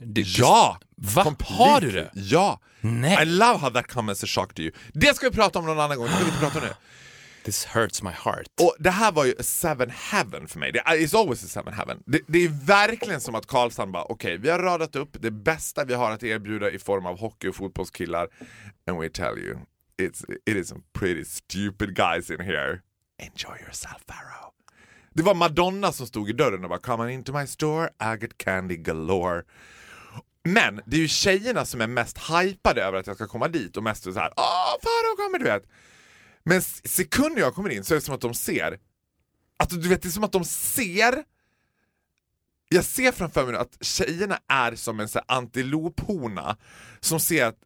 Du- 0.00 0.22
Ja! 0.26 0.80
Va? 0.96 1.34
Har 1.40 1.80
du 1.80 1.90
det? 1.90 2.10
Ja! 2.14 2.60
I 2.82 2.86
Nej. 2.86 3.26
love 3.26 3.58
how 3.58 3.70
that 3.70 3.86
comes 3.86 4.10
as 4.18 4.24
a 4.24 4.26
shock 4.26 4.54
to 4.54 4.60
you. 4.62 4.72
Det 4.92 5.16
ska 5.16 5.28
vi 5.30 5.36
prata 5.36 5.58
om 5.58 5.66
någon 5.66 5.80
annan 5.80 5.96
gång, 5.98 6.06
det 6.06 6.12
ska 6.12 6.24
vi 6.24 6.30
inte 6.30 6.40
prata 6.40 6.58
om 6.58 6.64
nu. 6.64 6.72
This 7.44 7.64
hurts 7.64 8.02
my 8.02 8.10
heart. 8.10 8.46
Och 8.60 8.76
det 8.78 8.90
här 8.90 9.12
var 9.12 9.24
ju 9.24 9.34
a 9.38 9.42
seven 9.42 9.90
heaven 9.90 10.48
för 10.48 10.58
mig. 10.58 10.72
Det 10.72 10.78
it's 10.78 11.18
always 11.18 11.44
a 11.44 11.48
seven 11.48 11.72
heaven. 11.72 12.02
Det, 12.06 12.20
det 12.26 12.38
är 12.38 12.66
verkligen 12.66 13.20
som 13.20 13.34
att 13.34 13.46
Karlshamn 13.46 13.92
bara, 13.92 14.04
okej, 14.04 14.38
vi 14.38 14.50
har 14.50 14.58
radat 14.58 14.96
upp 14.96 15.16
det 15.20 15.30
bästa 15.30 15.84
vi 15.84 15.94
har 15.94 16.10
att 16.10 16.22
erbjuda 16.22 16.70
i 16.70 16.78
form 16.78 17.06
av 17.06 17.18
hockey 17.18 17.48
och 17.48 17.56
fotbollskillar. 17.56 18.28
And 18.86 18.98
we 18.98 19.08
tell 19.08 19.38
you, 19.38 19.58
it's, 20.02 20.24
it 20.46 20.56
is 20.56 20.68
some 20.68 20.82
pretty 20.92 21.24
stupid 21.24 21.96
guys 21.96 22.30
in 22.30 22.40
here. 22.40 22.80
Enjoy 23.18 23.58
yourself, 23.60 24.06
Pharaoh. 24.06 24.52
Det 25.14 25.22
var 25.22 25.34
Madonna 25.34 25.92
som 25.92 26.06
stod 26.06 26.30
i 26.30 26.32
dörren 26.32 26.64
och 26.64 26.70
bara 26.70 26.78
“Come 26.78 27.04
on 27.04 27.10
into 27.10 27.38
my 27.38 27.46
store, 27.46 27.86
I 27.86 28.20
get 28.20 28.38
candy 28.38 28.76
galore”. 28.76 29.42
Men 30.44 30.80
det 30.86 30.96
är 30.96 31.00
ju 31.00 31.08
tjejerna 31.08 31.64
som 31.64 31.80
är 31.80 31.86
mest 31.86 32.18
hypade 32.18 32.82
över 32.82 32.98
att 32.98 33.06
jag 33.06 33.16
ska 33.16 33.26
komma 33.26 33.48
dit 33.48 33.76
och 33.76 33.82
mest 33.82 34.02
så 34.02 34.12
här 34.12 34.32
“Åh, 34.36 34.74
Farao 34.82 35.16
kommer”, 35.16 35.38
du 35.38 35.44
vet. 35.44 35.64
Men 36.44 36.62
sekunden 36.84 37.38
jag 37.38 37.54
kommer 37.54 37.70
in 37.70 37.84
så 37.84 37.94
är 37.94 37.98
det 37.98 38.04
som 38.04 38.14
att 38.14 38.20
de 38.20 38.34
ser, 38.34 38.78
att 39.56 39.70
du 39.70 39.88
vet 39.88 40.02
det 40.02 40.08
är 40.08 40.10
som 40.10 40.24
att 40.24 40.32
de 40.32 40.44
ser 40.44 41.24
jag 42.68 42.84
ser 42.84 43.12
framför 43.12 43.42
mig 43.42 43.52
nu 43.52 43.58
att 43.58 43.76
tjejerna 43.80 44.38
är 44.48 44.74
som 44.74 45.00
en 45.00 45.08
så 45.08 45.20
antilophona 45.28 46.56
som 47.00 47.20
ser 47.20 47.44
att 47.44 47.58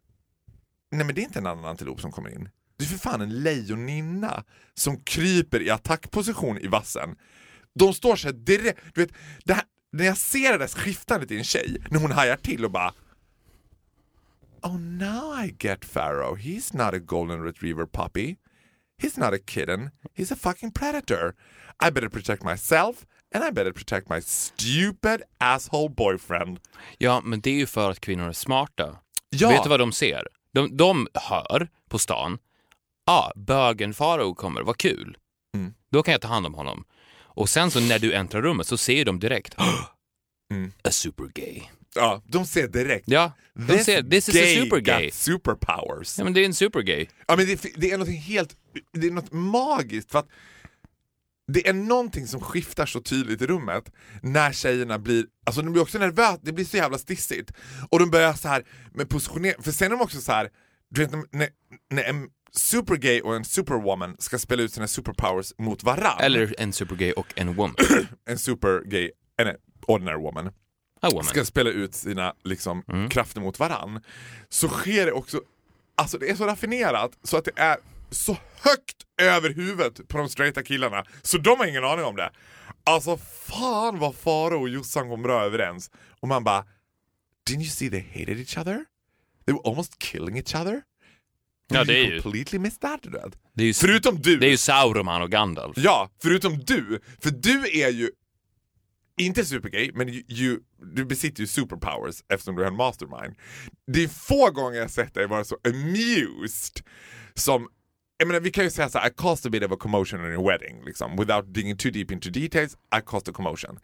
nej 0.91 1.05
men 1.05 1.15
det 1.15 1.21
är 1.21 1.23
inte 1.23 1.39
en 1.39 1.47
annan 1.47 1.65
antilop 1.65 2.01
som 2.01 2.11
kommer 2.11 2.29
in. 2.29 2.49
Det 2.77 2.83
är 2.83 2.87
för 2.87 2.97
fan 2.97 3.21
en 3.21 3.43
lejoninna 3.43 4.43
som 4.73 5.03
kryper 5.03 5.61
i 5.61 5.69
attackposition 5.69 6.57
i 6.57 6.67
vassen. 6.67 7.15
De 7.73 7.93
står 7.93 8.15
såhär 8.15 8.33
direkt, 8.33 8.79
du 8.93 9.01
vet, 9.01 9.13
det 9.43 9.53
här, 9.53 9.63
när 9.91 10.05
jag 10.05 10.17
ser 10.17 10.51
det 10.51 10.57
där 10.57 10.67
skiftandet 10.67 11.31
i 11.31 11.37
en 11.37 11.43
tjej, 11.43 11.83
när 11.89 11.99
hon 11.99 12.11
hajar 12.11 12.37
till 12.37 12.65
och 12.65 12.71
bara 12.71 12.93
Oh 14.61 14.79
now 14.79 15.45
I 15.45 15.55
get 15.59 15.93
Pharaoh, 15.93 16.35
he's 16.35 16.75
not 16.75 16.93
a 16.93 16.99
golden 16.99 17.43
retriever 17.43 17.85
puppy. 17.85 18.35
He's 19.01 19.17
not 19.19 19.33
a 19.33 19.37
kitten, 19.45 19.89
he's 20.15 20.31
a 20.33 20.35
fucking 20.35 20.71
predator. 20.71 21.35
I 21.87 21.91
better 21.91 22.09
protect 22.09 22.43
myself 22.43 23.05
and 23.35 23.43
I 23.43 23.51
better 23.51 23.71
protect 23.71 24.09
my 24.09 24.21
stupid 24.21 25.21
asshole 25.37 25.89
boyfriend. 25.89 26.59
Ja, 26.97 27.21
men 27.23 27.41
det 27.41 27.49
är 27.49 27.55
ju 27.55 27.65
för 27.65 27.91
att 27.91 27.99
kvinnor 27.99 28.29
är 28.29 28.33
smarta. 28.33 28.97
Ja. 29.29 29.49
Vet 29.49 29.63
du 29.63 29.69
vad 29.69 29.79
de 29.79 29.91
ser? 29.91 30.27
De, 30.53 30.77
de 30.77 31.07
hör 31.13 31.67
på 31.89 31.99
stan, 31.99 32.37
ja, 33.05 33.13
ah, 33.13 33.31
bögen 33.35 33.93
Farao 33.93 34.33
kommer, 34.35 34.61
vad 34.61 34.77
kul. 34.77 35.17
Mm. 35.55 35.73
Då 35.91 36.03
kan 36.03 36.11
jag 36.11 36.21
ta 36.21 36.27
hand 36.27 36.45
om 36.45 36.53
honom. 36.53 36.83
Och 37.19 37.49
sen 37.49 37.71
så 37.71 37.79
när 37.79 37.99
du 37.99 38.13
äntrar 38.13 38.41
rummet 38.41 38.67
så 38.67 38.77
ser 38.77 39.05
de 39.05 39.19
direkt, 39.19 39.55
Mm. 40.51 40.71
a 40.83 40.91
super 40.91 41.23
gay. 41.33 41.63
Ja, 41.97 42.23
de 42.25 42.45
ser 42.45 42.67
direkt. 42.67 43.07
Ja, 43.07 43.31
de 43.53 43.83
ser 43.83 44.03
this 44.03 44.29
is 44.29 44.35
a 44.35 44.61
super 44.61 44.79
gay. 44.79 45.11
superpowers. 45.11 46.17
Ja, 46.17 46.23
men 46.23 46.33
det 46.33 46.41
är 46.41 46.45
en 46.45 46.53
supergay. 46.53 47.07
Ja, 47.27 47.35
men 47.35 47.45
det, 47.45 47.65
det 47.75 47.91
är 47.91 47.97
något 47.97 48.09
helt, 48.09 48.55
det 48.93 49.07
är 49.07 49.11
något 49.11 49.31
magiskt 49.31 50.11
för 50.11 50.19
att 50.19 50.27
det 51.47 51.67
är 51.67 51.73
någonting 51.73 52.27
som 52.27 52.41
skiftar 52.41 52.85
så 52.85 53.01
tydligt 53.01 53.41
i 53.41 53.45
rummet 53.45 53.91
när 54.21 54.51
tjejerna 54.51 54.99
blir, 54.99 55.25
alltså 55.45 55.61
de 55.61 55.71
blir 55.71 55.81
också 55.81 55.99
nervösa, 55.99 56.39
det 56.41 56.53
blir 56.53 56.65
så 56.65 56.77
jävla 56.77 56.97
stissigt. 56.97 57.51
Och 57.89 57.99
de 57.99 58.09
börjar 58.09 58.33
så 58.33 58.47
här 58.47 58.65
med 58.93 59.09
positionering, 59.09 59.63
för 59.63 59.71
sen 59.71 59.85
är 59.85 59.89
de 59.89 60.01
också 60.01 60.21
så 60.21 60.31
här, 60.31 60.49
du 60.89 61.01
vet 61.01 61.11
när, 61.11 61.49
när 61.89 62.03
en 62.03 62.29
supergay 62.51 63.21
och 63.21 63.35
en 63.35 63.45
superwoman 63.45 64.15
ska 64.19 64.39
spela 64.39 64.63
ut 64.63 64.73
sina 64.73 64.87
superpowers 64.87 65.53
mot 65.57 65.83
varann. 65.83 66.19
Eller 66.21 66.55
en 66.57 66.73
supergay 66.73 67.11
och 67.11 67.33
en 67.35 67.55
woman. 67.55 67.75
en 68.29 68.37
supergay, 68.37 69.11
en 69.37 69.55
ordinary 69.87 70.21
woman. 70.21 70.51
Ska 71.23 71.45
spela 71.45 71.69
ut 71.69 71.95
sina 71.95 72.33
liksom, 72.43 73.07
krafter 73.11 73.41
mot 73.41 73.59
varann 73.59 74.01
så 74.49 74.67
sker 74.69 75.05
det 75.05 75.11
också, 75.11 75.41
alltså 75.95 76.17
det 76.17 76.29
är 76.29 76.35
så 76.35 76.45
raffinerat 76.45 77.11
så 77.23 77.37
att 77.37 77.45
det 77.45 77.51
är 77.55 77.77
så 78.11 78.37
högt 78.61 78.97
över 79.21 79.49
huvudet 79.49 80.07
på 80.07 80.17
de 80.17 80.29
straighta 80.29 80.63
killarna 80.63 81.03
så 81.21 81.37
de 81.37 81.59
har 81.59 81.65
ingen 81.65 81.83
aning 81.83 82.05
om 82.05 82.15
det. 82.15 82.31
Alltså 82.83 83.17
fan 83.17 83.99
vad 83.99 84.15
Faro 84.15 84.61
och 84.61 84.69
Jossan 84.69 85.09
kom 85.09 85.21
bra 85.21 85.43
överens. 85.43 85.91
Och 86.19 86.27
man 86.27 86.43
bara, 86.43 86.65
didn't 87.49 87.61
you 87.61 87.69
see 87.69 87.89
they 87.89 88.01
hated 88.19 88.39
each 88.39 88.57
other? 88.57 88.85
They 89.45 89.53
were 89.55 89.61
almost 89.69 89.99
killing 89.99 90.37
each 90.37 90.55
other? 90.55 90.81
Ja, 91.69 91.83
det 91.83 91.93
är 91.97 92.05
ju, 92.05 92.21
completely 92.21 92.59
missed 92.59 92.81
that. 92.81 92.99
du 93.03 93.09
vet. 93.09 93.39
det 93.53 93.63
är 93.63 93.67
ju, 93.67 93.73
Förutom 93.73 94.21
du. 94.21 94.37
det 94.37 94.45
är 94.45 94.49
ju 94.49 94.57
Sauroman 94.57 95.21
och 95.21 95.31
Gandalf. 95.31 95.77
Ja, 95.77 96.09
förutom 96.21 96.57
du. 96.57 96.99
För 97.19 97.29
du 97.31 97.81
är 97.81 97.89
ju 97.89 98.11
inte 99.17 99.45
supergay, 99.45 99.91
men 99.93 100.07
ju, 100.07 100.23
ju, 100.27 100.59
du 100.95 101.05
besitter 101.05 101.41
ju 101.41 101.47
superpowers 101.47 102.23
eftersom 102.29 102.55
du 102.55 102.63
är 102.63 102.67
en 102.67 102.75
mastermind. 102.75 103.35
Det 103.91 104.03
är 104.03 104.07
få 104.07 104.51
gånger 104.51 104.79
jag 104.79 104.91
sett 104.91 105.13
dig 105.13 105.27
vara 105.27 105.43
så 105.43 105.57
amused 105.63 106.81
som 107.33 107.67
jag 108.19 108.27
menar, 108.27 108.39
vi 108.39 108.51
kan 108.51 108.63
ju 108.63 108.69
säga 108.69 108.89
så 108.89 108.99
här, 108.99 109.07
I 109.07 109.13
caused 109.13 109.45
a 109.45 109.49
bit 109.49 109.63
of 109.63 109.71
a 109.71 109.77
commotion 109.79 110.25
in 110.25 110.31
your 110.31 110.51
wedding, 110.51 110.83
liksom. 110.85 111.15
without 111.15 111.53
digging 111.53 111.77
too 111.77 111.91
deep 111.91 112.11
into 112.11 112.29
details, 112.29 112.77
I 112.97 113.01
caused 113.05 113.29
a 113.29 113.31
commotion. 113.35 113.79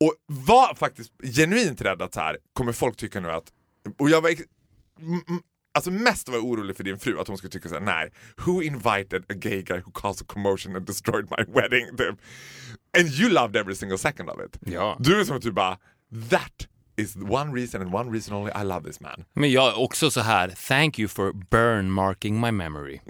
Och 0.00 0.14
var 0.26 0.74
faktiskt 0.74 1.12
genuint 1.22 1.80
rädd 1.80 2.02
att 2.02 2.14
så 2.14 2.20
här, 2.20 2.38
kommer 2.52 2.72
folk 2.72 2.96
tycka 2.96 3.20
nu 3.20 3.30
att, 3.30 3.52
och 3.98 4.10
jag 4.10 4.20
var 4.20 4.30
Alltså 5.72 5.90
mest 5.90 6.28
var 6.28 6.36
jag 6.36 6.44
orolig 6.44 6.76
för 6.76 6.84
din 6.84 6.98
fru, 6.98 7.20
att 7.20 7.28
hon 7.28 7.38
skulle 7.38 7.50
tycka 7.50 7.68
såhär, 7.68 7.82
nej, 7.82 8.12
who 8.36 8.62
invited 8.62 9.24
a 9.28 9.34
gay 9.34 9.62
guy 9.62 9.78
who 9.78 9.90
caused 9.94 10.26
a 10.26 10.32
commotion 10.32 10.76
and 10.76 10.86
destroyed 10.86 11.28
my 11.30 11.44
wedding? 11.60 11.96
Typ. 11.96 12.18
And 12.98 13.08
you 13.20 13.30
loved 13.30 13.56
every 13.56 13.74
single 13.74 13.98
second 13.98 14.30
of 14.30 14.36
it. 14.46 14.58
Ja. 14.72 14.96
Du 15.00 15.20
är 15.20 15.24
som 15.24 15.36
att 15.36 15.42
du 15.42 15.52
bara, 15.52 15.78
that 16.30 16.52
is 16.96 17.16
one 17.16 17.52
reason 17.60 17.82
and 17.82 17.94
one 17.94 18.10
reason 18.12 18.34
only 18.36 18.52
I 18.60 18.64
love 18.64 18.86
this 18.86 19.00
man. 19.00 19.24
Men 19.32 19.50
jag 19.52 19.68
är 19.68 19.78
också 19.78 20.10
så 20.10 20.20
här, 20.20 20.48
thank 20.68 20.98
you 20.98 21.08
for 21.08 21.32
burn 21.50 21.90
marking 21.90 22.40
my 22.40 22.50
memory. 22.52 23.00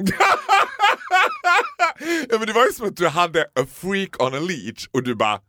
ja, 2.30 2.38
men 2.38 2.46
det 2.46 2.52
var 2.52 2.66
ju 2.66 2.72
som 2.72 2.88
att 2.88 2.96
du 2.96 3.08
hade 3.08 3.42
a 3.42 3.66
freak 3.74 4.22
on 4.22 4.34
a 4.34 4.40
leech 4.40 4.88
och 4.92 5.02
du 5.02 5.14
bara, 5.14 5.40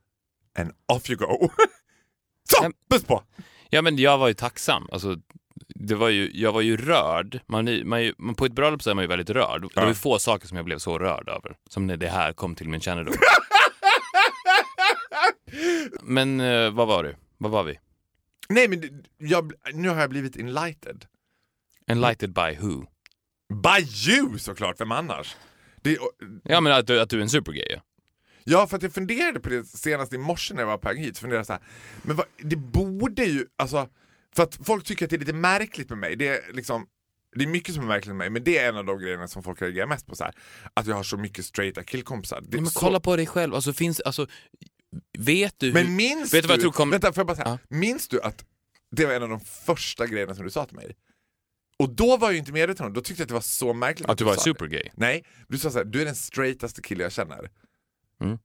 and 0.60 0.72
off 0.94 1.10
you 1.10 1.18
go. 1.20 1.50
Så, 2.50 2.64
Ja. 2.64 2.72
puss 2.92 3.04
på! 3.04 3.24
Ja 3.70 3.82
men 3.82 3.98
jag 3.98 4.18
var 4.18 4.28
ju 4.28 4.34
tacksam. 4.34 4.88
Alltså, 4.92 5.16
det 5.76 5.96
var 5.96 6.10
ju, 6.10 6.32
jag 6.34 6.52
var 6.52 6.62
ju 6.62 6.78
rörd. 6.78 7.40
Man, 7.48 7.88
man, 7.90 8.12
man, 8.18 8.36
på 8.36 8.46
ett 8.46 8.52
bröllop 8.54 8.84
så 8.84 8.90
är 8.90 8.94
man 8.96 9.04
ju 9.04 9.08
väldigt 9.08 9.30
rörd. 9.30 9.62
Det 9.76 9.82
var 9.82 9.88
ju 9.88 9.94
få 9.94 10.20
saker 10.20 10.48
som 10.48 10.58
jag 10.58 10.66
blev 10.66 10.78
så 10.78 11.00
rörd 11.00 11.30
över. 11.30 11.56
Som 11.70 11.88
när 11.88 11.98
det 11.98 12.08
här 12.10 12.34
kom 12.34 12.56
till 12.56 12.70
min 12.70 12.82
kännedom. 12.82 13.14
men 16.02 16.40
eh, 16.40 16.72
vad 16.72 16.88
var 16.88 17.04
det? 17.04 17.16
Vad 17.38 17.52
var 17.52 17.64
vi? 17.64 17.80
Nej 18.50 18.68
men 18.68 18.82
det- 18.82 18.92
jag, 19.18 19.54
nu 19.74 19.90
har 19.90 20.02
jag 20.02 20.10
blivit 20.10 20.36
enlightened. 20.36 21.06
Enlighted 21.88 22.34
by 22.34 22.56
who? 22.60 22.86
By 23.64 24.10
you 24.12 24.40
såklart, 24.40 24.82
vem 24.82 24.92
annars? 24.92 25.36
Det, 25.82 25.98
Ja 26.44 26.62
men 26.62 26.74
att 26.74 26.88
du, 26.88 27.00
att 27.02 27.10
du 27.10 27.18
är 27.18 27.22
en 27.22 27.30
supergay 27.30 27.68
ja. 27.70 27.82
Ja, 28.44 28.68
för 28.68 28.78
att 28.78 28.84
jag 28.84 28.94
funderade 28.94 29.40
på 29.40 29.50
det 29.50 29.64
senast 29.68 30.14
i 30.14 30.18
morse 30.18 30.54
när 30.54 30.62
jag 30.62 30.68
var 30.68 30.78
på 30.78 30.88
väg 30.88 30.98
hit. 30.98 31.18
Så 31.18 31.22
funderade 31.22 31.40
jag 31.40 31.46
så 31.48 31.54
här, 31.54 31.62
men 32.04 32.16
vad, 32.16 32.26
det 32.38 32.56
borde 32.56 33.24
ju, 33.24 33.46
alltså, 33.56 33.90
för 34.36 34.44
att 34.44 34.60
folk 34.64 34.84
tycker 34.86 35.06
att 35.06 35.10
det 35.10 35.16
är 35.16 35.20
lite 35.20 35.34
märkligt 35.34 35.90
med 35.90 35.98
mig. 35.98 36.16
Det 36.16 36.28
är 36.28 36.54
liksom, 36.54 36.88
det 37.36 37.44
är 37.44 37.48
mycket 37.48 37.76
som 37.76 37.84
är 37.84 37.88
märkligt 37.88 38.08
med 38.08 38.18
mig, 38.18 38.30
men 38.30 38.44
det 38.44 38.58
är 38.58 38.70
en 38.70 38.78
av 38.78 38.86
de 38.86 39.00
grejerna 39.00 39.28
som 39.28 39.44
folk 39.44 39.62
reagerar 39.62 39.88
mest 39.88 40.08
på. 40.08 40.16
Så 40.16 40.24
här, 40.24 40.34
att 40.74 40.88
jag 40.88 40.96
har 40.96 41.04
så 41.04 41.18
mycket 41.18 41.46
straighta 41.46 41.84
killkompisar. 41.84 42.42
Det 42.48 42.58
är 42.58 42.62
men 42.62 42.70
så- 42.72 42.80
kolla 42.80 43.00
på 43.00 43.16
dig 43.16 43.26
själv. 43.28 43.56
Alltså 43.56 43.74
finns, 43.74 44.00
alltså, 44.00 44.28
vet 45.18 45.56
du 45.60 45.66
hur... 45.68 45.74
men 45.74 45.96
minns 45.96 46.34
vet 46.34 46.44
du 46.44 46.48
vad 46.48 46.54
jag 46.58 46.62
tror 46.62 46.72
kom- 46.72 46.90
vänta, 46.90 47.14
får 47.14 47.20
jag 47.22 47.28
bara 47.28 47.36
säga, 47.36 47.60
Ja. 47.70 47.76
minns 47.78 48.08
du 48.08 48.22
att 48.22 48.46
det 48.92 49.06
var 49.06 49.14
en 49.14 49.24
av 49.24 49.30
de 49.30 49.40
första 49.40 50.08
grejerna 50.08 50.36
som 50.36 50.44
du 50.46 50.52
sa 50.52 50.66
till 50.66 50.76
mig? 50.76 50.96
Och 51.80 51.90
då 51.90 52.18
var 52.18 52.28
jag 52.28 52.34
ju 52.34 52.40
inte 52.40 52.52
medveten 52.52 52.86
om 52.86 52.94
det, 52.94 53.00
då 53.00 53.04
tyckte 53.04 53.22
jag 53.22 53.26
att 53.26 53.28
det 53.28 53.34
var 53.34 53.42
så 53.42 53.74
märkligt 53.74 54.10
Att 54.10 54.18
du 54.18 54.24
var 54.24 54.34
sa 54.34 54.38
det. 54.40 54.44
supergay? 54.44 54.90
Nej, 54.94 55.26
du 55.48 55.58
sa 55.58 55.72
såhär, 55.72 55.86
du 55.86 56.02
är 56.02 56.06
den 56.06 56.16
straightaste 56.16 56.82
kille 56.82 57.04
jag 57.04 57.12
känner. 57.12 57.50
Mm. 58.24 58.38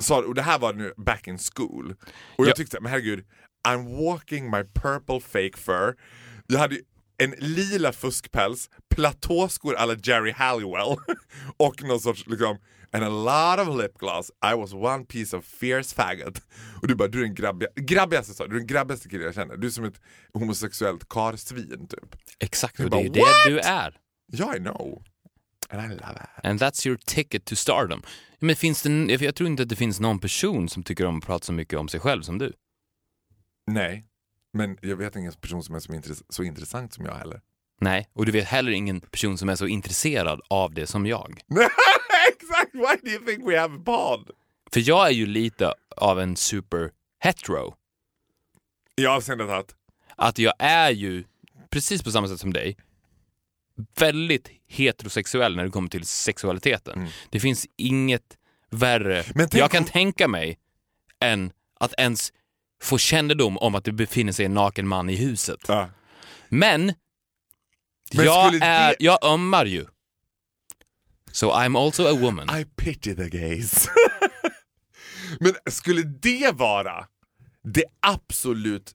Sa, 0.00 0.22
och 0.22 0.34
det 0.34 0.42
här 0.42 0.58
var 0.58 0.72
nu 0.72 0.92
back 0.96 1.26
in 1.26 1.38
school. 1.54 1.90
Och 2.36 2.44
jag 2.44 2.48
Ja. 2.50 2.54
tyckte, 2.54 2.80
men 2.80 2.90
herregud, 2.92 3.26
I'm 3.68 4.04
walking 4.06 4.50
my 4.50 4.64
purple 4.74 5.20
fake 5.20 5.56
fur. 5.56 5.96
Jag 6.46 6.58
hade 6.58 6.76
en 7.16 7.30
lila 7.38 7.92
fuskpäls, 7.92 8.70
platåskor 8.94 9.74
alla 9.74 9.94
Jerry 10.02 10.32
Halliwell 10.32 10.96
och 11.56 11.82
någon 11.82 12.00
sorts 12.00 12.26
liksom, 12.26 12.58
and 12.92 13.04
a 13.04 13.08
lot 13.08 13.68
of 13.68 13.76
lip 13.76 13.98
gloss. 13.98 14.30
I 14.52 14.54
was 14.54 14.74
one 14.74 15.04
piece 15.04 15.36
of 15.36 15.44
fierce 15.44 15.94
faggot. 15.94 16.42
Och 16.82 16.88
du 16.88 16.94
bara, 16.94 17.08
du 17.08 17.18
är 17.18 17.22
den 17.22 17.34
grabbiga, 17.34 17.68
grabbigaste 17.76 18.34
sa 18.34 18.46
du, 18.46 18.54
är 18.54 18.58
den 18.58 18.66
grabbigaste 18.66 19.08
killen 19.08 19.24
jag 19.24 19.34
känner. 19.34 19.56
Du 19.56 19.66
är 19.66 19.70
som 19.70 19.84
ett 19.84 20.00
homosexuellt 20.32 21.08
karsvin 21.08 21.86
typ. 21.88 22.16
Exakt, 22.38 22.80
och 22.80 22.90
det 22.90 22.96
är 22.96 23.02
ju 23.02 23.08
det 23.08 23.24
du 23.46 23.58
är. 23.60 24.00
Ja, 24.26 24.56
I 24.56 24.58
know. 24.58 25.02
And 25.68 25.92
I 25.92 25.94
love 25.94 26.12
it. 26.14 26.44
And 26.44 26.60
that's 26.62 26.86
your 26.86 26.98
ticket 27.06 27.44
to 27.44 27.56
stardom. 27.56 28.02
Men 28.38 28.56
finns 28.56 28.82
det, 28.82 28.90
jag 28.90 29.22
jag 29.22 29.34
tror 29.34 29.46
inte 29.50 29.62
att 29.62 29.68
det 29.68 29.76
finns 29.76 30.00
någon 30.00 30.18
person 30.18 30.68
som 30.68 30.82
tycker 30.82 31.06
om 31.06 31.18
att 31.18 31.24
prata 31.24 31.44
så 31.44 31.52
mycket 31.52 31.78
om 31.78 31.88
sig 31.88 32.00
själv 32.00 32.22
som 32.22 32.38
du. 32.38 32.52
Nej, 33.66 34.06
men 34.52 34.78
jag 34.82 34.96
vet 34.96 35.16
ingen 35.16 35.32
person 35.32 35.62
som 35.62 35.74
är 35.74 35.80
så, 35.80 35.92
intress- 35.92 36.22
så 36.28 36.42
intressant 36.42 36.94
som 36.94 37.04
jag 37.04 37.14
heller. 37.14 37.40
Nej, 37.82 38.08
och 38.12 38.26
du 38.26 38.32
vet 38.32 38.44
heller 38.44 38.72
ingen 38.72 39.00
person 39.00 39.38
som 39.38 39.48
är 39.48 39.56
så 39.56 39.66
intresserad 39.66 40.40
av 40.48 40.74
det 40.74 40.86
som 40.86 41.06
jag. 41.06 41.40
Exakt, 42.28 42.74
why 42.74 42.96
do 43.02 43.10
you 43.16 43.24
think 43.26 43.48
we 43.48 43.60
have 43.60 43.76
a 43.76 43.82
pod? 43.84 44.30
För 44.72 44.88
jag 44.88 45.06
är 45.06 45.10
ju 45.10 45.26
lite 45.26 45.74
av 45.96 46.20
en 46.20 46.36
super 46.36 46.90
hetero. 47.20 47.74
I 48.96 49.06
avseendet 49.06 49.50
att, 49.50 49.74
Att 50.16 50.38
jag 50.38 50.54
är 50.58 50.90
ju, 50.90 51.24
precis 51.70 52.02
på 52.02 52.10
samma 52.10 52.28
sätt 52.28 52.40
som 52.40 52.52
dig, 52.52 52.76
väldigt 53.98 54.50
heterosexuell 54.68 55.56
när 55.56 55.64
det 55.64 55.70
kommer 55.70 55.88
till 55.88 56.06
sexualiteten. 56.06 57.08
Det 57.30 57.40
finns 57.40 57.66
inget 57.76 58.36
värre 58.70 59.24
jag 59.52 59.70
kan 59.70 59.82
om- 59.82 59.88
tänka 59.88 60.28
mig 60.28 60.58
än 61.20 61.52
att 61.80 61.94
ens 61.98 62.32
få 62.82 62.98
kännedom 62.98 63.58
om 63.58 63.74
att 63.74 63.84
det 63.84 63.92
befinner 63.92 64.32
sig 64.32 64.44
en 64.46 64.54
naken 64.54 64.88
man 64.88 65.10
i 65.10 65.16
huset. 65.16 65.60
ja. 65.68 65.88
Men, 66.48 66.92
Men 68.14 68.24
jag, 68.24 68.46
skulle 68.48 68.64
är, 68.66 68.88
det- 68.88 68.96
jag 69.04 69.24
ömmar 69.24 69.66
ju. 69.66 69.86
So 71.32 71.46
I'm 71.52 71.78
also 71.84 72.06
a 72.06 72.14
woman. 72.20 72.60
I 72.60 72.64
pity 72.64 73.14
the 73.16 73.28
gays. 73.28 73.88
men 75.40 75.54
skulle 75.70 76.02
det 76.02 76.52
vara 76.54 77.06
det 77.64 77.84
absolut 78.00 78.92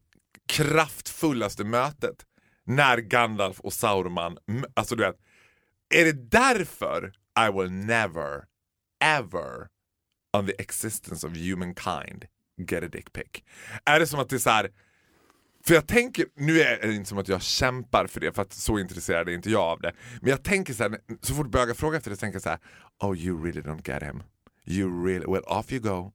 kraftfullaste 0.47 1.63
mötet 1.63 2.25
när 2.65 2.97
Gandalf 2.97 3.59
och 3.59 3.73
Sauron, 3.73 4.37
alltså 4.73 4.95
du 4.95 5.03
vet, 5.03 5.15
är 5.95 6.05
det 6.05 6.29
därför 6.31 7.13
I 7.47 7.51
will 7.61 7.71
never, 7.71 8.43
ever 9.03 9.67
on 10.37 10.45
the 10.47 10.53
existence 10.61 11.27
of 11.27 11.33
humankind 11.37 12.25
get 12.69 12.83
a 12.83 12.87
dick 12.91 13.13
pic? 13.13 13.43
Är 13.85 13.99
det 13.99 14.07
som 14.07 14.19
att 14.19 14.29
det 14.29 14.35
är 14.35 14.39
så 14.39 14.49
här, 14.49 14.71
för 15.67 15.73
jag 15.73 15.87
tänker, 15.87 16.25
nu 16.35 16.61
är 16.61 16.87
det 16.87 16.93
inte 16.93 17.09
som 17.09 17.17
att 17.17 17.27
jag 17.27 17.41
kämpar 17.41 18.07
för 18.07 18.19
det 18.19 18.31
för 18.31 18.41
att 18.41 18.53
så 18.53 18.79
intresserad 18.79 19.29
är 19.29 19.33
inte 19.33 19.49
jag 19.49 19.63
av 19.63 19.81
det. 19.81 19.93
Men 20.21 20.29
jag 20.29 20.43
tänker 20.43 20.73
så 20.73 20.83
här, 20.83 20.97
så 21.21 21.33
fort 21.33 21.51
bögar 21.51 21.73
frågar 21.73 21.97
efter 21.97 22.09
det 22.09 22.15
så 22.15 22.19
tänker 22.19 22.35
jag 22.35 22.43
så 22.43 22.49
här, 22.49 22.59
oh 22.99 23.17
you 23.17 23.43
really 23.43 23.61
don't 23.61 23.89
get 23.89 24.03
him. 24.03 24.23
You 24.65 25.05
really, 25.05 25.25
well 25.27 25.43
off 25.43 25.71
you 25.71 25.81
go. 25.81 26.11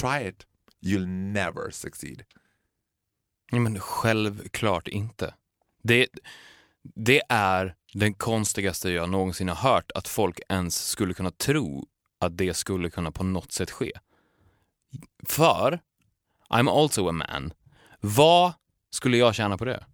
Try 0.00 0.28
it. 0.28 0.46
You'll 0.82 1.32
never 1.32 1.70
succeed. 1.70 2.22
Ja, 3.50 3.58
men 3.58 3.80
självklart 3.80 4.88
inte. 4.88 5.34
Det, 5.82 6.08
det 6.94 7.22
är 7.28 7.74
den 7.92 8.14
konstigaste 8.14 8.90
jag 8.90 9.08
någonsin 9.08 9.48
har 9.48 9.70
hört 9.70 9.92
att 9.94 10.08
folk 10.08 10.40
ens 10.48 10.86
skulle 10.86 11.14
kunna 11.14 11.30
tro 11.30 11.86
att 12.20 12.36
det 12.36 12.54
skulle 12.54 12.90
kunna 12.90 13.12
på 13.12 13.24
något 13.24 13.52
sätt 13.52 13.70
ske. 13.70 13.92
För, 15.26 15.80
I'm 16.50 16.70
also 16.70 17.08
a 17.08 17.12
man. 17.12 17.52
Vad 18.00 18.52
skulle 18.94 19.16
jag 19.16 19.34
tjäna 19.34 19.58
på 19.58 19.64
det? 19.64 19.84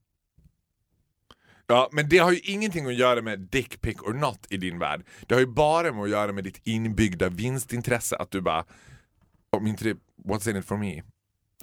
Ja, 1.66 1.88
men 1.92 2.08
det 2.08 2.18
har 2.18 2.32
ju 2.32 2.38
ingenting 2.38 2.86
att 2.86 2.94
göra 2.94 3.22
med 3.22 3.40
dick 3.40 3.80
pic 3.80 3.96
or 4.00 4.12
not 4.12 4.46
i 4.50 4.56
din 4.56 4.78
värld. 4.78 5.06
Det 5.26 5.34
har 5.34 5.40
ju 5.40 5.46
bara 5.46 5.92
med 5.92 6.02
att 6.02 6.10
göra 6.10 6.32
med 6.32 6.44
ditt 6.44 6.60
inbyggda 6.64 7.28
vinstintresse. 7.28 8.16
Att 8.16 8.30
du 8.30 8.40
bara, 8.40 8.64
om 9.50 9.66
inte 9.66 9.84
det, 9.84 9.96
what's 10.24 10.50
in 10.50 10.56
it 10.56 10.64
for 10.64 10.76
me? 10.76 11.02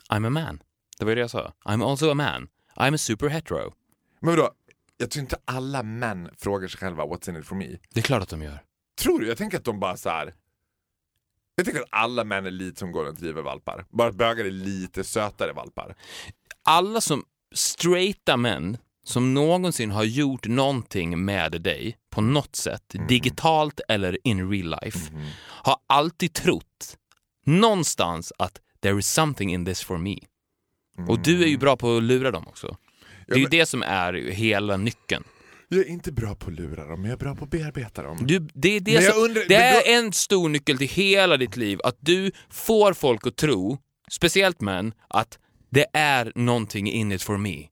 I'm 0.09 0.27
a 0.27 0.29
man. 0.29 0.59
Det 0.99 1.05
var 1.05 1.11
ju 1.11 1.15
det 1.15 1.21
jag 1.21 1.29
sa. 1.29 1.53
I'm 1.65 1.89
also 1.89 2.11
a 2.11 2.13
man. 2.13 2.47
I'm 2.75 2.95
a 2.95 2.97
super 2.97 3.27
hetero. 3.27 3.73
Men 4.19 4.35
vadå? 4.35 4.51
Jag 4.97 5.11
tror 5.11 5.21
inte 5.21 5.37
alla 5.45 5.83
män 5.83 6.29
frågar 6.37 6.67
sig 6.67 6.79
själva 6.79 7.03
what's 7.03 7.29
in 7.29 7.35
it 7.35 7.45
for 7.45 7.55
me. 7.55 7.77
Det 7.93 7.99
är 7.99 8.03
klart 8.03 8.23
att 8.23 8.29
de 8.29 8.41
gör. 8.41 8.63
Tror 9.01 9.19
du? 9.19 9.27
Jag 9.27 9.37
tänker 9.37 9.57
att 9.57 9.65
de 9.65 9.79
bara 9.79 9.97
så 9.97 10.09
här. 10.09 10.33
Jag 11.55 11.65
tänker 11.65 11.81
att 11.81 11.87
alla 11.91 12.23
män 12.23 12.45
är 12.45 12.51
lite 12.51 12.79
som 12.79 12.91
går 12.91 13.05
och 13.05 13.15
driver 13.15 13.41
valpar. 13.41 13.85
Bara 13.89 14.09
att 14.09 14.15
bögar 14.15 14.45
är 14.45 14.51
lite 14.51 15.03
sötare 15.03 15.53
valpar. 15.53 15.95
Alla 16.67 17.01
som 17.01 17.23
straighta 17.55 18.37
män 18.37 18.77
som 19.03 19.33
någonsin 19.33 19.91
har 19.91 20.03
gjort 20.03 20.47
någonting 20.47 21.25
med 21.25 21.61
dig 21.61 21.97
på 22.09 22.21
något 22.21 22.55
sätt, 22.55 22.83
digitalt 23.09 23.79
eller 23.87 24.17
in 24.23 24.49
real 24.51 24.75
life, 24.83 25.11
har 25.43 25.75
alltid 25.87 26.33
trott 26.33 26.97
någonstans 27.45 28.33
att 28.37 28.59
there 28.81 28.99
is 28.99 29.07
something 29.11 29.53
in 29.53 29.65
this 29.65 29.81
for 29.83 29.97
me. 29.97 30.17
Och 31.07 31.19
du 31.19 31.43
är 31.43 31.47
ju 31.47 31.57
bra 31.57 31.77
på 31.77 31.97
att 31.97 32.03
lura 32.03 32.31
dem 32.31 32.47
också. 32.47 32.77
Det 33.27 33.33
är 33.33 33.37
ju 33.37 33.43
men- 33.43 33.51
det 33.51 33.65
som 33.65 33.83
är 33.83 34.13
hela 34.13 34.77
nyckeln. 34.77 35.23
Jag 35.69 35.79
är 35.79 35.85
inte 35.89 36.11
bra 36.11 36.35
på 36.35 36.47
att 36.49 36.55
lura 36.55 36.85
dem, 36.87 37.01
men 37.01 37.09
jag 37.11 37.15
är 37.15 37.23
bra 37.25 37.35
på 37.35 37.43
att 37.43 37.49
bearbeta 37.51 38.03
dem. 38.03 38.17
Du, 38.21 38.39
det 38.53 38.69
är, 38.69 38.79
det 38.79 39.01
som, 39.13 39.23
undrar- 39.23 39.43
det 39.49 39.57
men 39.59 39.73
då- 39.73 39.79
är 39.91 39.97
en 40.05 40.13
stor 40.13 40.49
nyckel 40.49 40.77
till 40.77 40.87
hela 40.87 41.37
ditt 41.37 41.57
liv, 41.57 41.79
att 41.83 41.97
du 41.99 42.31
får 42.49 42.93
folk 42.93 43.27
att 43.27 43.35
tro, 43.35 43.77
speciellt 44.11 44.61
män, 44.61 44.93
att 45.07 45.39
det 45.69 45.85
är 45.93 46.31
någonting 46.35 46.91
in 46.91 47.11
it 47.11 47.23
for 47.23 47.37
me. 47.37 47.67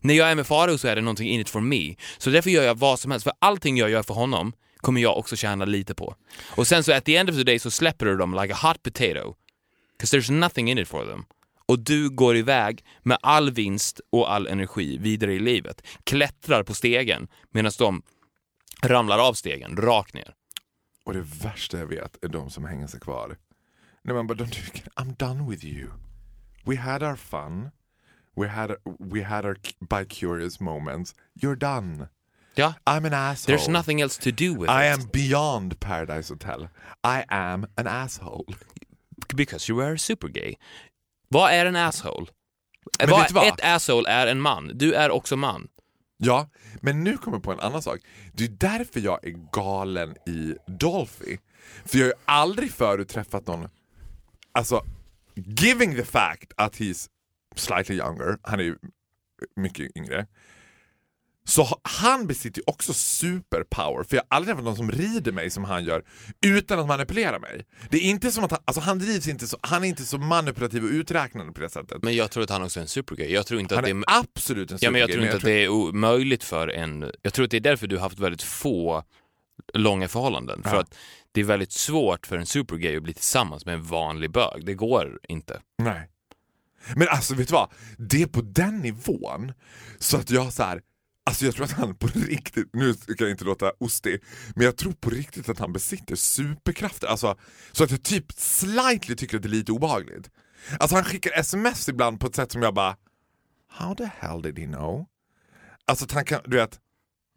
När 0.00 0.14
jag 0.14 0.30
är 0.30 0.34
med 0.34 0.46
Farao 0.46 0.78
så 0.78 0.88
är 0.88 0.96
det 0.96 1.02
någonting 1.02 1.28
in 1.28 1.40
it 1.40 1.48
for 1.48 1.60
me. 1.60 1.94
Så 2.18 2.30
därför 2.30 2.50
gör 2.50 2.62
jag 2.62 2.78
vad 2.78 3.00
som 3.00 3.10
helst, 3.10 3.24
för 3.24 3.32
allting 3.38 3.76
jag 3.76 3.90
gör 3.90 4.02
för 4.02 4.14
honom 4.14 4.52
kommer 4.76 5.00
jag 5.00 5.18
också 5.18 5.36
tjäna 5.36 5.64
lite 5.64 5.94
på. 5.94 6.14
Och 6.56 6.66
sen 6.66 6.84
så 6.84 6.92
at 6.92 7.04
the 7.04 7.16
end 7.16 7.30
of 7.30 7.36
the 7.36 7.42
day 7.44 7.58
så 7.58 7.70
släpper 7.70 8.06
du 8.06 8.16
dem 8.16 8.34
like 8.42 8.54
a 8.54 8.58
hot 8.62 8.82
potato. 8.82 9.34
'Cause 10.00 10.16
there's 10.18 10.32
nothing 10.32 10.70
in 10.70 10.78
it 10.78 10.88
for 10.88 11.04
them. 11.06 11.24
Och 11.68 11.78
du 11.78 12.10
går 12.10 12.36
iväg 12.36 12.84
med 13.02 13.18
all 13.22 13.50
vinst 13.50 14.00
och 14.10 14.32
all 14.32 14.46
energi 14.46 14.98
vidare 14.98 15.34
i 15.34 15.38
livet. 15.38 15.82
Klättrar 16.04 16.62
på 16.62 16.74
stegen 16.74 17.28
medan 17.50 17.72
de 17.78 18.02
ramlar 18.82 19.18
av 19.18 19.34
stegen, 19.34 19.76
rakt 19.76 20.14
ner. 20.14 20.34
Och 21.04 21.14
det 21.14 21.20
värsta 21.42 21.78
jag 21.78 21.86
vet 21.86 22.24
är 22.24 22.28
de 22.28 22.50
som 22.50 22.64
hänger 22.64 22.86
sig 22.86 23.00
kvar. 23.00 23.36
När 24.04 24.14
man 24.14 24.26
bara, 24.26 24.38
I'm 24.38 25.16
done 25.18 25.50
with 25.50 25.64
you. 25.64 25.88
We 26.66 26.76
had 26.76 27.02
our 27.02 27.16
fun. 27.16 27.72
We 28.34 28.48
had, 28.48 28.76
we 28.98 29.22
had 29.22 29.44
our 29.44 29.56
by 29.88 30.04
curious 30.04 30.60
moments. 30.60 31.14
You're 31.34 31.56
done. 31.56 32.08
Ja, 32.56 32.74
I'm 32.86 33.04
an 33.04 33.12
asshole. 33.12 33.56
there's 33.56 33.68
nothing 33.68 34.00
else 34.00 34.18
to 34.18 34.32
do 34.32 34.54
with 34.54 34.70
I 34.70 34.86
it. 34.86 34.92
am 34.92 35.10
beyond 35.12 35.78
Paradise 35.80 36.28
Hotel. 36.28 36.68
I 37.04 37.24
am 37.28 37.66
an 37.76 37.86
asshole. 37.86 38.46
Because 39.34 39.68
you 39.68 39.80
are 39.82 39.96
super 39.98 40.28
gay. 40.28 40.56
Vad 41.28 41.52
är 41.52 41.66
en 41.66 41.76
asshole? 41.76 42.26
Men 42.98 43.10
vad, 43.10 43.32
vad? 43.32 43.46
Ett 43.46 43.60
asshole 43.64 44.08
är 44.08 44.26
en 44.26 44.40
man. 44.40 44.70
Du 44.74 44.94
är 44.94 45.10
också 45.10 45.36
man. 45.36 45.68
Ja, 46.18 46.48
men 46.80 47.04
nu 47.04 47.16
kommer 47.16 47.36
jag 47.36 47.44
på 47.44 47.52
en 47.52 47.60
annan 47.60 47.82
sak. 47.82 48.00
Det 48.32 48.44
är 48.44 48.48
därför 48.48 49.00
jag 49.00 49.24
är 49.24 49.34
galen 49.52 50.16
i 50.26 50.54
Dolphy. 50.66 51.38
För 51.84 51.98
jag 51.98 52.04
har 52.04 52.08
ju 52.08 52.14
aldrig 52.24 52.70
förut 52.72 53.08
träffat 53.08 53.46
någon, 53.46 53.68
alltså 54.52 54.84
giving 55.36 55.94
the 55.96 56.04
fact 56.04 56.52
att 56.56 56.76
he's 56.80 57.06
slightly 57.56 57.94
younger, 57.96 58.38
han 58.42 58.60
är 58.60 58.64
ju 58.64 58.76
mycket 59.56 59.96
yngre, 59.96 60.26
så 61.48 61.62
ha- 61.62 61.80
han 61.82 62.26
besitter 62.26 62.58
ju 62.60 62.64
också 62.66 62.92
superpower, 62.94 64.04
för 64.04 64.16
jag 64.16 64.22
har 64.28 64.36
aldrig 64.36 64.54
träffat 64.54 64.64
någon 64.64 64.76
som 64.76 64.90
rider 64.90 65.32
mig 65.32 65.50
som 65.50 65.64
han 65.64 65.84
gör 65.84 66.04
utan 66.46 66.78
att 66.78 66.86
manipulera 66.86 67.38
mig. 67.38 67.66
Det 67.90 67.96
är 67.96 68.02
inte 68.02 68.30
som 68.30 68.44
att 68.44 68.50
han, 68.50 68.60
alltså 68.64 68.80
han 68.80 68.98
drivs 68.98 69.28
inte 69.28 69.46
så, 69.46 69.56
han 69.60 69.84
är 69.84 69.88
inte 69.88 70.04
så 70.04 70.18
manipulativ 70.18 70.84
och 70.84 70.90
uträknande 70.90 71.52
på 71.52 71.60
det 71.60 71.68
sättet. 71.70 72.02
Men 72.02 72.16
jag 72.16 72.30
tror 72.30 72.42
att 72.44 72.50
han 72.50 72.62
också 72.62 72.80
är 72.80 72.82
en 72.82 72.88
super 72.88 73.16
gay. 73.16 73.32
Jag 73.32 73.46
tror 73.46 73.60
inte 73.60 73.74
Han 73.74 73.84
att 73.84 73.90
det 73.90 73.96
är 73.96 74.14
är... 74.14 74.20
absolut 74.20 74.70
en 74.72 74.78
Ja, 74.80 74.90
men 74.90 75.00
jag 75.00 75.08
supergay, 75.10 75.28
tror 75.30 75.36
inte 75.36 75.36
att 75.36 75.52
det 75.54 75.64
är 75.64 75.68
omöjligt 75.68 76.44
för 76.44 76.68
en... 76.68 77.12
Jag 77.22 77.32
tror 77.32 77.44
att 77.44 77.50
det 77.50 77.56
är 77.56 77.60
därför 77.60 77.86
du 77.86 77.96
har 77.96 78.02
haft 78.02 78.18
väldigt 78.18 78.42
få 78.42 79.04
långa 79.74 80.08
förhållanden. 80.08 80.62
För 80.62 80.74
Ja. 80.74 80.80
att 80.80 80.94
det 81.32 81.40
är 81.40 81.44
väldigt 81.44 81.72
svårt 81.72 82.26
för 82.26 82.38
en 82.38 82.46
supergay 82.46 82.96
att 82.96 83.02
bli 83.02 83.14
tillsammans 83.14 83.66
med 83.66 83.74
en 83.74 83.82
vanlig 83.82 84.30
bög. 84.32 84.66
Det 84.66 84.74
går 84.74 85.20
inte. 85.28 85.60
Nej. 85.78 86.08
Men 86.96 87.08
alltså 87.08 87.34
vet 87.34 87.48
du 87.48 87.52
vad? 87.54 87.70
Det 87.98 88.22
är 88.22 88.26
på 88.26 88.40
den 88.42 88.78
nivån 88.78 89.52
så 89.98 90.16
att 90.16 90.30
jag 90.30 90.52
så 90.52 90.62
här. 90.62 90.82
Alltså 91.24 91.44
jag 91.44 91.54
tror 91.54 91.64
att 91.64 91.72
han 91.72 91.94
på 91.94 92.06
riktigt, 92.14 92.68
nu 92.72 92.94
ska 92.94 93.14
jag 93.18 93.30
inte 93.30 93.44
låta 93.44 93.72
ostig, 93.78 94.22
men 94.54 94.64
jag 94.64 94.76
tror 94.76 94.92
på 94.92 95.10
riktigt 95.10 95.48
att 95.48 95.58
han 95.58 95.72
besitter 95.72 96.16
superkrafter. 96.16 97.06
Alltså, 97.06 97.36
så 97.72 97.84
att 97.84 97.90
jag 97.90 98.02
typ 98.02 98.32
slightly 98.32 99.16
tycker 99.16 99.36
att 99.36 99.42
det 99.42 99.48
är 99.48 99.50
lite 99.50 99.72
obehagligt. 99.72 100.30
Alltså 100.80 100.96
han 100.96 101.04
skickar 101.04 101.32
sms 101.40 101.88
ibland 101.88 102.20
på 102.20 102.26
ett 102.26 102.34
sätt 102.34 102.52
som 102.52 102.62
jag 102.62 102.74
bara 102.74 102.96
How 103.68 103.94
the 103.94 104.08
hell 104.18 104.42
did 104.42 104.58
he 104.58 104.66
know? 104.66 105.06
Alltså 105.84 106.04
att 106.04 106.12
han 106.12 106.24
kan, 106.24 106.40
du 106.46 106.56
vet 106.56 106.80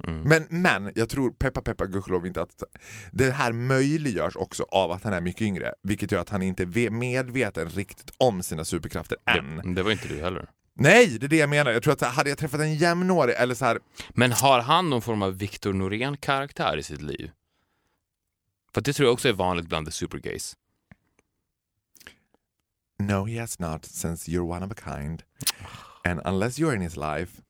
men, 0.07 0.47
men 0.49 0.91
jag 0.95 1.09
tror, 1.09 1.31
peppa 1.31 1.61
peppa 1.61 1.85
gudskelov 1.85 2.27
inte 2.27 2.41
att 2.41 2.63
det 3.11 3.31
här 3.31 3.51
möjliggörs 3.51 4.35
också 4.35 4.63
av 4.63 4.91
att 4.91 5.03
han 5.03 5.13
är 5.13 5.21
mycket 5.21 5.41
yngre, 5.41 5.73
vilket 5.83 6.11
gör 6.11 6.21
att 6.21 6.29
han 6.29 6.41
inte 6.41 6.63
är 6.63 6.67
ve- 6.67 6.89
medveten 6.89 7.69
riktigt 7.69 8.11
om 8.17 8.43
sina 8.43 8.65
superkrafter 8.65 9.17
än. 9.25 9.55
Det, 9.55 9.73
det 9.73 9.83
var 9.83 9.91
inte 9.91 10.07
du 10.07 10.21
heller. 10.21 10.49
Nej, 10.73 11.17
det 11.19 11.25
är 11.25 11.29
det 11.29 11.37
jag 11.37 11.49
menar. 11.49 11.71
Jag 11.71 11.83
tror 11.83 11.93
att 11.93 12.01
hade 12.01 12.29
jag 12.29 12.37
träffat 12.37 12.59
en 12.59 12.75
jämnårig 12.75 13.35
eller 13.37 13.55
så 13.55 13.65
här, 13.65 13.79
Men 14.09 14.31
har 14.31 14.59
han 14.61 14.89
någon 14.89 15.01
form 15.01 15.21
av 15.21 15.37
Victor 15.37 15.73
Norén-karaktär 15.73 16.77
i 16.77 16.83
sitt 16.83 17.01
liv? 17.01 17.31
För 18.73 18.81
det 18.81 18.93
tror 18.93 19.05
jag 19.07 19.13
också 19.13 19.29
är 19.29 19.33
vanligt 19.33 19.67
bland 19.67 19.85
the 19.85 19.91
supergays. 19.91 20.55
No 22.99 23.25
he 23.25 23.39
has 23.39 23.59
not 23.59 23.85
since 23.85 24.31
you're 24.31 24.55
one 24.55 24.65
of 24.65 24.71
a 24.71 24.75
kind. 24.97 25.23
And 26.03 26.21
unless 26.25 26.59
you're 26.59 26.75
in 26.75 26.81
his 26.81 26.95
life. 26.97 27.41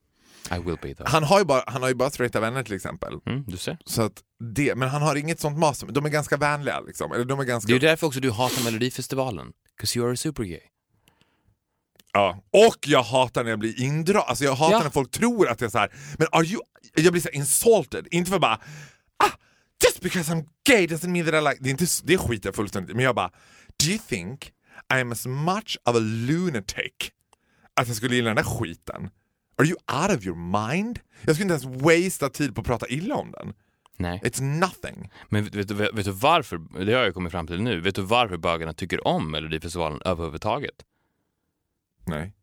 I 0.52 0.60
will 0.66 0.78
be. 0.82 0.95
Han 1.06 1.24
har 1.24 1.39
ju 1.39 1.45
bara, 1.45 1.64
han 1.68 1.82
har 1.82 1.89
ju 1.89 1.95
bara 1.95 2.10
straighta 2.10 2.39
vänner 2.39 2.64
till 2.64 2.74
exempel. 2.76 3.14
Mm, 3.26 3.43
du 3.47 3.58
ser. 3.58 3.78
Så 3.86 4.02
att 4.02 4.14
det, 4.56 4.76
men 4.76 4.89
han 4.89 5.02
har 5.02 5.16
inget 5.16 5.39
sånt 5.39 5.58
mas. 5.58 5.86
De 5.89 6.06
är 6.06 6.10
ganska 6.10 6.38
vänliga 6.38 6.80
liksom. 6.80 7.12
Eller 7.12 7.26
de 7.26 7.39
är 7.39 7.43
ganska... 7.43 7.68
Det 7.68 7.72
är 7.74 7.82
ju 7.82 7.88
därför 7.88 8.08
också 8.08 8.20
du 8.20 8.32
hatar 8.32 8.64
Melodifestivalen. 8.64 9.47
'Cause 9.80 10.00
you 10.00 10.06
are 10.08 10.14
a 10.14 10.18
supergay. 10.18 10.62
Ja. 12.14 12.43
Och 12.54 12.78
jag 12.88 13.04
hatar 13.04 13.43
när 13.43 13.50
jag 13.50 13.60
blir 13.60 13.82
indragen. 13.82 14.24
Alltså 14.28 14.43
jag 14.43 14.56
hatar 14.56 14.72
Ja. 14.78 14.84
när 14.84 14.89
folk 14.89 15.12
tror 15.12 15.47
att 15.50 15.62
jag 15.62 15.68
är 15.68 15.72
så 15.72 15.78
här. 15.78 15.91
men 16.18 16.28
are 16.32 16.45
you... 16.45 16.62
Jag 16.95 17.12
blir 17.14 17.22
så 17.22 17.30
insulted. 17.30 18.08
Inte 18.12 18.32
för 18.32 18.39
bara, 18.39 18.60
ah, 19.24 19.32
just 19.86 20.02
because 20.02 20.34
I'm 20.34 20.45
gay 20.68 20.88
doesn't 20.88 21.08
mean 21.08 21.26
that 21.26 21.36
I 21.36 21.41
like... 21.50 21.58
Det, 21.60 21.70
är 21.70 21.72
inte, 21.72 21.86
det 22.04 22.18
skiter 22.18 22.47
jag 22.47 22.56
fullständigt. 22.56 22.95
Men 22.95 23.06
jag 23.06 23.16
bara, 23.16 23.32
do 23.84 23.89
you 23.89 24.00
think 24.08 24.52
I 24.93 25.02
am 25.02 25.12
as 25.12 25.26
much 25.26 25.78
of 25.86 25.95
a 25.95 26.00
lunatic 26.00 26.93
att 27.74 27.88
jag 27.88 27.95
skulle 27.95 28.16
gilla 28.16 28.28
den 28.30 28.36
där 28.36 28.43
skiten? 28.43 29.10
Are 29.60 29.68
you 29.68 29.78
out 30.01 30.18
of 30.18 30.26
your 30.26 30.68
mind? 30.68 30.99
Jag 31.22 31.36
skulle 31.36 31.53
inte 31.53 31.66
ens 31.68 31.82
wastea 31.84 32.30
tid 32.30 32.55
på 32.55 32.62
att 32.62 32.68
prata 32.68 32.88
illa 32.88 33.16
om 33.16 33.32
den. 33.32 33.53
Nej. 33.97 34.22
It's 34.24 34.41
nothing. 34.41 35.10
Men 35.30 35.43
vet, 35.43 35.55
vet, 35.55 35.68
du- 35.68 35.74
vet 35.74 36.05
du 36.05 36.12
varför, 36.12 36.57
det 36.86 36.93
har 36.93 37.03
jag 37.03 37.14
kommit 37.14 37.32
fram 37.32 37.47
till 37.47 37.62
nu, 37.62 37.80
vet 37.82 37.95
du 37.95 38.01
varför 38.01 38.38
bögarna 38.38 38.74
tycker 38.74 39.07
om 39.07 39.32
Melodifestivalen 39.32 40.01
överhuvudtaget? 40.05 40.76
Nej. 42.05 42.34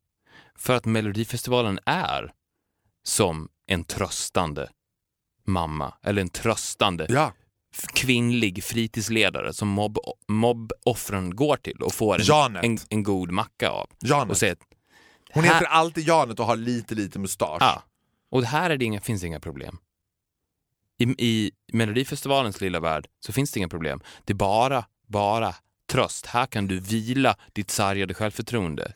För 0.58 0.74
att 0.76 0.84
Melodifestivalen 0.84 1.78
är 1.86 2.32
som 3.02 3.48
en 3.66 3.84
tröstande 3.84 4.68
mamma, 5.46 5.94
eller 6.02 6.22
en 6.22 6.28
tröstande 6.28 7.06
Ja. 7.08 7.32
kvinnlig 7.94 8.64
fritidsledare 8.64 9.52
som 9.52 9.68
mobb, 9.68 9.98
mobboffren 10.28 11.36
går 11.36 11.56
till 11.56 11.82
och 11.82 11.92
får 11.94 12.30
en, 12.46 12.56
en, 12.56 12.78
en 12.90 13.02
god 13.02 13.30
macka 13.30 13.70
av. 13.70 13.90
Janet. 14.00 14.30
Och 14.30 14.36
säger 14.36 14.56
Hon 15.36 15.44
här- 15.44 15.54
heter 15.54 15.66
alltid 15.66 16.08
Janet 16.08 16.40
och 16.40 16.46
har 16.46 16.56
lite 16.56 16.94
lite 16.94 17.18
mustasch. 17.18 17.56
Ja, 17.60 17.82
och 18.30 18.42
här 18.44 18.70
är 18.70 18.76
det 18.76 18.84
inga, 18.84 19.00
finns 19.00 19.24
inga 19.24 19.40
problem. 19.40 19.78
I, 20.98 21.04
I 21.26 21.50
Melodifestivalens 21.72 22.60
lilla 22.60 22.80
värld 22.80 23.06
så 23.20 23.32
finns 23.32 23.52
det 23.52 23.58
inga 23.58 23.68
problem. 23.68 24.00
Det 24.24 24.32
är 24.32 24.34
bara, 24.34 24.84
bara 25.06 25.54
tröst. 25.86 26.26
Här 26.26 26.46
kan 26.46 26.66
du 26.66 26.80
vila 26.80 27.36
ditt 27.52 27.70
sargade 27.70 28.14
självförtroende 28.14 28.92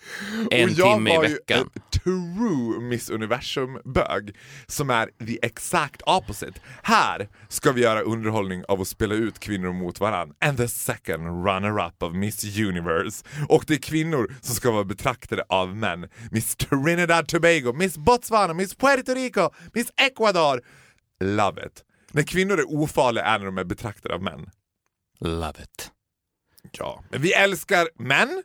en 0.50 0.64
och 0.64 0.70
jag 0.76 0.96
timme 0.96 1.12
i 1.12 1.16
var 1.16 1.22
veckan. 1.22 1.58
ju 1.58 1.64
en 1.64 2.00
true 2.00 2.80
Miss 2.80 3.10
Universum-bög 3.10 4.36
som 4.66 4.90
är 4.90 5.10
the 5.26 5.38
exact 5.42 6.02
opposite. 6.06 6.60
Här 6.82 7.28
ska 7.48 7.72
vi 7.72 7.82
göra 7.82 8.00
underhållning 8.00 8.64
av 8.68 8.80
att 8.80 8.88
spela 8.88 9.14
ut 9.14 9.38
kvinnor 9.38 9.72
mot 9.72 10.00
varann. 10.00 10.34
And 10.40 10.56
the 10.56 10.68
second 10.68 11.46
runner-up 11.46 12.02
of 12.02 12.14
Miss 12.14 12.58
Universe. 12.58 13.24
Och 13.48 13.64
det 13.66 13.74
är 13.74 13.78
kvinnor 13.78 14.34
som 14.40 14.54
ska 14.54 14.70
vara 14.70 14.84
betraktade 14.84 15.44
av 15.48 15.76
män. 15.76 16.08
Miss 16.30 16.56
Trinidad 16.56 17.28
Tobago, 17.28 17.72
Miss 17.72 17.98
Botswana, 17.98 18.54
Miss 18.54 18.74
Puerto 18.74 19.14
Rico, 19.14 19.50
Miss 19.74 19.92
Ecuador. 19.96 20.60
Love 21.20 21.66
it. 21.66 21.84
När 22.12 22.22
kvinnor 22.22 22.58
är 22.58 22.74
ofarliga 22.74 23.24
är 23.24 23.38
när 23.38 23.46
de 23.46 23.58
är 23.58 23.64
betraktade 23.64 24.14
av 24.14 24.22
män. 24.22 24.50
Love 25.20 25.62
it. 25.62 25.90
Ja. 26.72 27.04
Vi 27.10 27.32
älskar 27.32 27.88
män. 27.94 28.42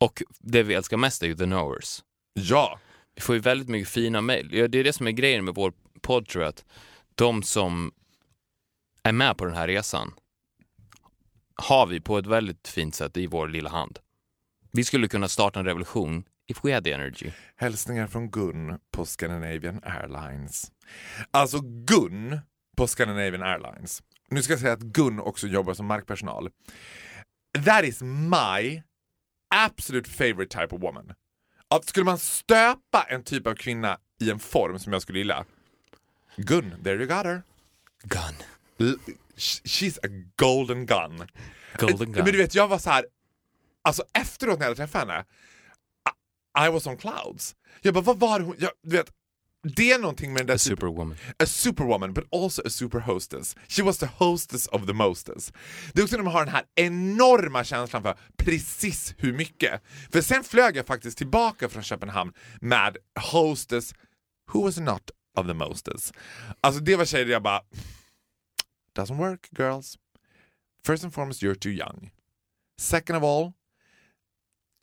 Och 0.00 0.22
det 0.38 0.62
vi 0.62 0.74
älskar 0.74 0.96
mest 0.96 1.22
är 1.22 1.26
ju 1.26 1.34
the 1.34 1.44
knowers. 1.44 2.04
Ja. 2.34 2.80
Vi 3.14 3.20
får 3.20 3.34
ju 3.34 3.40
väldigt 3.40 3.68
mycket 3.68 3.88
fina 3.88 4.20
mejl. 4.20 4.54
Ja, 4.54 4.68
det 4.68 4.78
är 4.78 4.84
det 4.84 4.92
som 4.92 5.06
är 5.06 5.10
grejen 5.10 5.44
med 5.44 5.54
vår 5.54 5.72
podd 6.00 6.28
tror 6.28 6.44
jag, 6.44 6.48
att 6.48 6.64
de 7.14 7.42
som 7.42 7.92
är 9.02 9.12
med 9.12 9.36
på 9.36 9.44
den 9.44 9.54
här 9.54 9.68
resan 9.68 10.14
har 11.54 11.86
vi 11.86 12.00
på 12.00 12.18
ett 12.18 12.26
väldigt 12.26 12.68
fint 12.68 12.94
sätt 12.94 13.16
i 13.16 13.26
vår 13.26 13.48
lilla 13.48 13.70
hand. 13.70 13.98
Vi 14.72 14.84
skulle 14.84 15.08
kunna 15.08 15.28
starta 15.28 15.60
en 15.60 15.66
revolution 15.66 16.24
if 16.46 16.64
we 16.64 16.74
had 16.74 16.84
the 16.84 16.92
energy. 16.92 17.30
Hälsningar 17.56 18.06
från 18.06 18.30
Gun 18.30 18.78
på 18.90 19.06
Scandinavian 19.06 19.80
Airlines. 19.82 20.72
Alltså 21.30 21.60
Gun 21.60 22.38
på 22.76 22.86
Scandinavian 22.86 23.42
Airlines. 23.42 24.02
Nu 24.30 24.42
ska 24.42 24.52
jag 24.52 24.60
säga 24.60 24.72
att 24.72 24.80
Gun 24.80 25.20
också 25.20 25.46
jobbar 25.46 25.74
som 25.74 25.86
markpersonal. 25.86 26.50
That 27.64 27.84
is 27.84 28.02
my 28.02 28.82
absolute 29.54 30.08
favorite 30.10 30.60
type 30.60 30.72
of 30.76 30.82
woman. 30.82 31.12
Att 31.68 31.84
skulle 31.88 32.04
man 32.04 32.18
stöpa 32.18 33.02
en 33.08 33.24
typ 33.24 33.46
av 33.46 33.54
kvinna 33.54 33.98
i 34.20 34.30
en 34.30 34.38
form 34.38 34.78
som 34.78 34.92
jag 34.92 35.02
skulle 35.02 35.18
gilla. 35.18 35.44
Gun, 36.36 36.74
there 36.84 36.96
you 36.96 37.06
got 37.06 37.24
her. 37.26 37.42
Gun. 38.02 38.34
L- 38.78 38.98
sh- 39.36 39.62
She's 39.64 39.98
a 40.02 40.08
golden 40.36 40.86
gun. 40.86 41.26
Golden 41.78 42.12
gun. 42.12 42.24
Men 42.24 42.32
du 42.32 42.38
vet, 42.38 42.54
jag 42.54 42.68
var 42.68 42.78
så 42.78 42.90
här. 42.90 43.06
alltså 43.82 44.02
efteråt 44.12 44.58
när 44.58 44.66
jag 44.66 44.76
träffat 44.76 45.00
henne, 45.08 45.24
I, 46.60 46.66
I 46.66 46.70
was 46.70 46.86
on 46.86 46.96
clouds. 46.96 47.56
Jag 47.82 47.94
bara, 47.94 48.04
vad 48.04 48.18
var 48.20 48.40
hon? 48.40 48.56
Jag, 48.58 48.70
du 48.82 48.96
vet, 48.96 49.10
det 49.62 49.92
är 49.92 49.98
någonting 49.98 50.32
med 50.32 50.40
den 50.40 50.46
där 50.46 50.54
A 50.54 50.56
typen- 50.56 50.76
superwoman. 50.76 51.16
a 51.38 51.46
superwoman 51.46 52.12
but 52.14 52.24
also 52.34 52.62
a 52.66 52.70
super 52.70 52.98
hostess. 53.00 53.56
She 53.68 53.82
was 53.82 53.98
the 53.98 54.06
hostess 54.06 54.66
of 54.66 54.86
the 54.86 54.92
mostess. 54.92 55.52
Det 55.92 56.00
är 56.00 56.04
också 56.04 56.16
när 56.16 56.24
man 56.24 56.32
har 56.32 56.44
den 56.44 56.54
här 56.54 56.64
enorma 56.74 57.64
känslan 57.64 58.02
för 58.02 58.18
precis 58.36 59.14
hur 59.18 59.32
mycket. 59.32 59.82
För 60.12 60.20
sen 60.20 60.44
flög 60.44 60.76
jag 60.76 60.86
faktiskt 60.86 61.18
tillbaka 61.18 61.68
från 61.68 61.82
Köpenhamn 61.82 62.32
med 62.60 62.96
hostess 63.32 63.94
who 64.52 64.62
was 64.64 64.76
not 64.78 65.10
of 65.38 65.46
the 65.46 65.54
mostess. 65.54 66.12
Alltså 66.60 66.80
det 66.82 66.96
var 66.96 67.04
tjejer 67.04 67.26
jag 67.26 67.42
bara 67.42 67.60
doesn't 68.96 69.16
work 69.16 69.48
girls. 69.58 69.98
First 70.86 71.04
and 71.04 71.14
foremost 71.14 71.42
you're 71.42 71.54
too 71.58 71.72
young. 71.72 72.10
Second 72.80 73.16
of 73.16 73.22
all 73.24 73.52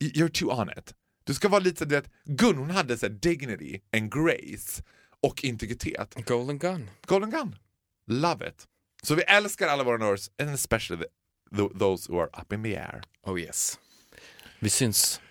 you're 0.04 0.30
too 0.30 0.50
on 0.52 0.70
it. 0.70 0.94
Du 1.28 1.34
ska 1.34 1.48
vara 1.50 1.60
lite, 1.60 1.86
du 1.86 1.96
vet, 1.96 2.10
Gun 2.26 2.58
hon 2.58 2.70
hade 2.70 2.98
så 2.98 3.06
här 3.06 3.14
dignity 3.14 3.80
and 3.98 4.14
grace 4.14 4.84
och 5.22 5.44
integritet. 5.44 6.14
Golden 6.26 6.60
gun. 6.60 6.90
Golden 7.06 7.30
Gun. 7.32 7.56
Love 8.08 8.48
it. 8.48 8.66
Så 9.04 9.16
vi 9.16 9.22
älskar 9.22 9.68
alla 9.68 9.84
våra 9.84 9.98
Norse, 9.98 10.32
and 10.42 10.50
especially 10.54 11.04
the, 11.04 11.10
th 11.58 11.78
those 11.80 12.12
who 12.12 12.20
are 12.20 12.30
up 12.42 12.54
in 12.54 12.64
the 12.64 12.76
air. 12.78 13.02
Oh 13.24 13.40
yes. 13.42 13.80
Vi 14.60 14.70
syns. 14.70 15.22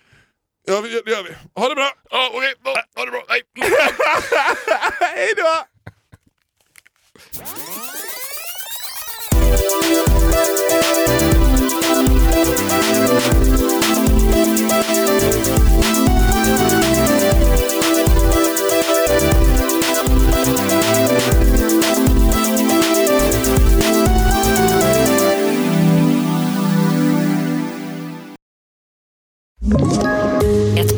Ja, 0.67 0.81
vi- 0.81 1.01
det 1.05 1.11
gör 1.11 1.23
vi. 1.23 1.29
Ha 1.61 1.69
det 1.69 1.75
bra! 1.75 1.91
Ja, 2.09 2.31
okej. 2.33 2.53
Ha 2.95 3.05
det 3.05 3.11
bra. 3.11 3.25
Hej. 3.29 3.41
Hej 5.15 5.33
då! 5.37 5.65
Ett 9.57 11.26